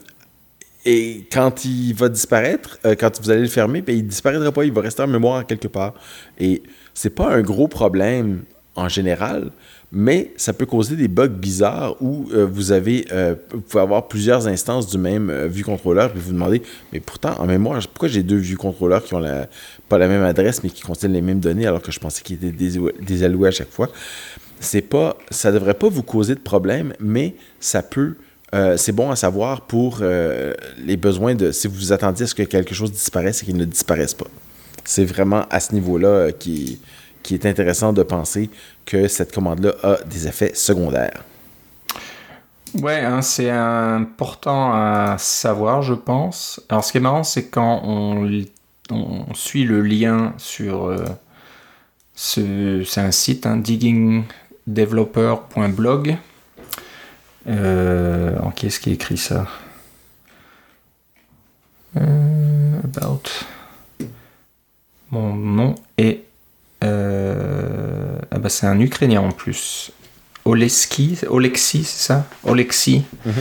et 0.84 1.26
quand 1.30 1.64
il 1.64 1.92
va 1.92 2.08
disparaître, 2.08 2.78
euh, 2.86 2.94
quand 2.98 3.20
vous 3.20 3.30
allez 3.30 3.42
le 3.42 3.48
fermer, 3.48 3.82
ben, 3.82 3.94
il 3.94 4.04
ne 4.04 4.08
disparaîtra 4.08 4.50
pas, 4.50 4.64
il 4.64 4.72
va 4.72 4.80
rester 4.80 5.02
en 5.02 5.06
mémoire 5.06 5.46
quelque 5.46 5.68
part. 5.68 5.94
Et 6.38 6.62
c'est 6.94 7.14
pas 7.14 7.28
un 7.28 7.42
gros 7.42 7.68
problème 7.68 8.44
en 8.76 8.88
général, 8.88 9.50
mais 9.92 10.32
ça 10.36 10.52
peut 10.52 10.66
causer 10.66 10.94
des 10.94 11.08
bugs 11.08 11.28
bizarres 11.28 12.00
où 12.00 12.28
euh, 12.32 12.46
vous 12.46 12.70
avez 12.70 13.06
euh, 13.12 13.34
pouvez 13.68 13.82
avoir 13.82 14.06
plusieurs 14.06 14.46
instances 14.46 14.86
du 14.86 14.98
même 14.98 15.30
euh, 15.30 15.48
vue 15.48 15.64
contrôleur 15.64 16.12
puis 16.12 16.20
vous 16.20 16.32
demandez 16.32 16.62
mais 16.92 17.00
pourtant 17.00 17.34
en 17.38 17.46
mémoire 17.46 17.80
pourquoi 17.88 18.08
j'ai 18.08 18.22
deux 18.22 18.36
vues 18.36 18.56
contrôleurs 18.56 19.02
qui 19.02 19.14
ont 19.14 19.18
la, 19.18 19.48
pas 19.88 19.98
la 19.98 20.06
même 20.06 20.22
adresse 20.22 20.62
mais 20.62 20.70
qui 20.70 20.82
contiennent 20.82 21.12
les 21.12 21.22
mêmes 21.22 21.40
données 21.40 21.66
alors 21.66 21.82
que 21.82 21.90
je 21.90 21.98
pensais 21.98 22.22
qu'ils 22.22 22.36
étaient 22.44 22.80
désalloués 23.00 23.48
à 23.48 23.52
chaque 23.52 23.70
fois? 23.70 23.88
C'est 24.60 24.82
pas 24.82 25.16
ça 25.30 25.50
devrait 25.50 25.74
pas 25.74 25.88
vous 25.88 26.02
causer 26.04 26.34
de 26.34 26.40
problème 26.40 26.92
mais 27.00 27.34
ça 27.58 27.82
peut 27.82 28.14
c'est 28.76 28.90
bon 28.90 29.12
à 29.12 29.16
savoir 29.16 29.60
pour 29.60 30.02
les 30.02 30.96
besoins 30.96 31.36
de 31.36 31.52
si 31.52 31.68
vous 31.68 31.74
vous 31.74 31.92
attendiez 31.92 32.24
à 32.24 32.26
ce 32.26 32.34
que 32.34 32.42
quelque 32.42 32.74
chose 32.74 32.90
disparaisse 32.90 33.42
et 33.42 33.46
qu'il 33.46 33.56
ne 33.56 33.64
disparaisse 33.64 34.12
pas. 34.12 34.26
C'est 34.84 35.04
vraiment 35.04 35.46
à 35.50 35.60
ce 35.60 35.72
niveau 35.72 35.98
là 35.98 36.32
qui 36.32 36.80
qui 37.22 37.34
est 37.34 37.46
intéressant 37.46 37.92
de 37.92 38.02
penser 38.02 38.50
que 38.86 39.06
cette 39.08 39.34
commande-là 39.34 39.74
a 39.82 39.96
des 40.04 40.26
effets 40.26 40.54
secondaires. 40.54 41.22
Ouais, 42.74 43.00
hein, 43.00 43.20
c'est 43.22 43.50
important 43.50 44.72
à 44.72 45.16
savoir, 45.18 45.82
je 45.82 45.94
pense. 45.94 46.60
Alors, 46.68 46.84
ce 46.84 46.92
qui 46.92 46.98
est 46.98 47.00
marrant, 47.00 47.24
c'est 47.24 47.48
quand 47.48 47.82
on, 47.84 48.30
suit 49.34 49.64
le 49.64 49.82
lien 49.82 50.34
sur. 50.38 50.84
Euh, 50.86 51.04
ce, 52.14 52.84
c'est 52.84 53.00
un 53.00 53.10
site, 53.10 53.46
hein, 53.46 53.56
diggingdeveloper.blog. 53.56 56.16
Euh, 57.48 58.38
qui 58.54 58.66
est-ce 58.66 58.78
qui 58.80 58.92
écrit 58.92 59.16
ça? 59.16 59.46
About 61.96 63.22
mon 65.10 65.34
nom 65.34 65.74
est 65.98 66.24
ah 66.82 68.38
bah 68.38 68.48
c'est 68.48 68.66
un 68.66 68.80
Ukrainien 68.80 69.20
en 69.20 69.32
plus. 69.32 69.92
Oleski, 70.44 71.18
Olexi, 71.28 71.84
c'est 71.84 72.06
ça? 72.06 72.26
Olexi. 72.44 73.04
Mhm. 73.26 73.32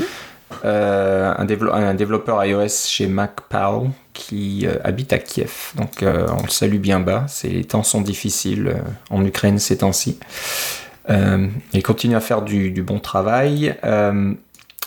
un, 0.64 1.36
un, 1.38 1.94
développeur 1.94 2.44
iOS 2.44 2.88
chez 2.88 3.08
MacPow 3.08 3.90
qui 4.14 4.68
habite 4.84 5.14
à 5.14 5.20
Kiev. 5.20 5.72
Donc 5.76 6.04
on 6.04 6.44
le 6.44 6.50
salue 6.50 6.80
bien 6.80 7.00
bas. 7.00 7.28
Les 7.44 7.64
temps 7.64 7.84
sont 7.84 8.02
difficiles 8.02 8.76
en 9.10 9.24
Ukraine 9.26 9.60
ces 9.60 9.78
temps-ci. 9.78 10.20
il 11.10 11.84
continue 11.84 12.16
à 12.16 12.22
faire 12.22 12.42
du, 12.42 12.72
du 12.72 12.84
bon 12.84 13.00
travail. 13.00 13.76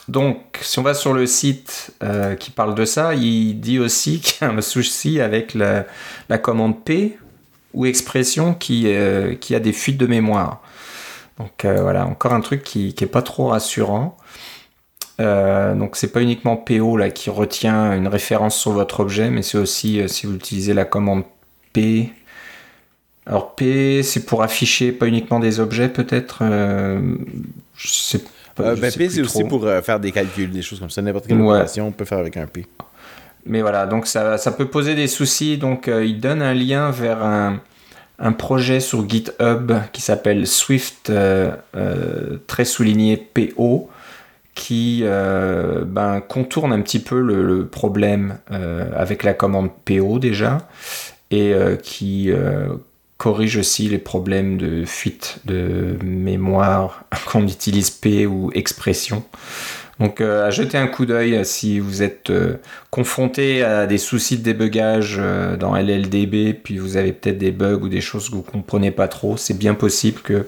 Donc, 0.08 0.58
si 0.60 0.78
on 0.78 0.82
va 0.82 0.94
sur 0.94 1.12
le 1.12 1.26
site 1.26 1.92
euh, 2.02 2.34
qui 2.34 2.50
parle 2.50 2.74
de 2.74 2.84
ça, 2.84 3.14
il 3.14 3.60
dit 3.60 3.78
aussi 3.78 4.20
qu'il 4.20 4.46
y 4.46 4.50
a 4.50 4.52
un 4.52 4.60
souci 4.60 5.20
avec 5.20 5.54
la, 5.54 5.86
commande 6.38 6.82
P 6.84 7.18
ou 7.74 7.86
expression 7.86 8.54
qui, 8.54 8.84
euh, 8.86 9.34
qui, 9.34 9.54
a 9.54 9.60
des 9.60 9.72
fuites 9.72 9.98
de 9.98 10.06
mémoire. 10.06 10.62
Donc 11.38 11.64
euh, 11.64 11.80
voilà, 11.82 12.06
encore 12.06 12.32
un 12.32 12.40
truc 12.40 12.62
qui 12.62 12.94
n'est 13.00 13.06
pas 13.06 13.22
trop 13.22 13.48
rassurant. 13.48 14.16
donc 15.18 15.96
c'est 15.96 16.12
pas 16.12 16.20
uniquement 16.20 16.56
PO 16.56 16.96
là 16.96 17.10
qui 17.10 17.30
retient 17.30 17.92
une 17.94 18.08
référence 18.08 18.56
sur 18.56 18.72
votre 18.72 19.00
objet, 19.00 19.30
mais 19.30 19.42
c'est 19.42 19.58
aussi 19.58 20.00
si 20.08 20.26
vous 20.26 20.34
utilisez 20.34 20.74
la 20.74 20.84
commande 20.84 21.24
P. 21.72 22.12
Alors 23.26 23.54
P, 23.54 24.02
c'est 24.02 24.26
pour 24.26 24.42
afficher 24.42 24.92
pas 24.92 25.06
uniquement 25.06 25.38
des 25.38 25.60
objets 25.60 25.88
peut-être. 25.88 26.42
je 26.42 27.88
sais 27.88 28.20
euh, 28.60 28.76
ben, 28.76 28.92
P, 28.92 29.08
c'est 29.08 29.22
aussi 29.22 29.44
pour 29.44 29.64
euh, 29.64 29.80
faire 29.82 29.98
des 29.98 30.12
calculs, 30.12 30.50
des 30.50 30.62
choses 30.62 30.80
comme 30.80 30.90
ça. 30.90 31.00
N'importe 31.02 31.26
quelle 31.26 31.40
opération, 31.40 31.88
on 31.88 31.92
peut 31.92 32.04
faire 32.04 32.18
avec 32.18 32.36
un 32.36 32.46
P. 32.46 32.66
Mais 33.44 33.60
voilà, 33.60 33.86
donc 33.86 34.06
ça, 34.06 34.38
peut 34.56 34.66
poser 34.66 34.94
des 34.94 35.06
soucis. 35.06 35.58
Donc, 35.58 35.88
euh, 35.88 36.04
il 36.04 36.20
donne 36.20 36.42
un 36.42 36.54
lien 36.54 36.90
vers 36.90 37.22
un, 37.22 37.60
projet 38.38 38.78
sur 38.78 39.08
GitHub 39.08 39.72
qui 39.92 40.00
s'appelle 40.00 40.46
Swift, 40.46 41.10
très 42.46 42.64
souligné 42.64 43.16
PO, 43.16 43.90
qui 44.54 45.02
ben, 45.02 46.20
contourne 46.20 46.72
un 46.72 46.82
petit 46.82 47.00
peu 47.00 47.20
le, 47.20 47.42
le 47.42 47.66
problème 47.66 48.38
avec 48.96 49.24
la 49.24 49.34
commande 49.34 49.70
PO 49.84 50.20
déjà, 50.20 50.68
et 51.32 51.52
qui 51.82 52.30
corrige 53.22 53.56
aussi 53.56 53.88
les 53.88 53.98
problèmes 53.98 54.56
de 54.56 54.84
fuite 54.84 55.38
de 55.44 55.96
mémoire 56.02 57.04
qu'on 57.26 57.46
utilise 57.46 57.90
P 57.90 58.26
ou 58.26 58.50
expression. 58.52 59.22
Donc 60.02 60.20
euh, 60.20 60.48
à 60.48 60.50
jeter 60.50 60.76
un 60.76 60.88
coup 60.88 61.06
d'œil 61.06 61.44
si 61.44 61.78
vous 61.78 62.02
êtes 62.02 62.30
euh, 62.30 62.56
confronté 62.90 63.62
à 63.62 63.86
des 63.86 63.98
soucis 63.98 64.36
de 64.36 64.42
débugage 64.42 65.16
euh, 65.20 65.56
dans 65.56 65.76
LLDB, 65.76 66.54
puis 66.54 66.78
vous 66.78 66.96
avez 66.96 67.12
peut-être 67.12 67.38
des 67.38 67.52
bugs 67.52 67.78
ou 67.82 67.88
des 67.88 68.00
choses 68.00 68.28
que 68.28 68.34
vous 68.34 68.42
comprenez 68.42 68.90
pas 68.90 69.06
trop. 69.06 69.36
C'est 69.36 69.56
bien 69.56 69.74
possible 69.74 70.20
que 70.20 70.44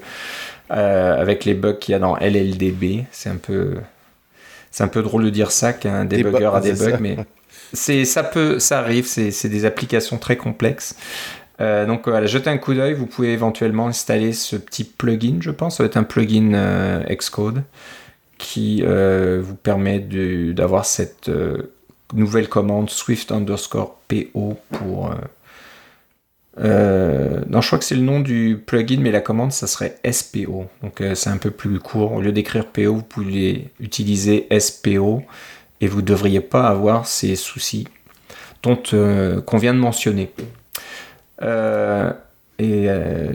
avec 0.69 1.45
les 1.45 1.53
bugs 1.53 1.75
qu'il 1.75 1.93
y 1.93 1.95
a 1.95 1.99
dans 1.99 2.17
LLDB, 2.17 3.05
c'est 3.11 3.29
un 3.29 3.37
peu 3.37 3.75
c'est 4.71 4.83
un 4.83 4.89
peu 4.89 5.01
drôle 5.01 5.23
de 5.23 5.29
dire 5.29 5.51
ça 5.51 5.71
qu'un 5.71 6.03
débugger 6.03 6.49
a 6.53 6.59
des 6.59 6.73
bugs, 6.73 6.97
mais 6.99 7.15
c'est 7.71 8.03
ça 8.03 8.23
peut 8.23 8.59
ça 8.59 8.79
arrive. 8.79 9.05
C'est 9.05 9.47
des 9.47 9.63
applications 9.63 10.17
très 10.17 10.35
complexes. 10.35 10.97
Euh, 11.61 11.85
donc 11.85 12.09
voilà, 12.09 12.25
jetez 12.25 12.49
un 12.49 12.57
coup 12.57 12.73
d'œil, 12.73 12.93
vous 12.93 13.05
pouvez 13.05 13.31
éventuellement 13.31 13.87
installer 13.87 14.33
ce 14.33 14.57
petit 14.57 14.83
plugin, 14.83 15.37
je 15.39 15.51
pense, 15.51 15.77
ça 15.77 15.83
va 15.83 15.87
être 15.87 15.95
un 15.95 16.03
plugin 16.03 16.53
euh, 16.53 17.03
Xcode 17.15 17.63
qui 18.37 18.83
euh, 18.83 19.41
vous 19.43 19.55
permet 19.55 19.99
d'avoir 19.99 20.85
cette 20.85 21.29
nouvelle 22.13 22.49
commande 22.49 22.89
Swift 22.89 23.31
underscore 23.31 23.99
PO 24.07 24.57
pour... 24.71 25.11
non, 26.57 27.61
je 27.61 27.67
crois 27.67 27.79
que 27.79 27.85
c'est 27.85 27.95
le 27.95 28.01
nom 28.01 28.19
du 28.19 28.61
plugin, 28.65 28.99
mais 28.99 29.11
la 29.11 29.21
commande, 29.21 29.51
ça 29.51 29.67
serait 29.67 29.97
SPO. 30.09 30.67
Donc 30.83 31.03
c'est 31.15 31.29
un 31.29 31.37
peu 31.37 31.51
plus 31.51 31.79
court. 31.79 32.13
Au 32.13 32.21
lieu 32.21 32.31
d'écrire 32.31 32.67
PO, 32.67 32.95
vous 32.95 33.01
pouvez 33.01 33.69
utiliser 33.79 34.47
SPO 34.57 35.23
et 35.81 35.87
vous 35.87 36.01
ne 36.01 36.05
devriez 36.05 36.41
pas 36.41 36.67
avoir 36.67 37.07
ces 37.07 37.35
soucis 37.35 37.87
dont 38.63 38.81
qu'on 39.45 39.57
vient 39.57 39.73
de 39.73 39.79
mentionner. 39.79 40.31
Euh, 41.41 42.11
et 42.57 42.89
euh, 42.89 43.33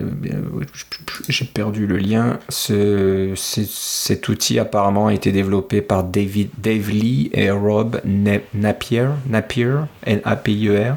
j'ai 1.29 1.45
perdu 1.45 1.85
le 1.85 1.97
lien. 1.97 2.39
Ce, 2.49 3.33
cet 3.35 4.27
outil 4.29 4.57
apparemment 4.57 5.07
a 5.07 5.13
été 5.13 5.31
développé 5.31 5.81
par 5.81 6.03
David, 6.03 6.49
Dave 6.57 6.89
Lee 6.89 7.29
et 7.33 7.51
Rob 7.51 8.01
Napier, 8.03 9.09
Napier, 9.27 9.75
N-A-P-I-E-R. 10.05 10.95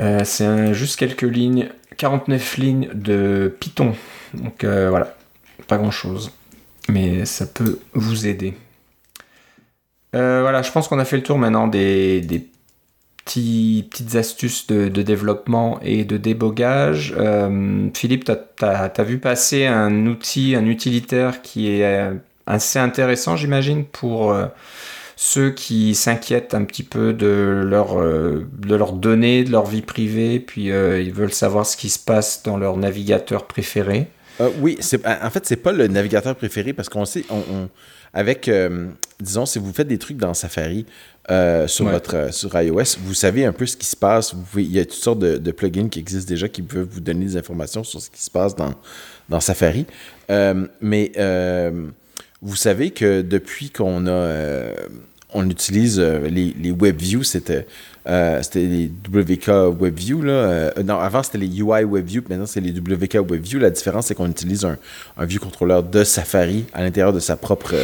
Euh, 0.00 0.20
c'est 0.24 0.72
juste 0.72 0.98
quelques 0.98 1.22
lignes, 1.22 1.68
49 1.98 2.56
lignes 2.56 2.88
de 2.94 3.54
Python. 3.60 3.94
Donc 4.32 4.64
voilà, 4.64 5.14
pas 5.68 5.76
grand 5.76 5.90
chose. 5.90 6.32
Mais 6.88 7.26
ça 7.26 7.46
peut 7.46 7.80
vous 7.92 8.26
aider. 8.26 8.54
voilà, 10.12 10.62
je 10.62 10.72
pense 10.72 10.88
qu'on 10.88 10.98
a 10.98 11.04
fait 11.04 11.16
le 11.16 11.22
tour 11.22 11.36
maintenant 11.36 11.66
des, 11.66 12.22
des 12.22 12.46
petites 13.26 14.14
astuces 14.14 14.68
de, 14.68 15.02
développement 15.02 15.80
et 15.82 16.04
de 16.04 16.16
débogage. 16.16 17.12
Euh, 17.18 17.88
Philippe, 17.92 18.24
tu 18.24 18.64
as, 18.64 19.02
vu 19.02 19.18
passer 19.18 19.66
un 19.66 20.06
outil, 20.06 20.54
un 20.54 20.64
utilitaire 20.64 21.42
qui 21.42 21.70
est 21.70 21.84
euh, 21.84 22.14
assez 22.46 22.78
intéressant, 22.78 23.36
j'imagine, 23.36 23.84
pour 23.84 24.32
euh, 24.32 24.46
ceux 25.16 25.50
qui 25.50 25.96
s'inquiètent 25.96 26.54
un 26.54 26.64
petit 26.64 26.84
peu 26.84 27.12
de, 27.12 27.62
leur, 27.66 27.98
leurs 27.98 28.92
données, 28.92 29.42
de 29.42 29.50
leur 29.50 29.66
vie 29.66 29.82
privée, 29.82 30.38
puis 30.38 30.66
ils 30.66 31.12
veulent 31.12 31.32
savoir 31.32 31.66
ce 31.66 31.76
qui 31.76 31.88
se 31.88 31.98
passe 31.98 32.42
dans 32.44 32.56
leur 32.56 32.76
navigateur 32.76 33.46
préféré. 33.46 34.08
oui, 34.60 34.78
en 35.04 35.30
fait, 35.30 35.46
c'est 35.46 35.56
pas 35.56 35.72
le 35.72 35.88
navigateur 35.88 36.36
préféré 36.36 36.74
parce 36.74 36.88
qu'on 36.90 37.06
sait, 37.06 37.24
on, 37.30 37.68
avec, 38.16 38.50
disons, 39.20 39.46
si 39.46 39.58
vous 39.58 39.72
faites 39.72 39.88
des 39.88 39.98
trucs 39.98 40.16
dans 40.16 40.34
Safari, 40.34 40.86
euh, 41.28 41.66
sur 41.66 41.86
votre 41.86 42.14
euh, 42.14 42.30
sur 42.30 42.54
iOS, 42.54 43.00
vous 43.00 43.14
savez 43.14 43.44
un 43.44 43.52
peu 43.52 43.66
ce 43.66 43.76
qui 43.76 43.86
se 43.86 43.96
passe. 43.96 44.32
il 44.54 44.70
y 44.70 44.78
a 44.78 44.84
toutes 44.84 44.94
sortes 44.94 45.18
de, 45.18 45.50
plugins 45.50 45.88
qui 45.88 45.98
existent 45.98 46.28
déjà 46.28 46.48
qui 46.48 46.62
peuvent 46.62 46.86
vous 46.88 47.00
donner 47.00 47.24
des 47.24 47.36
informations 47.36 47.82
sur 47.82 48.00
ce 48.00 48.10
qui 48.10 48.22
se 48.22 48.30
passe 48.30 48.54
dans, 48.54 48.74
dans 49.28 49.40
Safari. 49.40 49.86
Euh, 50.30 50.68
mais 50.80 51.10
vous 52.42 52.54
savez 52.54 52.90
que 52.90 53.22
depuis 53.22 53.70
qu'on 53.70 54.06
a 54.06 54.70
on 55.34 55.50
utilise 55.50 55.98
les, 55.98 56.54
les 56.58 56.70
WebView, 56.70 57.24
c'était 58.06 58.42
c'était 58.42 58.66
les 58.66 58.90
WK 59.12 59.78
WebView. 59.80 60.22
Là. 60.22 60.72
non, 60.84 60.98
avant 60.98 61.22
c'était 61.22 61.38
les 61.38 61.48
UI 61.48 61.84
WebView, 61.84 62.22
maintenant 62.28 62.46
c'est 62.46 62.60
les 62.60 62.70
WK 62.70 63.14
WebView. 63.28 63.58
La 63.58 63.70
différence, 63.70 64.06
c'est 64.06 64.14
qu'on 64.14 64.30
utilise 64.30 64.64
un, 64.64 64.78
un 65.16 65.24
view 65.24 65.40
contrôleur 65.40 65.82
de 65.82 66.04
Safari 66.04 66.64
à 66.72 66.82
l'intérieur 66.82 67.12
de 67.12 67.20
sa 67.20 67.36
propre 67.36 67.74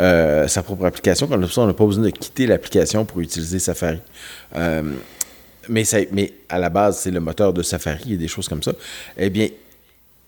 euh, 0.00 0.48
sa 0.48 0.62
propre 0.62 0.86
application. 0.86 1.26
Comme 1.26 1.46
ça, 1.48 1.60
on 1.60 1.66
n'a 1.66 1.74
pas 1.74 1.84
besoin 1.84 2.04
de 2.04 2.10
quitter 2.10 2.46
l'application 2.46 3.04
pour 3.04 3.20
utiliser 3.20 3.58
Safari. 3.58 3.98
Euh, 4.56 4.82
mais, 5.68 5.82
mais 6.12 6.32
à 6.48 6.58
la 6.58 6.70
base, 6.70 7.00
c'est 7.00 7.10
le 7.10 7.20
moteur 7.20 7.52
de 7.52 7.62
Safari 7.62 8.14
et 8.14 8.16
des 8.16 8.28
choses 8.28 8.48
comme 8.48 8.62
ça. 8.62 8.72
Eh 9.18 9.28
bien, 9.28 9.48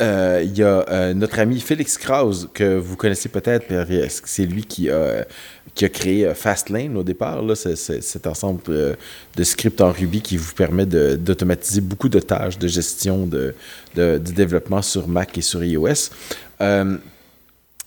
euh, 0.01 0.43
il 0.45 0.57
y 0.57 0.63
a 0.63 1.15
notre 1.15 1.39
ami 1.39 1.61
Félix 1.61 1.99
Krause, 1.99 2.49
que 2.55 2.77
vous 2.77 2.97
connaissez 2.97 3.29
peut-être, 3.29 3.67
c'est 4.25 4.47
lui 4.47 4.65
qui 4.65 4.91
a, 4.91 5.25
qui 5.75 5.85
a 5.85 5.89
créé 5.89 6.33
Fastlane 6.35 6.97
au 6.97 7.03
départ, 7.03 7.43
là, 7.43 7.55
cet 7.55 8.27
ensemble 8.27 8.63
de 8.63 9.45
scripts 9.45 9.81
en 9.81 9.93
Ruby 9.93 10.21
qui 10.23 10.37
vous 10.37 10.55
permet 10.55 10.87
d'automatiser 10.87 11.81
beaucoup 11.81 12.09
de 12.09 12.19
tâches 12.19 12.59
de 12.59 12.69
gestion 12.69 13.27
de, 13.27 13.55
développement 13.95 14.83
sur 14.83 15.07
Mac 15.09 15.37
et 15.39 15.43
sur 15.43 15.63
iOS. 15.63 16.11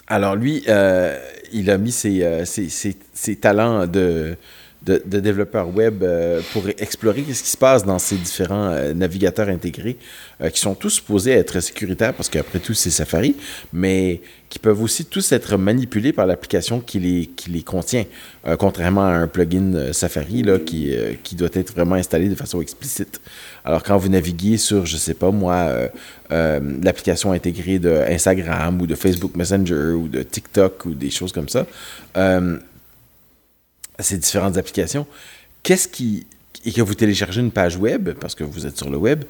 alors 0.08 0.36
lui, 0.36 0.64
il 1.56 1.70
a 1.70 1.78
mis 1.78 1.92
ses, 1.92 2.24
euh, 2.24 3.34
talents 3.42 3.88
de, 3.88 4.36
de, 4.86 5.20
développeur 5.20 5.74
web 5.74 6.04
euh, 6.04 6.42
pour 6.54 6.68
explorer 6.78 7.24
ce 7.34 7.42
qui 7.44 7.50
se 7.50 7.58
passe 7.58 7.84
dans 7.84 8.00
ces 8.00 8.16
différents 8.16 8.70
euh, 8.70 8.94
navigateurs 8.94 9.50
intégrés 9.50 9.98
qui 10.52 10.60
sont 10.60 10.76
tous 10.76 10.90
supposés 10.90 11.32
être 11.32 11.62
sécuritaires 11.62 12.14
parce 12.14 12.28
qu'après 12.28 12.60
tout, 12.60 12.74
c'est 12.74 12.90
Safari, 12.90 13.38
mais 13.72 14.20
qui 14.50 14.60
peuvent 14.60 14.82
aussi 14.82 15.06
tous 15.06 15.32
être 15.32 15.56
manipulés 15.56 16.12
par 16.12 16.26
l'application 16.26 16.82
qui 16.82 17.00
les, 17.00 17.28
qui 17.28 17.50
les 17.52 17.62
contient, 17.62 18.04
contrairement 18.60 19.06
à 19.06 19.12
un 19.12 19.28
plugin 19.28 19.94
Safari 19.94 20.44
là, 20.44 20.60
qui, 20.60 20.94
qui 21.24 21.36
doit 21.36 21.48
être 21.54 21.72
vraiment 21.74 21.96
installé 21.96 22.28
de 22.28 22.36
façon 22.36 22.60
explicite. 22.60 23.22
Alors, 23.64 23.82
quand 23.82 23.98
vous 23.98 24.10
naviguez 24.10 24.58
sur, 24.58 24.86
je 24.86 24.98
sais 24.98 25.14
pas 25.14 25.32
moi, 25.32 25.90
euh, 26.32 26.60
l'application 26.82 27.32
intégrée 27.32 27.78
de 27.78 28.04
Instagram 28.10 28.82
ou 28.82 28.88
de 28.88 28.96
Facebook 28.96 29.36
Messenger 29.36 29.92
ou 29.92 30.08
de 30.08 30.24
TikTok 30.24 30.86
ou 30.86 30.94
des 30.96 31.12
choses 31.12 31.32
comme 31.32 31.50
ça. 31.50 31.66
Euh, 34.00 34.04
ces 34.04 34.18
différentes 34.18 34.58
applications. 34.58 35.06
Qu'est-ce 35.64 35.88
qui. 35.88 36.26
Et 36.66 36.72
que 36.72 36.82
vous 36.82 36.96
téléchargez 36.96 37.42
une 37.42 37.52
page 37.52 37.78
web, 37.78 38.12
parce 38.20 38.34
que 38.34 38.44
vous 38.44 38.66
êtes 38.66 38.78
sur 38.78 38.90
le 38.90 38.98
web, 38.98 39.24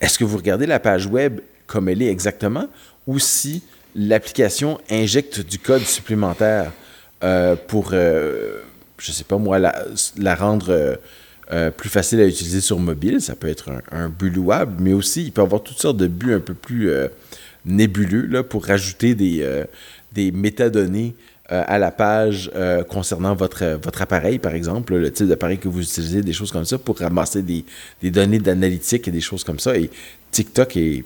est-ce 0.00 0.18
que 0.18 0.24
vous 0.24 0.36
regardez 0.36 0.66
la 0.66 0.78
page 0.78 1.06
web 1.06 1.40
comme 1.66 1.88
elle 1.88 2.02
est 2.02 2.10
exactement 2.10 2.68
ou 3.06 3.18
si 3.18 3.62
l'application 3.94 4.78
injecte 4.90 5.40
du 5.40 5.58
code 5.58 5.82
supplémentaire 5.82 6.72
euh, 7.22 7.56
pour 7.68 7.92
je 7.92 9.12
sais 9.12 9.24
pas 9.24 9.38
moi, 9.38 9.58
la, 9.58 9.84
la 10.18 10.34
rendre 10.34 10.98
plus 11.76 11.88
facile 11.88 12.20
à 12.20 12.26
utiliser 12.26 12.60
sur 12.60 12.78
mobile? 12.78 13.22
Ça 13.22 13.34
peut 13.34 13.48
être 13.48 13.70
un, 13.90 14.10
but 14.10 14.30
louable, 14.30 14.74
mais 14.78 14.92
aussi, 14.92 15.24
il 15.24 15.32
peut 15.32 15.42
avoir 15.42 15.62
toutes 15.62 15.78
sortes 15.78 15.96
de 15.96 16.06
buts 16.06 16.34
un 16.34 16.40
peu 16.40 16.54
plus 16.54 16.90
nébuleux 17.64 18.26
là, 18.26 18.42
pour 18.42 18.66
rajouter 18.66 19.14
des, 19.14 19.64
des 20.12 20.32
métadonnées 20.32 21.14
euh, 21.52 21.62
à 21.66 21.78
la 21.78 21.90
page 21.90 22.50
euh, 22.54 22.82
concernant 22.84 23.34
votre, 23.34 23.78
votre 23.82 24.00
appareil, 24.00 24.38
par 24.38 24.54
exemple, 24.54 24.96
le 24.96 25.12
type 25.12 25.26
d'appareil 25.26 25.58
que 25.58 25.68
vous 25.68 25.82
utilisez, 25.82 26.22
des 26.22 26.32
choses 26.32 26.50
comme 26.50 26.64
ça, 26.64 26.78
pour 26.78 26.98
ramasser 26.98 27.42
des, 27.42 27.64
données 28.10 28.38
d'analytique 28.38 29.08
et 29.08 29.10
des 29.10 29.20
choses 29.20 29.44
comme 29.44 29.58
ça. 29.58 29.76
Et 29.76 29.90
TikTok 30.30 30.76
est... 30.78 31.04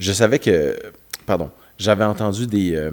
Je 0.00 0.12
savais 0.12 0.40
que... 0.40 0.76
Pardon. 1.24 1.50
J'avais 1.78 2.02
entendu 2.02 2.48
des... 2.48 2.74
Euh, 2.74 2.90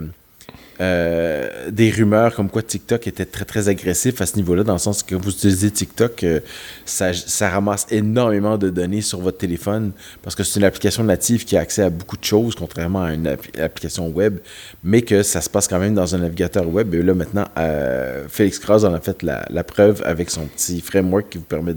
euh, 0.80 1.72
des 1.72 1.90
rumeurs 1.90 2.36
comme 2.36 2.50
quoi 2.50 2.62
TikTok 2.62 3.08
était 3.08 3.26
très 3.26 3.46
très 3.46 3.68
agressif 3.68 4.22
à 4.22 4.28
ce 4.28 4.36
niveau-là, 4.36 4.64
dans 4.64 4.74
le 4.74 4.80
sens 4.80 5.02
que 5.02 5.16
vous 5.16 5.32
utilisez 5.32 5.72
TikTok, 5.72 6.24
euh, 6.24 6.40
ça, 6.86 7.14
ça, 7.14 7.50
ramasse 7.50 7.88
énormément 7.90 8.60
de 8.60 8.70
données 8.70 9.02
sur 9.02 9.20
votre 9.20 9.40
téléphone 9.40 9.92
parce 10.22 10.36
que 10.36 10.44
c'est 10.44 10.60
une 10.60 10.66
application 10.66 11.04
native 11.04 11.46
qui 11.46 11.58
a 11.58 11.62
accès 11.62 11.82
à 11.82 11.90
beaucoup 11.90 12.18
de 12.18 12.24
choses, 12.24 12.54
contrairement 12.54 13.04
à 13.04 13.14
une 13.14 13.28
application 13.28 14.08
web, 14.10 14.38
mais 14.84 15.02
que 15.02 15.24
ça 15.24 15.42
se 15.42 15.50
passe 15.50 15.68
quand 15.68 15.80
même 15.80 15.96
dans 15.96 16.14
un 16.14 16.20
navigateur 16.20 16.68
web. 16.68 16.94
Et 16.94 17.02
là 17.02 17.16
maintenant, 17.16 17.46
euh, 17.58 18.26
Félix 18.30 18.60
Cross 18.60 18.84
en 18.84 18.94
a 18.94 19.00
fait 19.00 19.24
la, 19.24 19.46
la, 19.50 19.64
preuve 19.64 20.04
avec 20.06 20.30
son 20.30 20.46
petit 20.46 20.80
framework 20.82 21.30
qui 21.30 21.40
vous 21.40 21.44
permet 21.44 21.74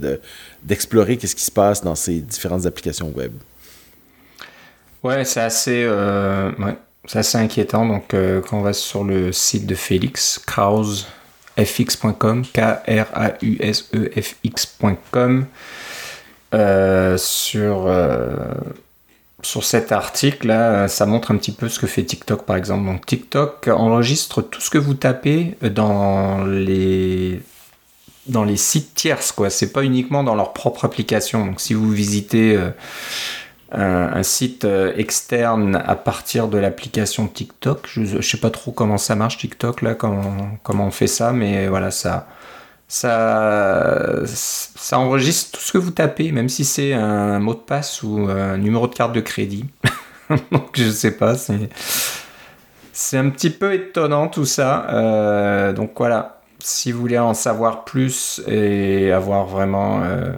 d'explorer 0.62 1.16
qu'est-ce 1.16 1.36
qui 1.36 1.44
se 1.44 1.50
passe 1.50 1.82
dans 1.82 1.94
ces 1.94 2.20
différentes 2.20 2.66
applications 2.66 3.10
web. 3.16 3.32
Ouais, 5.02 5.24
c'est 5.24 5.40
assez. 5.40 5.88
Ouais 5.88 6.76
c'est 7.06 7.18
assez 7.18 7.38
inquiétant. 7.38 7.86
Donc, 7.86 8.14
euh, 8.14 8.40
quand 8.40 8.58
on 8.58 8.62
va 8.62 8.72
sur 8.72 9.04
le 9.04 9.32
site 9.32 9.66
de 9.66 9.74
Félix, 9.74 10.40
krausefx.com, 10.46 12.44
K-R-A-U-S-E-F-X.com, 12.52 13.06
euh, 16.52 17.16
sur, 17.16 17.86
euh, 17.86 18.34
sur 19.42 19.64
cet 19.64 19.92
article-là, 19.92 20.88
ça 20.88 21.06
montre 21.06 21.30
un 21.30 21.36
petit 21.36 21.52
peu 21.52 21.68
ce 21.68 21.78
que 21.78 21.86
fait 21.86 22.02
TikTok, 22.04 22.44
par 22.44 22.56
exemple. 22.56 22.84
Donc, 22.84 23.06
TikTok 23.06 23.68
enregistre 23.68 24.42
tout 24.42 24.60
ce 24.60 24.68
que 24.70 24.78
vous 24.78 24.94
tapez 24.94 25.56
dans 25.62 26.44
les 26.44 27.40
dans 28.26 28.44
les 28.44 28.58
sites 28.58 28.94
tierces, 28.94 29.32
quoi. 29.32 29.48
C'est 29.50 29.72
pas 29.72 29.82
uniquement 29.82 30.22
dans 30.22 30.34
leur 30.36 30.52
propre 30.52 30.84
application. 30.84 31.46
Donc, 31.46 31.60
si 31.60 31.74
vous 31.74 31.90
visitez 31.90 32.56
un, 33.72 34.22
site 34.22 34.64
euh, 34.64 34.92
externe 34.96 35.76
à 35.76 35.96
partir 35.96 36.48
de 36.48 36.58
l'application 36.58 37.26
TikTok. 37.28 37.88
Je 37.92 38.16
ne 38.16 38.22
sais 38.22 38.38
pas 38.38 38.50
trop 38.50 38.72
comment 38.72 38.98
ça 38.98 39.14
marche 39.14 39.38
TikTok 39.38 39.82
là, 39.82 39.94
comment, 39.94 40.58
comment 40.62 40.86
on 40.86 40.90
fait 40.90 41.06
ça, 41.06 41.32
mais 41.32 41.68
voilà 41.68 41.90
ça. 41.90 42.28
Ça, 42.88 44.22
ça 44.26 44.98
enregistre 44.98 45.56
tout 45.56 45.64
ce 45.64 45.72
que 45.72 45.78
vous 45.78 45.92
tapez, 45.92 46.32
même 46.32 46.48
si 46.48 46.64
c'est 46.64 46.92
un 46.92 47.38
mot 47.38 47.54
de 47.54 47.60
passe 47.60 48.02
ou 48.02 48.26
un 48.28 48.56
numéro 48.56 48.88
de 48.88 48.94
carte 48.94 49.12
de 49.12 49.20
crédit. 49.20 49.66
Donc 50.50 50.70
je 50.74 50.90
sais 50.90 51.12
pas, 51.12 51.36
c'est 53.00 53.16
un 53.16 53.30
petit 53.30 53.50
peu 53.50 53.74
étonnant 53.74 54.28
tout 54.28 54.44
ça. 54.44 54.86
Euh, 54.90 55.72
donc 55.72 55.92
voilà, 55.96 56.40
si 56.58 56.92
vous 56.92 57.00
voulez 57.00 57.18
en 57.18 57.34
savoir 57.34 57.84
plus 57.84 58.42
et 58.46 59.10
avoir 59.12 59.46
vraiment 59.46 60.02
euh, 60.02 60.32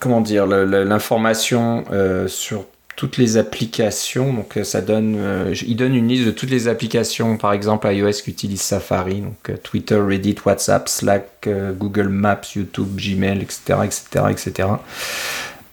comment 0.00 0.22
dire, 0.22 0.46
l'information 0.46 1.84
euh, 1.92 2.26
sur 2.26 2.64
toutes 2.96 3.18
les 3.18 3.36
applications. 3.36 4.32
Donc 4.32 4.56
euh, 4.56 4.64
ça 4.64 4.80
donne, 4.80 5.16
euh, 5.18 5.54
il 5.66 5.76
donne 5.76 5.94
une 5.94 6.08
liste 6.08 6.26
de 6.26 6.30
toutes 6.32 6.50
les 6.50 6.66
applications, 6.66 7.36
par 7.36 7.52
exemple 7.52 7.86
iOS 7.92 8.22
qui 8.24 8.30
utilisent 8.30 8.62
Safari, 8.62 9.20
donc 9.20 9.62
Twitter, 9.62 9.96
Reddit, 9.96 10.36
WhatsApp, 10.44 10.88
Slack, 10.88 11.48
Google 11.78 12.08
Maps, 12.08 12.40
YouTube, 12.56 12.96
Gmail, 12.96 13.42
etc., 13.42 13.78
etc., 13.84 14.24
etc. 14.30 14.68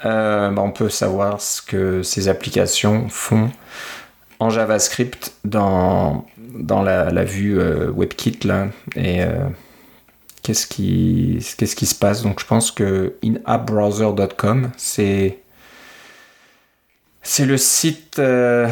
on 0.03 0.71
peut 0.71 0.89
savoir 0.89 1.41
ce 1.41 1.61
que 1.61 2.03
ces 2.03 2.27
applications 2.27 3.07
font 3.09 3.49
en 4.39 4.51
JavaScript 4.51 5.33
dans, 5.43 6.25
la, 6.83 7.23
vue 7.23 7.57
WebKit 7.57 8.39
et 8.95 9.23
qu'est-ce 10.47 10.65
qui, 11.75 11.85
se 11.85 11.95
passe. 11.95 12.23
Donc 12.23 12.39
je 12.39 12.45
pense 12.45 12.71
que 12.71 13.15
inappbrowser.com, 13.21 14.71
c'est, 14.77 15.39
c'est 17.21 17.45
le 17.45 17.57
site... 17.57 18.19
Euh, 18.19 18.69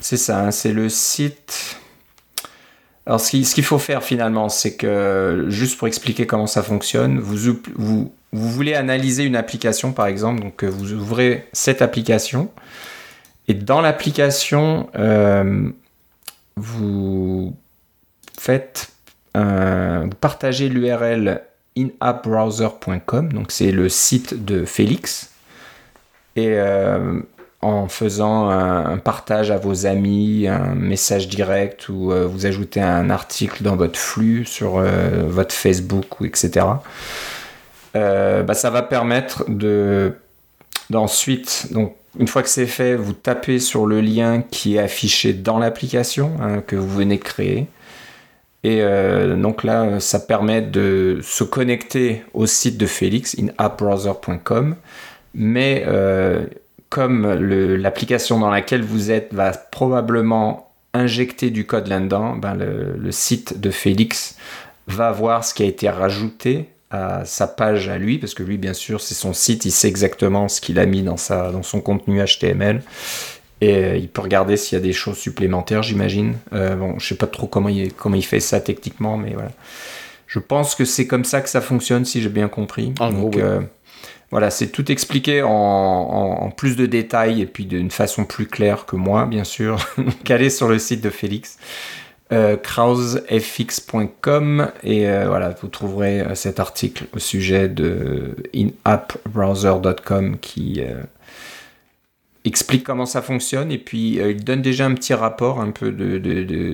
c'est 0.00 0.16
ça, 0.16 0.44
hein, 0.44 0.50
c'est 0.52 0.72
le 0.72 0.88
site... 0.88 1.76
Alors 3.04 3.20
ce 3.20 3.30
qu'il 3.30 3.64
faut 3.64 3.80
faire 3.80 4.04
finalement, 4.04 4.48
c'est 4.48 4.76
que, 4.76 5.46
juste 5.48 5.76
pour 5.76 5.88
expliquer 5.88 6.24
comment 6.24 6.46
ça 6.46 6.62
fonctionne, 6.62 7.18
vous, 7.18 7.58
vous, 7.74 8.12
voulez 8.30 8.74
analyser 8.74 9.24
une 9.24 9.34
application 9.34 9.92
par 9.92 10.06
exemple, 10.06 10.40
donc 10.40 10.62
vous 10.62 10.92
ouvrez 10.92 11.48
cette 11.52 11.82
application, 11.82 12.48
et 13.48 13.54
dans 13.54 13.80
l'application, 13.80 14.88
euh, 14.94 15.68
vous 16.54 17.56
faites, 18.42 18.88
euh, 19.36 20.08
partagez 20.20 20.68
l'URL 20.68 21.42
inappbrowser.com, 21.76 23.32
donc 23.32 23.52
c'est 23.52 23.70
le 23.70 23.88
site 23.88 24.44
de 24.44 24.64
Félix, 24.64 25.30
et 26.34 26.48
euh, 26.48 27.20
en 27.60 27.86
faisant 27.86 28.50
un, 28.50 28.98
partage 28.98 29.52
à 29.52 29.58
vos 29.58 29.86
amis, 29.86 30.48
un 30.48 30.74
message 30.74 31.28
direct 31.28 31.88
ou 31.88 32.10
euh, 32.10 32.26
vous 32.26 32.44
ajoutez 32.44 32.80
un 32.80 33.10
article 33.10 33.62
dans 33.62 33.76
votre 33.76 33.98
flux 33.98 34.44
sur 34.44 34.82
votre 34.82 35.54
Facebook 35.54 36.20
ou 36.20 36.24
etc. 36.24 36.66
Bah, 37.94 38.54
ça 38.54 38.70
va 38.70 38.82
permettre 38.82 39.44
de 39.48 40.14
d'ensuite 40.90 41.68
donc 41.70 41.94
une 42.18 42.28
fois 42.28 42.42
que 42.42 42.48
c'est 42.48 42.66
fait, 42.66 42.96
vous 42.96 43.12
tapez 43.12 43.58
sur 43.58 43.86
le 43.86 44.00
lien 44.00 44.42
qui 44.42 44.76
est 44.76 44.80
affiché 44.80 45.32
dans 45.32 45.58
l'application 45.58 46.32
hein, 46.42 46.60
que 46.60 46.76
vous 46.76 46.88
venez 46.88 47.16
de 47.16 47.22
créer. 47.22 47.68
Et 48.64 48.78
euh, 48.80 49.34
donc 49.36 49.64
là, 49.64 49.98
ça 49.98 50.20
permet 50.20 50.62
de 50.62 51.18
se 51.22 51.42
connecter 51.42 52.22
au 52.32 52.46
site 52.46 52.78
de 52.78 52.86
Félix, 52.86 53.34
inappbrowser.com. 53.34 54.76
Mais 55.34 55.84
euh, 55.86 56.46
comme 56.88 57.32
l'application 57.32 58.38
dans 58.38 58.50
laquelle 58.50 58.82
vous 58.82 59.10
êtes 59.10 59.34
va 59.34 59.50
probablement 59.50 60.72
injecter 60.94 61.50
du 61.50 61.66
code 61.66 61.88
là-dedans, 61.88 62.36
ben 62.36 62.54
le, 62.54 63.10
site 63.10 63.60
de 63.60 63.70
Félix 63.70 64.36
va 64.86 65.10
voir 65.10 65.44
ce 65.44 65.54
qui 65.54 65.62
a 65.62 65.66
été 65.66 65.88
rajouté 65.88 66.68
à 66.90 67.24
sa 67.24 67.46
page 67.46 67.88
à 67.88 67.96
lui, 67.96 68.18
parce 68.18 68.34
que 68.34 68.42
lui, 68.42 68.58
bien 68.58 68.74
sûr, 68.74 69.00
c'est 69.00 69.14
son 69.14 69.32
site, 69.32 69.64
il 69.64 69.70
sait 69.70 69.88
exactement 69.88 70.48
ce 70.48 70.60
qu'il 70.60 70.78
a 70.78 70.84
mis 70.84 71.02
dans, 71.02 71.16
sa, 71.16 71.50
dans 71.50 71.62
son 71.62 71.80
contenu 71.80 72.22
HTML. 72.22 72.82
Et 73.62 73.74
euh, 73.76 73.96
il 73.96 74.08
peut 74.08 74.22
regarder 74.22 74.56
s'il 74.56 74.76
y 74.76 74.80
a 74.80 74.82
des 74.82 74.92
choses 74.92 75.18
supplémentaires, 75.18 75.84
j'imagine. 75.84 76.34
Euh, 76.52 76.74
bon, 76.74 76.98
je 76.98 77.06
sais 77.06 77.14
pas 77.14 77.28
trop 77.28 77.46
comment 77.46 77.68
il, 77.68 77.92
comment 77.92 78.16
il 78.16 78.24
fait 78.24 78.40
ça 78.40 78.60
techniquement, 78.60 79.16
mais 79.16 79.34
voilà. 79.34 79.52
Je 80.26 80.40
pense 80.40 80.74
que 80.74 80.84
c'est 80.84 81.06
comme 81.06 81.24
ça 81.24 81.40
que 81.40 81.48
ça 81.48 81.60
fonctionne, 81.60 82.04
si 82.04 82.20
j'ai 82.20 82.28
bien 82.28 82.48
compris. 82.48 82.92
En 82.98 83.12
Donc, 83.12 83.36
euh, 83.36 83.60
voilà, 84.32 84.50
c'est 84.50 84.66
tout 84.66 84.90
expliqué 84.90 85.42
en, 85.44 86.52
plus 86.56 86.74
de 86.74 86.86
détails 86.86 87.40
et 87.40 87.46
puis 87.46 87.64
d'une 87.66 87.92
façon 87.92 88.24
plus 88.24 88.46
claire 88.46 88.84
que 88.84 88.96
moi, 88.96 89.26
bien 89.26 89.44
sûr. 89.44 89.76
Donc, 89.96 90.28
allez 90.28 90.50
sur 90.50 90.66
le 90.66 90.80
site 90.80 91.00
de 91.00 91.10
Félix, 91.10 91.56
euh, 92.32 92.56
krausfx.com, 92.56 93.22
et 94.82 95.02
voilà, 95.04 95.54
vous 95.62 95.68
trouverez 95.68 96.24
cet 96.34 96.58
article 96.58 97.04
au 97.14 97.20
sujet 97.20 97.68
de 97.68 98.34
inappbrowser.com 98.54 100.38
qui 100.40 100.82
explique 102.44 102.84
comment 102.84 103.06
ça 103.06 103.22
fonctionne 103.22 103.70
et 103.70 103.78
puis 103.78 104.20
euh, 104.20 104.32
il 104.32 104.42
donne 104.42 104.62
déjà 104.62 104.86
un 104.86 104.94
petit 104.94 105.14
rapport 105.14 105.60
un 105.60 105.70
peu 105.70 105.92
de, 105.92 106.18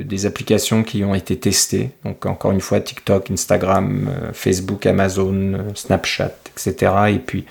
des 0.02 0.26
applications 0.26 0.82
qui 0.82 1.04
ont 1.04 1.14
été 1.14 1.38
testées. 1.38 1.90
Donc 2.04 2.24
encore 2.26 2.52
une 2.52 2.60
fois 2.60 2.80
TikTok, 2.80 3.30
Instagram, 3.30 4.08
euh, 4.08 4.32
Facebook, 4.32 4.86
Amazon, 4.86 5.34
euh, 5.34 5.58
Snapchat, 5.74 6.32
etc. 6.52 6.92
Et 7.10 7.18
puis 7.18 7.44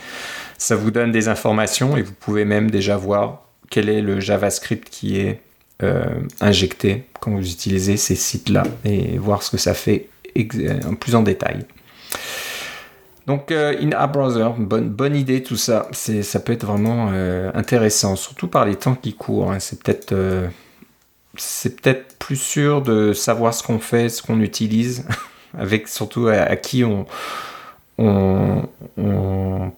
ça 0.57 0.75
vous 0.75 0.89
donne 0.89 1.11
des 1.11 1.27
informations 1.27 1.95
et 1.95 2.01
vous 2.01 2.13
pouvez 2.13 2.45
même 2.45 2.71
déjà 2.71 2.97
voir 2.97 3.43
quel 3.69 3.89
est 3.89 4.01
le 4.01 4.19
JavaScript 4.19 4.89
qui 4.89 5.19
est 5.19 5.41
injecté 6.41 7.03
quand 7.19 7.29
vous 7.29 7.51
utilisez 7.51 7.97
ces 7.97 8.15
sites-là 8.15 8.63
et 8.83 9.19
voir 9.19 9.43
ce 9.43 9.51
que 9.51 9.57
ça 9.57 9.75
fait 9.75 10.09
en 10.87 10.95
plus 10.95 11.13
en 11.13 11.21
détail. 11.21 11.67
Donc 13.27 13.51
euh, 13.51 13.75
in-app 13.81 14.13
browser, 14.13 14.47
bonne, 14.57 14.89
bonne 14.89 15.15
idée 15.15 15.43
tout 15.43 15.57
ça. 15.57 15.87
C'est, 15.91 16.23
ça 16.23 16.39
peut 16.39 16.53
être 16.53 16.65
vraiment 16.65 17.09
euh, 17.11 17.51
intéressant, 17.53 18.15
surtout 18.15 18.47
par 18.47 18.65
les 18.65 18.77
temps 18.77 18.95
qui 18.95 19.13
courent. 19.13 19.51
Hein. 19.51 19.59
C'est 19.59 19.83
peut-être 19.83 20.13
euh, 20.13 20.47
c'est 21.35 21.81
peut-être 21.81 22.17
plus 22.17 22.37
sûr 22.37 22.81
de 22.81 23.11
savoir 23.11 23.53
ce 23.53 23.63
qu'on 23.63 23.79
fait, 23.79 24.07
ce 24.07 24.23
qu'on 24.23 24.39
utilise, 24.39 25.05
avec 25.57 25.89
surtout 25.89 26.27
à, 26.29 26.55
qui 26.55 26.85
on, 26.85 27.05
on, 27.97 29.71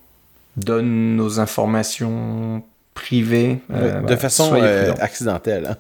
donne 0.56 1.16
nos 1.16 1.40
informations 1.40 2.64
privée. 3.00 3.60
de 3.70 4.16
façon 4.16 4.54
accidentelle. 5.00 5.68
Hein. 5.72 5.76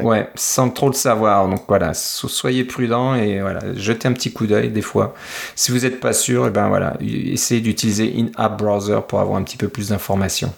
Ouais, 0.02 0.28
sans 0.34 0.70
trop 0.70 0.88
le 0.88 0.94
savoir. 0.94 1.48
Donc 1.48 1.62
voilà, 1.66 1.94
soyez 1.94 2.64
prudent 2.64 3.14
et 3.14 3.40
voilà, 3.40 3.60
jetez 3.74 4.06
un 4.06 4.12
petit 4.12 4.32
coup 4.32 4.46
d'œil 4.46 4.70
des 4.70 4.82
fois. 4.82 5.14
Si 5.54 5.72
vous 5.72 5.80
n'êtes 5.80 6.00
pas 6.00 6.12
sûr, 6.12 6.44
et 6.44 6.48
eh 6.48 6.50
ben 6.50 6.68
voilà, 6.68 6.96
essayez 7.00 7.60
d'utiliser 7.60 8.14
In-App 8.16 8.58
Browser 8.58 9.00
pour 9.06 9.20
avoir 9.20 9.38
un 9.38 9.42
petit 9.42 9.56
peu 9.56 9.68
plus 9.68 9.88
d'informations. 9.88 10.52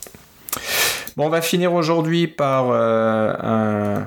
Bon, 1.17 1.27
on 1.27 1.31
va 1.31 1.43
finir 1.43 1.73
aujourd'hui 1.73 2.27
par 2.27 2.73
un 2.73 4.07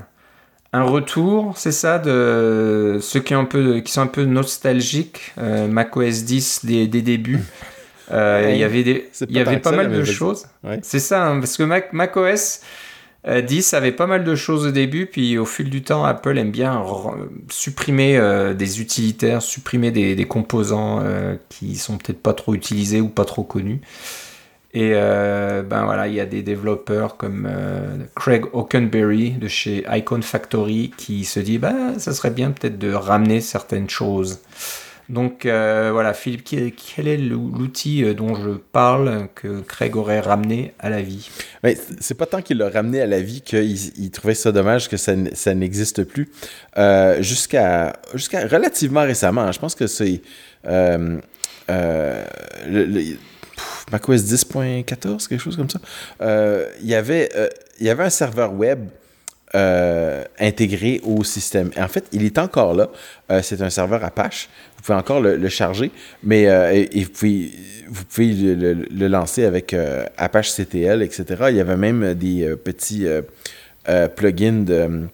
un 0.74 0.84
retour, 0.84 1.54
c'est 1.56 1.72
ça, 1.72 2.00
de 2.00 2.98
ceux 3.00 3.20
qui, 3.20 3.36
un 3.36 3.46
peu, 3.46 3.80
qui 3.82 3.92
sont 3.92 4.02
un 4.02 4.08
peu 4.08 4.26
nostalgiques, 4.26 5.32
euh, 5.38 5.68
macOS 5.68 6.24
10 6.24 6.66
des, 6.66 6.88
débuts. 6.88 7.44
Euh, 8.12 8.50
il 8.52 8.58
y 8.58 8.64
avait, 8.64 8.84
des, 8.84 9.10
y 9.30 9.40
avait 9.40 9.60
pas 9.60 9.72
mal 9.72 9.92
de 9.92 10.04
choses. 10.04 10.46
C'est 10.82 11.00
ça, 11.00 11.28
hein, 11.28 11.40
parce 11.40 11.58
que 11.58 11.64
Mac, 11.64 11.94
macOS 11.94 12.62
10 13.26 13.74
euh, 13.74 13.78
avait 13.78 13.94
pas 13.94 14.08
mal 14.08 14.24
de 14.26 14.36
choses 14.36 14.68
au 14.68 14.72
début, 14.72 15.06
puis 15.06 15.38
au 15.38 15.46
fil 15.46 15.70
du 15.70 15.82
temps, 15.82 16.04
Apple 16.04 16.38
aime 16.38 16.52
bien 16.52 16.84
supprimer 17.50 18.20
des 18.56 18.82
utilitaires, 18.82 19.42
supprimer 19.42 19.92
des, 19.92 20.16
des 20.16 20.26
composants 20.26 21.02
qui 21.50 21.78
sont 21.78 21.98
peut-être 21.98 22.22
pas 22.22 22.34
trop 22.34 22.54
utilisés 22.54 23.00
ou 23.00 23.08
pas 23.08 23.26
trop 23.26 23.44
connus. 23.44 23.80
Et 24.74 24.94
euh, 24.96 25.62
ben 25.62 25.86
voilà, 25.86 26.08
il 26.08 26.16
y 26.16 26.20
a 26.20 26.26
des 26.26 26.42
développeurs 26.42 27.16
comme 27.16 27.48
euh, 27.48 27.98
Craig 28.16 28.46
Hockenberry 28.54 29.32
de 29.32 29.48
chez 29.48 29.86
Icon 29.88 30.24
Factory 30.24 30.92
qui 30.98 31.26
se 31.26 31.40
dit 31.40 31.60
bah 31.60 32.00
ça 32.00 32.12
serait 32.12 32.32
bien 32.32 32.50
peut-être 32.50 32.80
de 32.80 32.92
ramener 32.92 33.40
certaines 33.40 33.90
choses. 33.90 34.40
Donc 35.10 35.46
euh, 35.46 35.90
voilà, 35.92 36.14
Philippe, 36.14 36.44
quel 36.44 37.08
est 37.08 37.18
l'outil 37.18 38.04
dont 38.16 38.36
je 38.36 38.52
parle 38.52 39.28
que 39.36 39.62
Craig 39.62 39.96
aurait 39.96 40.20
ramené 40.20 40.74
à 40.80 40.90
la 40.90 41.02
vie? 41.02 41.30
C'est 42.00 42.18
pas 42.18 42.26
tant 42.26 42.42
qu'il 42.42 42.58
l'a 42.58 42.70
ramené 42.70 43.02
à 43.02 43.08
la 43.08 43.22
vie 43.22 43.42
qu'il 43.42 44.12
trouvait 44.12 44.36
ça 44.36 44.52
dommage 44.52 44.90
que 44.90 44.98
ça, 44.98 45.16
n'existe 45.54 46.04
plus. 46.04 46.30
Jusqu'à 47.20 47.94
jusqu'à 48.14 48.48
relativement 48.48 49.02
récemment, 49.04 49.52
je 49.52 49.60
pense 49.60 49.76
que 49.76 49.88
c'est 49.88 50.22
le, 50.66 51.20
macOS 53.92 54.24
10.14, 54.24 55.28
quelque 55.28 55.40
chose 55.40 55.56
comme 55.56 55.70
ça, 55.70 55.80
euh, 56.22 56.70
il, 56.82 56.88
y 56.88 56.96
avait, 56.96 57.30
euh, 57.36 57.48
il 57.80 57.86
y 57.86 57.90
avait 57.90 58.04
un 58.04 58.10
serveur 58.10 58.54
web 58.54 58.88
euh, 59.56 60.24
intégré 60.40 61.02
au 61.04 61.24
système. 61.24 61.72
en 61.78 61.88
fait, 61.88 62.06
il 62.12 62.26
est 62.26 62.38
encore 62.38 62.74
là. 62.74 62.90
c'est 63.42 63.62
un 63.62 63.70
serveur 63.70 64.04
Apache. 64.04 64.50
Vous 64.78 64.84
pouvez 64.84 64.98
encore 64.98 65.22
le, 65.22 65.50
charger, 65.50 65.92
mais 66.24 66.46
pouvez, 67.14 67.52
vous 67.88 68.04
pouvez 68.06 68.34
le, 68.34 69.08
lancer 69.08 69.46
avec 69.46 69.76
Apache 70.18 70.52
CTL, 70.54 71.02
etc. 71.02 71.46
Il 71.50 71.56
y 71.56 71.62
avait 71.62 71.78
même 71.78 72.14
des 72.16 72.54
petits 72.64 73.06
plugins 74.16 74.64
de, 74.64 75.08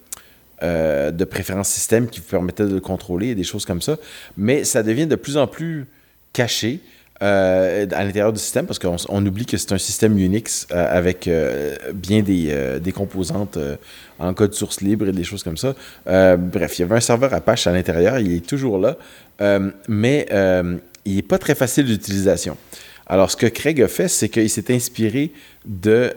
de 0.61 1.25
préférence 1.25 1.69
système 1.69 2.09
qui 2.09 2.19
vous 2.19 2.27
permettaient 2.27 2.65
de 2.65 2.73
le 2.73 2.81
contrôler 2.81 3.27
et 3.29 3.35
des 3.35 3.43
choses 3.43 3.65
comme 3.65 3.81
ça. 3.81 3.97
Mais 4.37 4.63
ça 4.63 4.81
devient 4.81 5.07
de 5.07 5.15
plus 5.15 5.37
en 5.37 5.45
plus 5.45 5.85
caché. 6.33 6.79
Euh, 7.21 7.85
à 7.91 8.05
l'intérieur 8.05 8.31
du 8.31 8.39
système 8.39 8.65
parce 8.65 8.79
qu'on 8.79 8.95
on 9.09 9.25
oublie 9.25 9.45
que 9.45 9.57
c'est 9.57 9.73
un 9.73 9.77
système 9.77 10.17
Unix 10.17 10.65
euh, 10.71 10.87
avec 10.89 11.27
euh, 11.27 11.75
bien 11.93 12.21
des, 12.21 12.79
des 12.79 12.91
composantes 12.93 13.57
en 14.19 14.33
code 14.33 14.53
source 14.53 14.79
libre 14.79 15.09
et 15.09 15.11
des 15.11 15.25
choses 15.25 15.43
comme 15.43 15.57
ça. 15.57 15.75
bref, 16.05 16.79
il 16.79 16.81
y 16.81 16.83
avait 16.83 16.95
un 16.95 17.01
serveur 17.01 17.33
Apache 17.33 17.67
à 17.67 17.73
l'intérieur, 17.73 18.19
il 18.19 18.33
est 18.33 18.45
toujours 18.45 18.77
là, 18.79 18.97
mais 19.89 20.27
il 21.05 21.15
n'est 21.15 21.21
pas 21.21 21.37
très 21.37 21.55
facile 21.55 21.85
d'utilisation. 21.85 22.55
Alors, 23.07 23.31
ce 23.31 23.35
que 23.35 23.47
Craig 23.47 23.81
a 23.81 23.87
fait, 23.87 24.07
c'est 24.07 24.29
qu'il 24.29 24.49
s'est 24.49 24.73
inspiré 24.73 25.33
de 25.65 26.13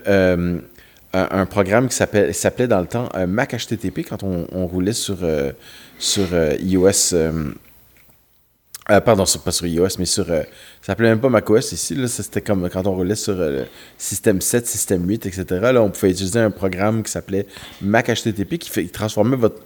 un, 1.14 1.46
programme 1.46 1.88
qui 1.88 1.96
s'appelait 1.96 2.68
dans 2.68 2.80
le 2.80 2.86
temps 2.86 3.08
Mac 3.26 3.56
HTTP 3.56 4.06
quand 4.08 4.22
on, 4.22 4.46
on 4.52 4.66
roulait 4.66 4.92
sur, 4.92 5.18
sur 5.98 6.26
iOS 6.60 7.14
euh, 8.90 9.00
pardon, 9.00 9.24
pas 9.44 9.52
sur 9.52 9.66
iOS, 9.66 9.88
mais 9.98 10.06
sur. 10.06 10.28
Euh, 10.28 10.42
ça 10.80 10.88
s'appelait 10.88 11.10
même 11.10 11.20
pas 11.20 11.28
macOS 11.28 11.70
ici. 11.70 11.94
Là, 11.94 12.08
c'était 12.08 12.40
comme 12.40 12.68
quand 12.68 12.86
on 12.86 12.94
roulait 12.94 13.14
sur 13.14 13.38
euh, 13.40 13.60
le 13.60 13.66
système 13.96 14.40
7, 14.40 14.66
système 14.66 15.08
8, 15.08 15.26
etc. 15.26 15.44
Là, 15.72 15.82
on 15.82 15.90
pouvait 15.90 16.10
utiliser 16.10 16.40
un 16.40 16.50
programme 16.50 17.04
qui 17.04 17.12
s'appelait 17.12 17.46
Mac 17.80 18.08
HTTP 18.08 18.58
qui, 18.58 18.70
fait, 18.70 18.84
transformait 18.88 19.36
votre, 19.36 19.62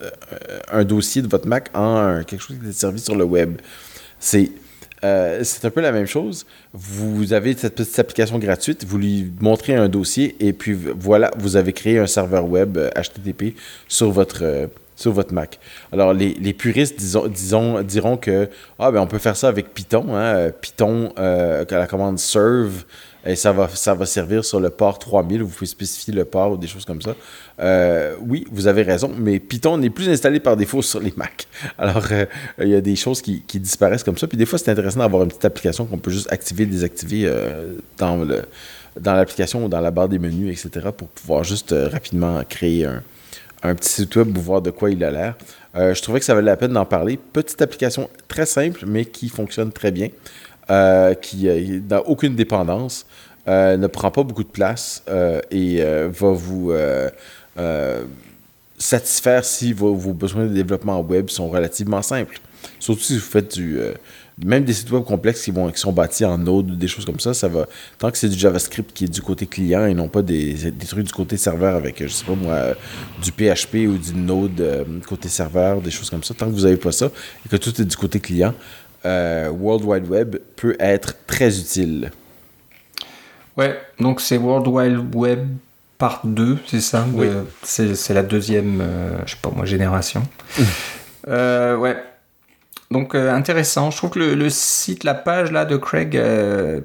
un 0.71 0.83
dossier 0.83 1.23
de 1.23 1.27
votre 1.27 1.47
Mac 1.47 1.69
en 1.73 2.21
quelque 2.27 2.41
chose 2.41 2.57
qui 2.57 2.65
était 2.65 2.73
servi 2.73 2.99
sur 2.99 3.15
le 3.15 3.23
web. 3.23 3.57
C'est. 4.19 4.51
c'est 5.01 5.65
un 5.65 5.71
peu 5.71 5.81
la 5.81 5.91
même 5.91 6.05
chose. 6.05 6.45
Vous 6.73 7.33
avez 7.33 7.55
cette 7.55 7.75
petite 7.75 7.97
application 7.97 8.37
gratuite, 8.37 8.85
vous 8.85 8.99
lui 8.99 9.31
montrez 9.39 9.73
un 9.73 9.89
dossier 9.89 10.35
et 10.39 10.53
puis 10.53 10.73
voilà, 10.73 11.31
vous 11.39 11.55
avez 11.55 11.73
créé 11.73 11.97
un 11.97 12.07
serveur 12.07 12.47
web 12.47 12.77
HTTP 12.77 13.55
sur 13.87 14.11
votre, 14.11 14.69
sur 14.97 15.13
votre 15.13 15.33
Mac. 15.33 15.59
Alors, 15.93 16.11
les, 16.11 16.33
les 16.33 16.53
puristes 16.53 16.99
disons, 16.99 17.81
diront 17.81 18.17
que 18.17 18.49
ah, 18.79 18.91
ben, 18.91 18.99
on 18.99 19.07
peut 19.07 19.19
faire 19.19 19.37
ça 19.37 19.47
avec 19.47 19.73
Python. 19.73 20.17
Hein? 20.17 20.49
Python, 20.59 21.13
euh, 21.19 21.63
la 21.69 21.87
commande 21.87 22.17
serve, 22.17 22.83
et 23.25 23.35
ça 23.35 23.51
va, 23.51 23.69
ça 23.69 23.93
va 23.93 24.05
servir 24.05 24.43
sur 24.43 24.59
le 24.59 24.71
port 24.71 24.97
3000. 24.97 25.43
Vous 25.43 25.49
pouvez 25.49 25.67
spécifier 25.67 26.13
le 26.13 26.25
port 26.25 26.51
ou 26.51 26.57
des 26.57 26.67
choses 26.67 26.83
comme 26.83 27.01
ça. 27.01 27.15
Euh, 27.59 28.15
oui, 28.21 28.45
vous 28.51 28.67
avez 28.67 28.81
raison, 28.81 29.11
mais 29.15 29.39
Python 29.39 29.77
n'est 29.77 29.91
plus 29.91 30.09
installé 30.09 30.39
par 30.39 30.57
défaut 30.57 30.81
sur 30.81 30.99
les 30.99 31.13
Mac. 31.15 31.47
Alors, 31.77 32.03
euh, 32.11 32.25
il 32.59 32.69
y 32.69 32.75
a 32.75 32.81
des 32.81 32.95
choses 32.95 33.21
qui, 33.21 33.43
disparaissent 33.53 34.03
comme 34.03 34.17
ça. 34.17 34.27
Puis 34.27 34.37
des 34.37 34.45
fois, 34.45 34.57
c'est 34.57 34.71
intéressant 34.71 34.99
d'avoir 34.99 35.23
une 35.23 35.29
petite 35.29 35.45
application 35.45 35.85
qu'on 35.85 35.99
peut 35.99 36.11
juste 36.11 36.31
activer, 36.31 36.65
désactiver 36.65 37.31
dans 37.97 38.27
dans 38.99 39.13
l'application 39.13 39.65
ou 39.65 39.69
dans 39.69 39.79
la 39.79 39.91
barre 39.91 40.09
des 40.09 40.17
menus, 40.17 40.65
etc., 40.65 40.87
pour 40.95 41.07
pouvoir 41.09 41.43
juste 41.43 41.75
rapidement 41.91 42.41
créer 42.49 42.85
un, 42.85 43.03
un 43.63 43.75
petit 43.75 43.89
site 43.89 44.15
web 44.15 44.33
pour 44.33 44.43
voir 44.43 44.61
de 44.61 44.71
quoi 44.71 44.89
il 44.89 45.03
a 45.03 45.11
l'air. 45.11 45.35
Euh, 45.75 45.93
je 45.93 46.01
trouvais 46.01 46.19
que 46.19 46.25
ça 46.25 46.33
valait 46.33 46.47
la 46.47 46.57
peine 46.57 46.73
d'en 46.73 46.85
parler. 46.85 47.17
Petite 47.17 47.61
application 47.61 48.09
très 48.27 48.45
simple, 48.45 48.85
mais 48.85 49.05
qui 49.05 49.29
fonctionne 49.29 49.71
très 49.71 49.91
bien, 49.91 50.09
euh, 50.69 51.13
qui 51.13 51.47
n'a 51.89 52.01
aucune 52.07 52.35
dépendance, 52.35 53.05
euh, 53.47 53.77
ne 53.77 53.87
prend 53.87 54.11
pas 54.11 54.23
beaucoup 54.23 54.43
de 54.43 54.49
place 54.49 55.03
et 55.51 55.81
va 55.81 56.31
vous 56.31 56.73
satisfaire 58.79 59.43
si 59.43 59.73
vos, 59.73 59.95
vos, 59.95 60.13
besoins 60.13 60.45
de 60.45 60.53
développement 60.53 60.99
web 61.01 61.29
sont 61.29 61.49
relativement 61.49 62.03
simples. 62.03 62.39
Surtout 62.79 63.01
si 63.01 63.15
vous 63.15 63.23
faites 63.23 63.55
du, 63.55 63.79
même 64.43 64.63
des 64.63 64.73
sites 64.73 64.91
web 64.91 65.03
complexes 65.03 65.43
qui, 65.43 65.51
vont, 65.51 65.71
qui 65.71 65.79
sont 65.79 65.91
bâtis 65.91 66.23
en 66.23 66.37
Node 66.37 66.71
ou 66.71 66.75
des 66.75 66.87
choses 66.87 67.05
comme 67.05 67.19
ça, 67.19 67.33
ça 67.33 67.47
va. 67.47 67.67
Tant 67.97 68.11
que 68.11 68.17
c'est 68.17 68.29
du 68.29 68.37
JavaScript 68.37 68.93
qui 68.93 69.05
est 69.05 69.07
du 69.07 69.21
côté 69.21 69.47
client 69.47 69.85
et 69.85 69.95
non 69.95 70.09
pas 70.09 70.21
des, 70.21 70.53
des 70.71 70.85
trucs 70.85 71.05
du 71.05 71.11
côté 71.11 71.37
serveur 71.37 71.75
avec, 71.75 72.03
je 72.03 72.07
sais 72.07 72.25
pas 72.25 72.35
moi, 72.35 72.75
du 73.23 73.31
PHP 73.31 73.87
ou 73.87 73.97
du 73.97 74.13
Node 74.13 74.61
euh, 74.61 74.83
côté 75.07 75.27
serveur, 75.27 75.81
des 75.81 75.89
choses 75.89 76.09
comme 76.09 76.23
ça, 76.23 76.35
tant 76.35 76.45
que 76.45 76.51
vous 76.51 76.61
n'avez 76.61 76.77
pas 76.77 76.91
ça 76.91 77.09
et 77.45 77.49
que 77.49 77.55
tout 77.55 77.81
est 77.81 77.85
du 77.85 77.95
côté 77.95 78.19
client, 78.19 78.53
euh, 79.05 79.49
World 79.49 79.83
Wide 79.85 80.07
Web 80.07 80.35
peut 80.55 80.75
être 80.79 81.15
très 81.25 81.59
utile. 81.59 82.11
Ouais, 83.55 83.75
donc 83.99 84.21
c'est 84.21 84.37
World 84.37 84.67
Wide 84.67 85.15
Web 85.15 85.47
part 85.97 86.21
2, 86.23 86.59
c'est 86.67 86.81
ça? 86.81 87.07
Oui. 87.11 87.25
C'est 87.63 88.13
la 88.13 88.21
deuxième, 88.21 88.81
euh, 88.81 89.17
je 89.25 89.31
sais 89.31 89.39
pas 89.41 89.49
moi, 89.49 89.65
génération. 89.65 90.21
ouais, 91.25 91.97
donc 92.89 93.15
euh, 93.15 93.33
intéressant. 93.33 93.91
Je 93.91 93.97
trouve 93.97 94.11
que 94.11 94.19
le, 94.19 94.49
site, 94.49 95.03
la 95.03 95.13
page 95.13 95.51
là 95.51 95.65
de 95.65 95.75
Craig, 95.75 96.15
euh, 96.15 96.81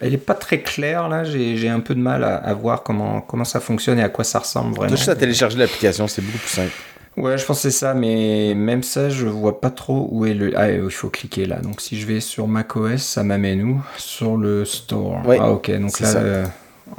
elle 0.00 0.12
est 0.14 0.18
pas 0.18 0.34
très 0.34 0.60
claire 0.60 1.08
là. 1.08 1.24
J'ai 1.24 1.68
un 1.68 1.80
peu 1.80 1.94
de 1.94 2.00
mal 2.00 2.22
à, 2.24 2.52
voir 2.54 2.82
comment, 2.82 3.20
comment 3.22 3.44
ça 3.44 3.60
fonctionne 3.60 3.98
et 3.98 4.02
à 4.02 4.10
quoi 4.10 4.24
ça 4.24 4.40
ressemble 4.40 4.74
vraiment. 4.74 4.94
Juste 4.94 5.08
à 5.08 5.16
télécharger 5.16 5.58
l'application, 5.58 6.08
c'est 6.08 6.22
beaucoup 6.22 6.38
plus 6.38 6.48
simple. 6.48 6.72
Ouais, 7.16 7.38
je 7.38 7.50
c'est 7.54 7.70
ça, 7.70 7.94
mais 7.94 8.52
même 8.54 8.82
ça, 8.82 9.08
je 9.08 9.26
vois 9.26 9.58
pas 9.58 9.70
trop 9.70 10.06
où 10.12 10.26
est 10.26 10.34
le. 10.34 10.52
Ah, 10.54 10.70
il 10.70 10.90
faut 10.90 11.08
cliquer 11.08 11.46
là. 11.46 11.56
Donc 11.56 11.80
si 11.80 11.98
je 11.98 12.06
vais 12.06 12.20
sur 12.20 12.46
macOS, 12.46 13.00
ça 13.02 13.22
m'amène 13.22 13.62
où? 13.62 13.82
Sur 13.96 14.36
le 14.36 14.66
store. 14.66 15.22
ah, 15.26 15.50
ok. 15.50 15.70
Donc 15.80 15.98
là, 16.00 16.14
euh, 16.16 16.46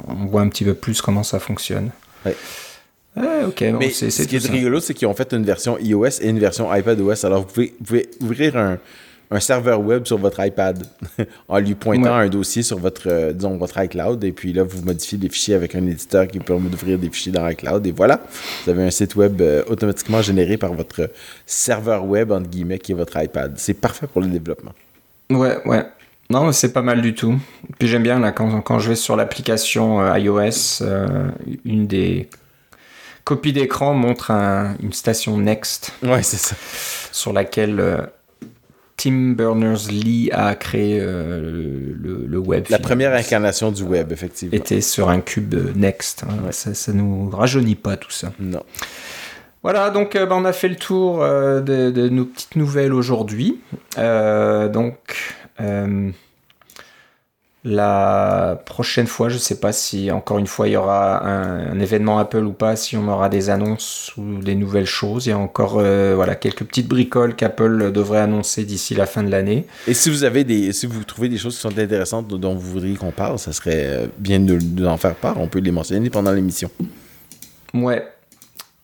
on 0.08 0.26
voit 0.26 0.40
un 0.40 0.48
petit 0.48 0.64
peu 0.64 0.74
plus 0.74 1.00
comment 1.00 1.22
ça 1.22 1.38
fonctionne. 1.38 1.90
Ouais. 2.26 2.34
Ah, 3.18 3.46
ok. 3.46 3.64
Mais 3.78 3.90
ce 3.90 4.22
qui 4.22 4.36
est 4.36 4.50
rigolo, 4.50 4.80
c'est 4.80 4.94
qu'ils 4.94 5.08
ont 5.08 5.14
fait 5.14 5.32
une 5.32 5.44
version 5.44 5.78
iOS 5.78 6.20
et 6.20 6.28
une 6.28 6.38
version 6.38 6.72
iPadOS. 6.72 7.24
Alors, 7.24 7.40
vous 7.40 7.46
pouvez, 7.46 7.74
vous 7.78 7.84
pouvez 7.84 8.10
ouvrir 8.20 8.56
un, 8.56 8.78
un, 9.30 9.40
serveur 9.40 9.80
web 9.80 10.06
sur 10.06 10.18
votre 10.18 10.44
iPad 10.44 10.86
en 11.48 11.58
lui 11.58 11.74
pointant 11.74 12.14
un 12.14 12.28
dossier 12.28 12.62
sur 12.62 12.78
votre, 12.78 13.08
euh, 13.08 13.32
disons, 13.32 13.56
votre 13.56 13.78
iCloud. 13.82 14.22
Et 14.24 14.32
puis 14.32 14.52
là, 14.52 14.62
vous 14.62 14.82
modifiez 14.82 15.18
les 15.18 15.28
fichiers 15.28 15.54
avec 15.54 15.74
un 15.74 15.86
éditeur 15.86 16.28
qui 16.28 16.38
permet 16.38 16.68
d'ouvrir 16.68 16.98
des 16.98 17.10
fichiers 17.10 17.32
dans 17.32 17.46
iCloud. 17.48 17.86
Et 17.86 17.92
voilà, 17.92 18.20
vous 18.64 18.70
avez 18.70 18.84
un 18.84 18.90
site 18.90 19.16
web 19.16 19.40
euh, 19.40 19.62
automatiquement 19.68 20.22
généré 20.22 20.56
par 20.56 20.72
votre 20.72 21.10
serveur 21.46 22.04
web, 22.04 22.30
entre 22.30 22.48
guillemets, 22.48 22.78
qui 22.78 22.92
est 22.92 22.96
votre 22.96 23.20
iPad. 23.20 23.54
C'est 23.56 23.74
parfait 23.74 24.06
pour 24.06 24.20
le 24.20 24.28
développement. 24.28 24.72
Ouais, 25.30 25.58
ouais. 25.66 25.84
Non, 26.30 26.52
c'est 26.52 26.74
pas 26.74 26.82
mal 26.82 27.00
du 27.00 27.14
tout. 27.14 27.38
Puis 27.78 27.88
j'aime 27.88 28.02
bien 28.02 28.18
là 28.18 28.32
quand, 28.32 28.60
quand 28.60 28.78
je 28.78 28.90
vais 28.90 28.96
sur 28.96 29.16
l'application 29.16 30.02
euh, 30.02 30.18
iOS, 30.18 30.84
une 31.64 31.86
des 31.86 32.28
copie 33.28 33.52
d'écran 33.52 33.92
montre 33.92 34.30
une 34.30 34.94
station 34.94 35.36
Next. 35.36 35.92
Ouais, 36.02 36.22
c'est 36.22 36.38
ça. 36.38 36.56
Sur 37.12 37.34
laquelle 37.34 37.78
euh, 37.78 37.98
Tim 38.96 39.34
Berners-Lee 39.36 40.30
a 40.32 40.54
créé 40.54 40.98
le, 40.98 42.38
web. 42.38 42.64
La 42.70 42.78
première 42.78 43.12
incarnation 43.12 43.70
du 43.70 43.82
web, 43.82 44.12
effectivement. 44.12 44.56
Était 44.56 44.80
sur 44.80 45.10
un 45.10 45.20
cube 45.20 45.54
Next. 45.76 46.24
Hein. 46.24 46.50
Ça, 46.52 46.72
ça 46.72 46.92
nous 46.94 47.28
rajeunit 47.28 47.74
pas 47.74 47.98
tout 47.98 48.10
ça. 48.10 48.32
Non. 48.40 48.62
Voilà, 49.62 49.90
donc 49.90 50.14
ben, 50.14 50.32
on 50.32 50.46
a 50.46 50.54
fait 50.54 50.68
le 50.68 50.76
tour 50.76 51.18
de, 51.18 51.60
de, 51.90 52.08
nos 52.08 52.24
petites 52.24 52.56
nouvelles 52.56 52.94
aujourd'hui. 52.94 53.60
donc, 53.98 54.96
la 57.64 58.62
prochaine 58.66 59.08
fois, 59.08 59.28
je 59.28 59.34
ne 59.34 59.40
sais 59.40 59.58
pas 59.58 59.72
si 59.72 60.12
encore 60.12 60.38
une 60.38 60.46
fois 60.46 60.68
il 60.68 60.72
y 60.72 60.76
aura 60.76 61.26
un, 61.26 61.78
événement 61.80 62.18
Apple 62.18 62.44
ou 62.44 62.52
pas, 62.52 62.76
si 62.76 62.96
on 62.96 63.08
aura 63.08 63.28
des 63.28 63.50
annonces 63.50 64.12
ou 64.16 64.38
des 64.38 64.54
nouvelles 64.54 64.86
choses. 64.86 65.26
Il 65.26 65.30
y 65.30 65.32
a 65.32 65.38
encore 65.38 65.78
euh, 65.78 66.14
voilà 66.14 66.36
quelques 66.36 66.64
petites 66.64 66.86
bricoles 66.86 67.34
qu'Apple 67.34 67.90
devrait 67.90 68.20
annoncer 68.20 68.64
d'ici 68.64 68.94
la 68.94 69.06
fin 69.06 69.24
de 69.24 69.30
l'année. 69.30 69.66
Et 69.88 69.94
si 69.94 70.08
vous 70.08 70.22
avez 70.22 70.44
des, 70.44 70.72
si 70.72 70.86
vous 70.86 71.02
trouvez 71.02 71.28
des 71.28 71.38
choses 71.38 71.56
qui 71.56 71.60
sont 71.60 71.76
intéressantes 71.76 72.28
dont 72.28 72.54
vous 72.54 72.70
voudriez 72.70 72.96
qu'on 72.96 73.10
parle, 73.10 73.38
ça 73.40 73.52
serait 73.52 73.86
euh, 73.86 74.06
bien 74.18 74.38
de, 74.38 74.58
d'en 74.58 74.96
faire 74.96 75.16
part. 75.16 75.40
On 75.40 75.48
peut 75.48 75.58
les 75.58 75.72
mentionner 75.72 76.10
pendant 76.10 76.32
l'émission. 76.32 76.70
Ouais, 77.74 78.06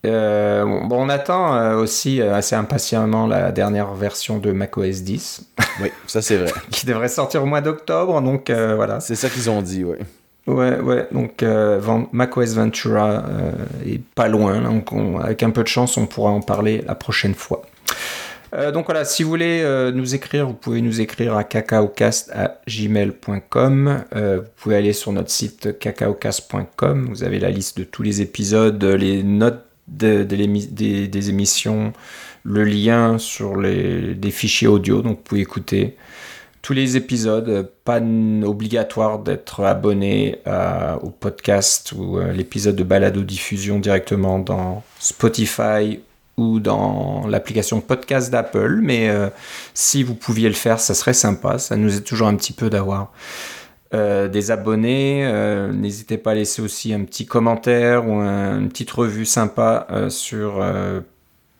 euh, 0.05 0.63
bon, 0.65 1.05
on 1.05 1.09
attend 1.09 1.77
aussi 1.77 2.21
assez 2.21 2.55
impatiemment 2.55 3.25
la 3.25 3.51
dernière 3.51 3.93
version 3.93 4.37
de 4.37 4.51
macOS 4.51 5.01
10. 5.01 5.45
Oui, 5.81 5.89
ça 6.07 6.21
c'est 6.21 6.37
vrai. 6.37 6.53
qui 6.71 6.85
devrait 6.85 7.09
sortir 7.09 7.43
au 7.43 7.45
mois 7.45 7.59
d'octobre, 7.61 8.21
donc 8.21 8.51
voilà. 8.51 8.99
C'est 8.99 9.15
ça 9.15 9.29
qu'ils 9.29 9.49
ont 9.49 9.61
dit, 9.61 9.83
oui. 9.83 9.97
Ouais, 10.47 10.79
ouais, 10.79 11.07
donc 11.11 11.43
macOS 12.11 12.53
Ventura 12.53 13.23
est 13.83 13.99
pas 14.13 14.27
loin, 14.27 14.61
donc 14.61 14.89
avec 15.19 15.41
un 15.41 15.49
peu 15.49 15.63
de 15.63 15.67
chance, 15.67 15.97
on 15.97 16.05
pourra 16.05 16.29
en 16.29 16.41
parler 16.41 16.83
la 16.85 16.93
prochaine 16.93 17.33
fois. 17.33 17.63
donc 18.71 18.85
voilà, 18.85 19.05
si 19.05 19.23
vous 19.23 19.29
voulez 19.29 19.91
nous 19.95 20.13
écrire, 20.13 20.45
vous 20.45 20.53
pouvez 20.53 20.81
nous 20.81 21.01
écrire 21.01 21.35
à 21.35 21.43
cacaocast.gmail.com. 21.43 24.03
vous 24.13 24.43
pouvez 24.55 24.75
aller 24.75 24.93
sur 24.93 25.11
notre 25.13 25.31
site 25.31 25.79
cacaocast.com. 25.79 27.07
Vous 27.09 27.23
avez 27.23 27.39
la 27.39 27.49
liste 27.49 27.79
de 27.79 27.83
tous 27.83 28.03
les 28.03 28.21
épisodes, 28.21 28.83
les 28.83 29.23
notes 29.23 29.65
de, 29.87 30.23
des, 30.23 31.29
émissions, 31.29 31.93
le 32.45 32.63
lien 32.63 33.17
sur 33.17 33.57
les, 33.57 34.15
des 34.15 34.31
fichiers 34.31 34.69
audio, 34.69 35.01
donc 35.01 35.17
vous 35.17 35.23
pouvez 35.23 35.41
écouter 35.41 35.97
tous 36.61 36.73
les 36.73 36.95
épisodes. 36.95 37.69
Pas 37.83 37.99
obligatoire 37.99 39.19
d'être 39.19 39.63
abonné 39.63 40.39
au 41.01 41.09
podcast 41.09 41.91
ou 41.91 42.19
l'épisode 42.19 42.75
de 42.75 42.83
balado 42.83 43.21
diffusion 43.21 43.79
directement 43.79 44.39
dans 44.39 44.83
Spotify 44.99 45.99
ou 46.37 46.59
dans 46.59 47.27
l'application 47.27 47.81
podcast 47.81 48.31
d'Apple, 48.31 48.79
mais 48.81 49.09
euh, 49.09 49.29
si 49.73 50.03
vous 50.03 50.15
pouviez 50.15 50.49
le 50.49 50.55
faire, 50.55 50.79
ça 50.79 50.93
serait 50.93 51.13
sympa. 51.13 51.57
Ça 51.59 51.77
nous 51.77 51.95
est 51.95 52.01
toujours 52.01 52.27
un 52.27 52.35
petit 52.35 52.53
peu 52.53 52.69
d'avoir 52.69 53.11
euh, 53.93 54.27
des 54.27 54.51
abonnés. 54.51 55.25
Euh, 55.25 55.71
n'hésitez 55.71 56.17
pas 56.17 56.31
à 56.31 56.35
laisser 56.35 56.61
aussi 56.61 56.93
un 56.93 57.03
petit 57.03 57.25
commentaire 57.25 58.07
ou 58.07 58.19
une 58.19 58.67
petite 58.67 58.91
revue 58.91 59.25
sympa 59.25 59.87
euh, 59.91 60.09
sur 60.09 60.63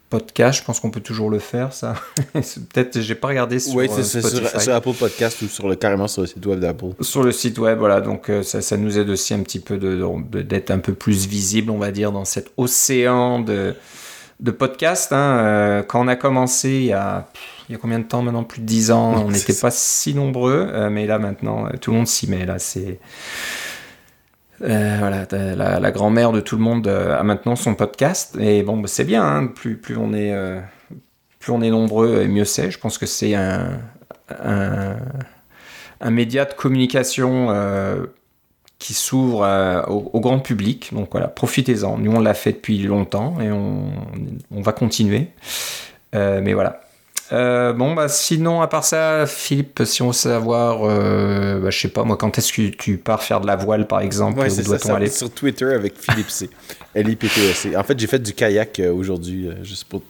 podcast. 0.08 0.60
Je 0.60 0.64
pense 0.64 0.80
qu'on 0.80 0.90
peut 0.90 1.00
toujours 1.00 1.30
le 1.30 1.38
faire, 1.38 1.72
ça. 1.72 1.94
Peut-être, 2.32 3.00
j'ai 3.00 3.14
pas 3.14 3.28
regardé 3.28 3.58
sur 3.58 3.74
Oui, 3.74 3.88
c'est 3.92 4.04
sur, 4.22 4.74
Apple 4.74 4.92
Podcast 4.92 5.42
ou 5.42 5.48
sur 5.48 5.68
le, 5.68 5.76
carrément 5.76 6.08
sur 6.08 6.22
le 6.22 6.28
site 6.28 6.46
web 6.46 6.60
d'Apple. 6.60 6.92
Sur 7.00 7.22
le 7.22 7.32
site 7.32 7.58
web, 7.58 7.78
voilà. 7.78 8.00
Donc 8.00 8.30
ça, 8.42 8.60
ça 8.62 8.76
nous 8.76 8.98
aide 8.98 9.10
aussi 9.10 9.34
un 9.34 9.40
petit 9.40 9.60
peu 9.60 9.78
d'être 9.78 10.70
un 10.70 10.78
peu 10.78 10.94
plus 10.94 11.26
visible, 11.26 11.70
on 11.70 11.78
va 11.78 11.90
dire, 11.90 12.12
dans 12.12 12.24
cet 12.24 12.52
océan 12.56 13.40
de, 13.40 13.74
de 14.40 14.50
podcasts. 14.50 15.12
Hein. 15.12 15.84
quand 15.88 16.04
on 16.04 16.08
a 16.08 16.16
commencé 16.16 16.70
il 16.70 16.86
y 16.86 16.92
a 16.92 17.28
il 17.68 17.72
y 17.72 17.74
a 17.74 17.78
combien 17.78 17.98
de 17.98 18.04
temps 18.04 18.22
maintenant? 18.22 18.44
Plus 18.44 18.60
de 18.60 18.66
10 18.66 18.90
ans. 18.92 19.24
On 19.26 19.30
n'était 19.30 19.54
pas 19.54 19.70
si 19.70 20.14
nombreux, 20.14 20.68
euh, 20.70 20.90
mais 20.90 21.06
là 21.06 21.18
maintenant, 21.18 21.66
euh, 21.66 21.70
tout 21.80 21.90
le 21.90 21.96
monde 21.96 22.06
s'y 22.06 22.28
met. 22.28 22.46
Là, 22.46 22.58
c'est. 22.58 23.00
Euh, 24.62 24.96
voilà, 24.98 25.26
la, 25.80 25.90
grand-mère 25.90 26.32
de 26.32 26.40
tout 26.40 26.56
le 26.56 26.62
monde 26.62 26.88
a 26.88 27.22
maintenant 27.22 27.56
son 27.56 27.74
podcast. 27.74 28.36
Et 28.40 28.62
bon, 28.62 28.78
bah, 28.78 28.88
c'est 28.88 29.04
bien, 29.04 29.24
hein. 29.24 29.46
plus, 29.46 29.78
on 29.98 30.12
est, 30.14 30.34
plus 31.38 31.52
on 31.52 31.60
est 31.62 31.70
nombreux, 31.70 32.24
mieux 32.26 32.44
c'est. 32.44 32.70
Je 32.70 32.78
pense 32.78 32.98
que 32.98 33.06
c'est 33.06 33.34
un, 33.34 33.78
média 36.10 36.44
de 36.44 36.54
communication 36.54 37.48
qui 38.78 38.94
s'ouvre 38.94 39.84
au, 39.88 40.20
grand 40.20 40.38
public. 40.38 40.92
Donc 40.92 41.08
voilà, 41.12 41.28
profitez-en. 41.28 41.98
Nous, 41.98 42.12
on 42.12 42.20
l'a 42.20 42.34
fait 42.34 42.52
depuis 42.52 42.78
longtemps 42.78 43.40
et 43.40 43.50
on 43.50 43.90
va 44.62 44.72
continuer. 44.72 45.28
mais 46.14 46.54
voilà, 46.54 46.80
euh, 47.32 47.72
bon, 47.72 47.94
bah, 47.94 48.08
sinon, 48.08 48.60
à 48.60 48.68
part 48.68 48.84
ça, 48.84 49.26
Philippe, 49.26 49.82
si 49.84 50.02
on 50.02 50.08
veut 50.08 50.12
savoir, 50.12 50.80
euh, 50.84 51.58
bah, 51.60 51.70
je 51.70 51.78
sais 51.78 51.88
pas, 51.88 52.04
moi, 52.04 52.16
quand 52.16 52.38
est-ce 52.38 52.52
que 52.52 52.68
tu 52.68 52.98
pars 52.98 53.22
faire 53.22 53.40
de 53.40 53.46
la 53.46 53.56
voile, 53.56 53.86
par 53.86 54.00
exemple 54.00 54.40
ouais, 54.40 54.62
doit-on 54.62 54.94
aller? 54.94 55.08
Sur 55.08 55.30
Twitter 55.30 55.72
avec 55.72 55.94
Philippe 55.98 56.30
C. 56.30 56.48
L-I-P-T-E-C. 56.94 57.76
En 57.76 57.82
fait, 57.82 57.98
j'ai 57.98 58.06
fait 58.06 58.20
du 58.20 58.32
kayak 58.32 58.78
euh, 58.78 58.92
aujourd'hui, 58.92 59.48
euh, 59.48 59.64
juste 59.64 59.84
pour, 59.84 60.02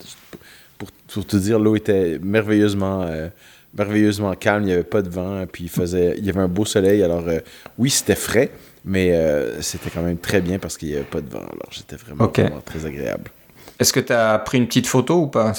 pour, 0.78 1.24
te 1.24 1.36
dire, 1.36 1.58
l'eau 1.58 1.76
était 1.76 2.18
merveilleusement, 2.22 3.08
merveilleusement 3.76 4.34
calme, 4.34 4.64
il 4.64 4.66
n'y 4.66 4.72
avait 4.72 4.82
pas 4.82 5.00
de 5.00 5.08
vent, 5.08 5.46
puis 5.50 5.64
il, 5.64 5.70
faisait, 5.70 6.16
il 6.18 6.24
y 6.24 6.28
avait 6.28 6.40
un 6.40 6.48
beau 6.48 6.66
soleil. 6.66 7.02
Alors, 7.02 7.24
oui, 7.78 7.88
c'était 7.88 8.14
frais, 8.14 8.50
mais 8.84 9.18
c'était 9.62 9.88
quand 9.88 10.02
même 10.02 10.18
très 10.18 10.42
bien 10.42 10.58
parce 10.58 10.76
qu'il 10.76 10.88
n'y 10.88 10.94
avait 10.96 11.04
pas 11.04 11.22
de 11.22 11.30
vent. 11.30 11.38
Alors, 11.38 11.70
j'étais 11.70 11.96
vraiment, 11.96 12.26
vraiment 12.26 12.60
très 12.60 12.84
agréable. 12.84 13.30
Est-ce 13.78 13.92
que 13.92 14.00
tu 14.00 14.12
as 14.12 14.38
pris 14.38 14.58
une 14.58 14.66
petite 14.66 14.86
photo 14.86 15.22
ou 15.22 15.26
pas? 15.26 15.52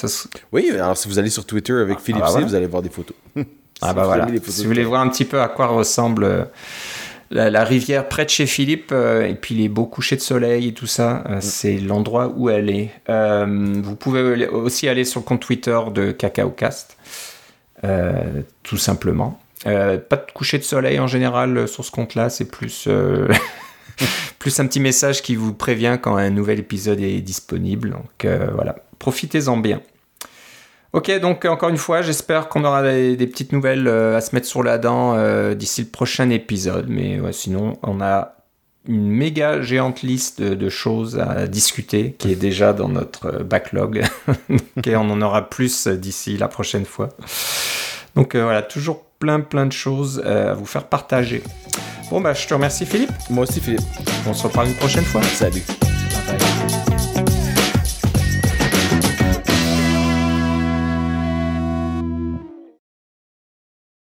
Oui, 0.52 0.70
alors 0.72 0.98
si 0.98 1.08
vous 1.08 1.20
allez 1.20 1.30
sur 1.30 1.46
Twitter 1.46 1.74
avec 1.74 1.98
ah, 2.00 2.04
Philippe 2.04 2.24
ah, 2.26 2.32
C, 2.32 2.42
vous 2.42 2.56
allez 2.56 2.68
voir 2.68 2.82
des 2.82 2.90
photos. 2.90 3.16
ah 3.82 3.94
bah 3.94 4.06
voilà. 4.06 4.28
Si 4.48 4.64
vous 4.64 4.68
voulez 4.68 4.84
voir 4.84 5.02
un 5.02 5.10
petit 5.10 5.26
peu 5.26 5.40
à 5.42 5.48
quoi 5.48 5.68
ressemble 5.68 6.24
euh, 6.24 6.46
la, 7.30 7.64
rivière 7.64 8.08
près 8.08 8.26
de 8.26 8.30
chez 8.30 8.48
Philippe 8.48 8.90
euh, 8.92 9.28
et 9.28 9.36
puis 9.36 9.54
les 9.54 9.70
beaux 9.70 9.86
couchers 9.86 10.16
de 10.16 10.22
soleil 10.22 10.70
et 10.70 10.74
tout 10.74 10.88
ça, 10.88 11.24
euh, 11.30 11.38
mm. 11.38 11.42
c'est 11.42 11.78
l'endroit 11.78 12.34
où 12.36 12.50
elle 12.50 12.70
est. 12.70 12.92
vous 13.08 13.96
pouvez 13.96 14.48
aussi 14.48 14.88
aller 14.88 15.04
sur 15.04 15.20
le 15.20 15.26
compte 15.26 15.42
Twitter 15.42 15.80
de 15.94 16.12
CacaoCast, 16.12 16.98
tout 18.64 18.78
simplement. 18.78 19.40
pas 19.64 20.16
de 20.18 20.32
coucher 20.34 20.58
de 20.58 20.64
soleil 20.64 21.00
en 21.00 21.08
général 21.08 21.68
sur 21.68 21.86
ce 21.86 21.92
compte-là, 21.92 22.32
c'est 22.32 22.50
plus 22.50 22.90
plus 24.40 24.60
un 24.60 24.68
petit 24.68 24.80
message 24.80 25.22
qui 25.22 25.36
vous 25.36 25.54
prévient 25.54 25.98
quand 26.02 26.16
un 26.16 26.30
nouvel 26.30 26.60
épisode 26.60 27.00
est 27.00 27.22
disponible. 27.22 27.92
Donc 27.92 28.26
euh, 28.26 28.50
voilà, 28.54 28.76
profitez-en 29.00 29.58
bien. 29.58 29.82
Ok, 30.94 31.12
donc 31.20 31.46
encore 31.46 31.70
une 31.70 31.78
fois, 31.78 32.02
j'espère 32.02 32.48
qu'on 32.48 32.64
aura 32.64 32.82
des, 32.82 33.28
petites 33.28 33.52
nouvelles 33.52 33.88
euh, 33.88 34.18
à 34.18 34.22
se 34.22 34.34
mettre 34.34 34.48
sur 34.48 34.64
la 34.64 34.78
dent 34.78 35.16
euh, 35.16 35.54
d'ici 35.54 35.82
le 35.82 35.88
prochain 35.88 36.30
épisode. 36.30 36.88
Mais 36.90 37.20
sinon, 37.34 37.78
on 37.84 38.02
a 38.02 38.36
une 38.88 39.10
méga 39.10 39.62
géante 39.62 40.02
liste 40.02 40.42
de, 40.42 40.70
choses 40.70 41.20
à 41.20 41.46
discuter 41.46 42.14
qui 42.18 42.32
est 42.32 42.38
déjà 42.38 42.72
dans 42.72 42.88
notre 42.88 43.44
backlog. 43.44 44.04
et 44.86 44.96
on 44.96 45.10
en 45.10 45.22
aura 45.22 45.50
plus 45.50 45.88
d'ici 45.88 46.38
la 46.38 46.48
prochaine 46.48 46.86
fois. 46.86 47.10
Donc 48.16 48.36
voilà, 48.36 48.62
toujours 48.62 49.04
plein 49.20 49.42
plein 49.42 49.66
de 49.66 49.74
choses 49.74 50.20
à 50.26 50.54
vous 50.54 50.66
faire 50.66 50.86
partager. 50.86 51.44
Bon, 52.10 52.22
bah, 52.22 52.34
je 52.34 52.48
te 52.48 52.54
remercie, 52.54 52.86
Philippe. 52.86 53.12
Moi 53.30 53.44
aussi, 53.44 53.60
Philippe. 53.60 53.82
On 54.28 54.34
se 54.34 54.44
reparle 54.44 54.70
une 54.70 54.76
prochaine 54.76 55.04
fois. 55.04 55.22
Salut. 55.24 55.64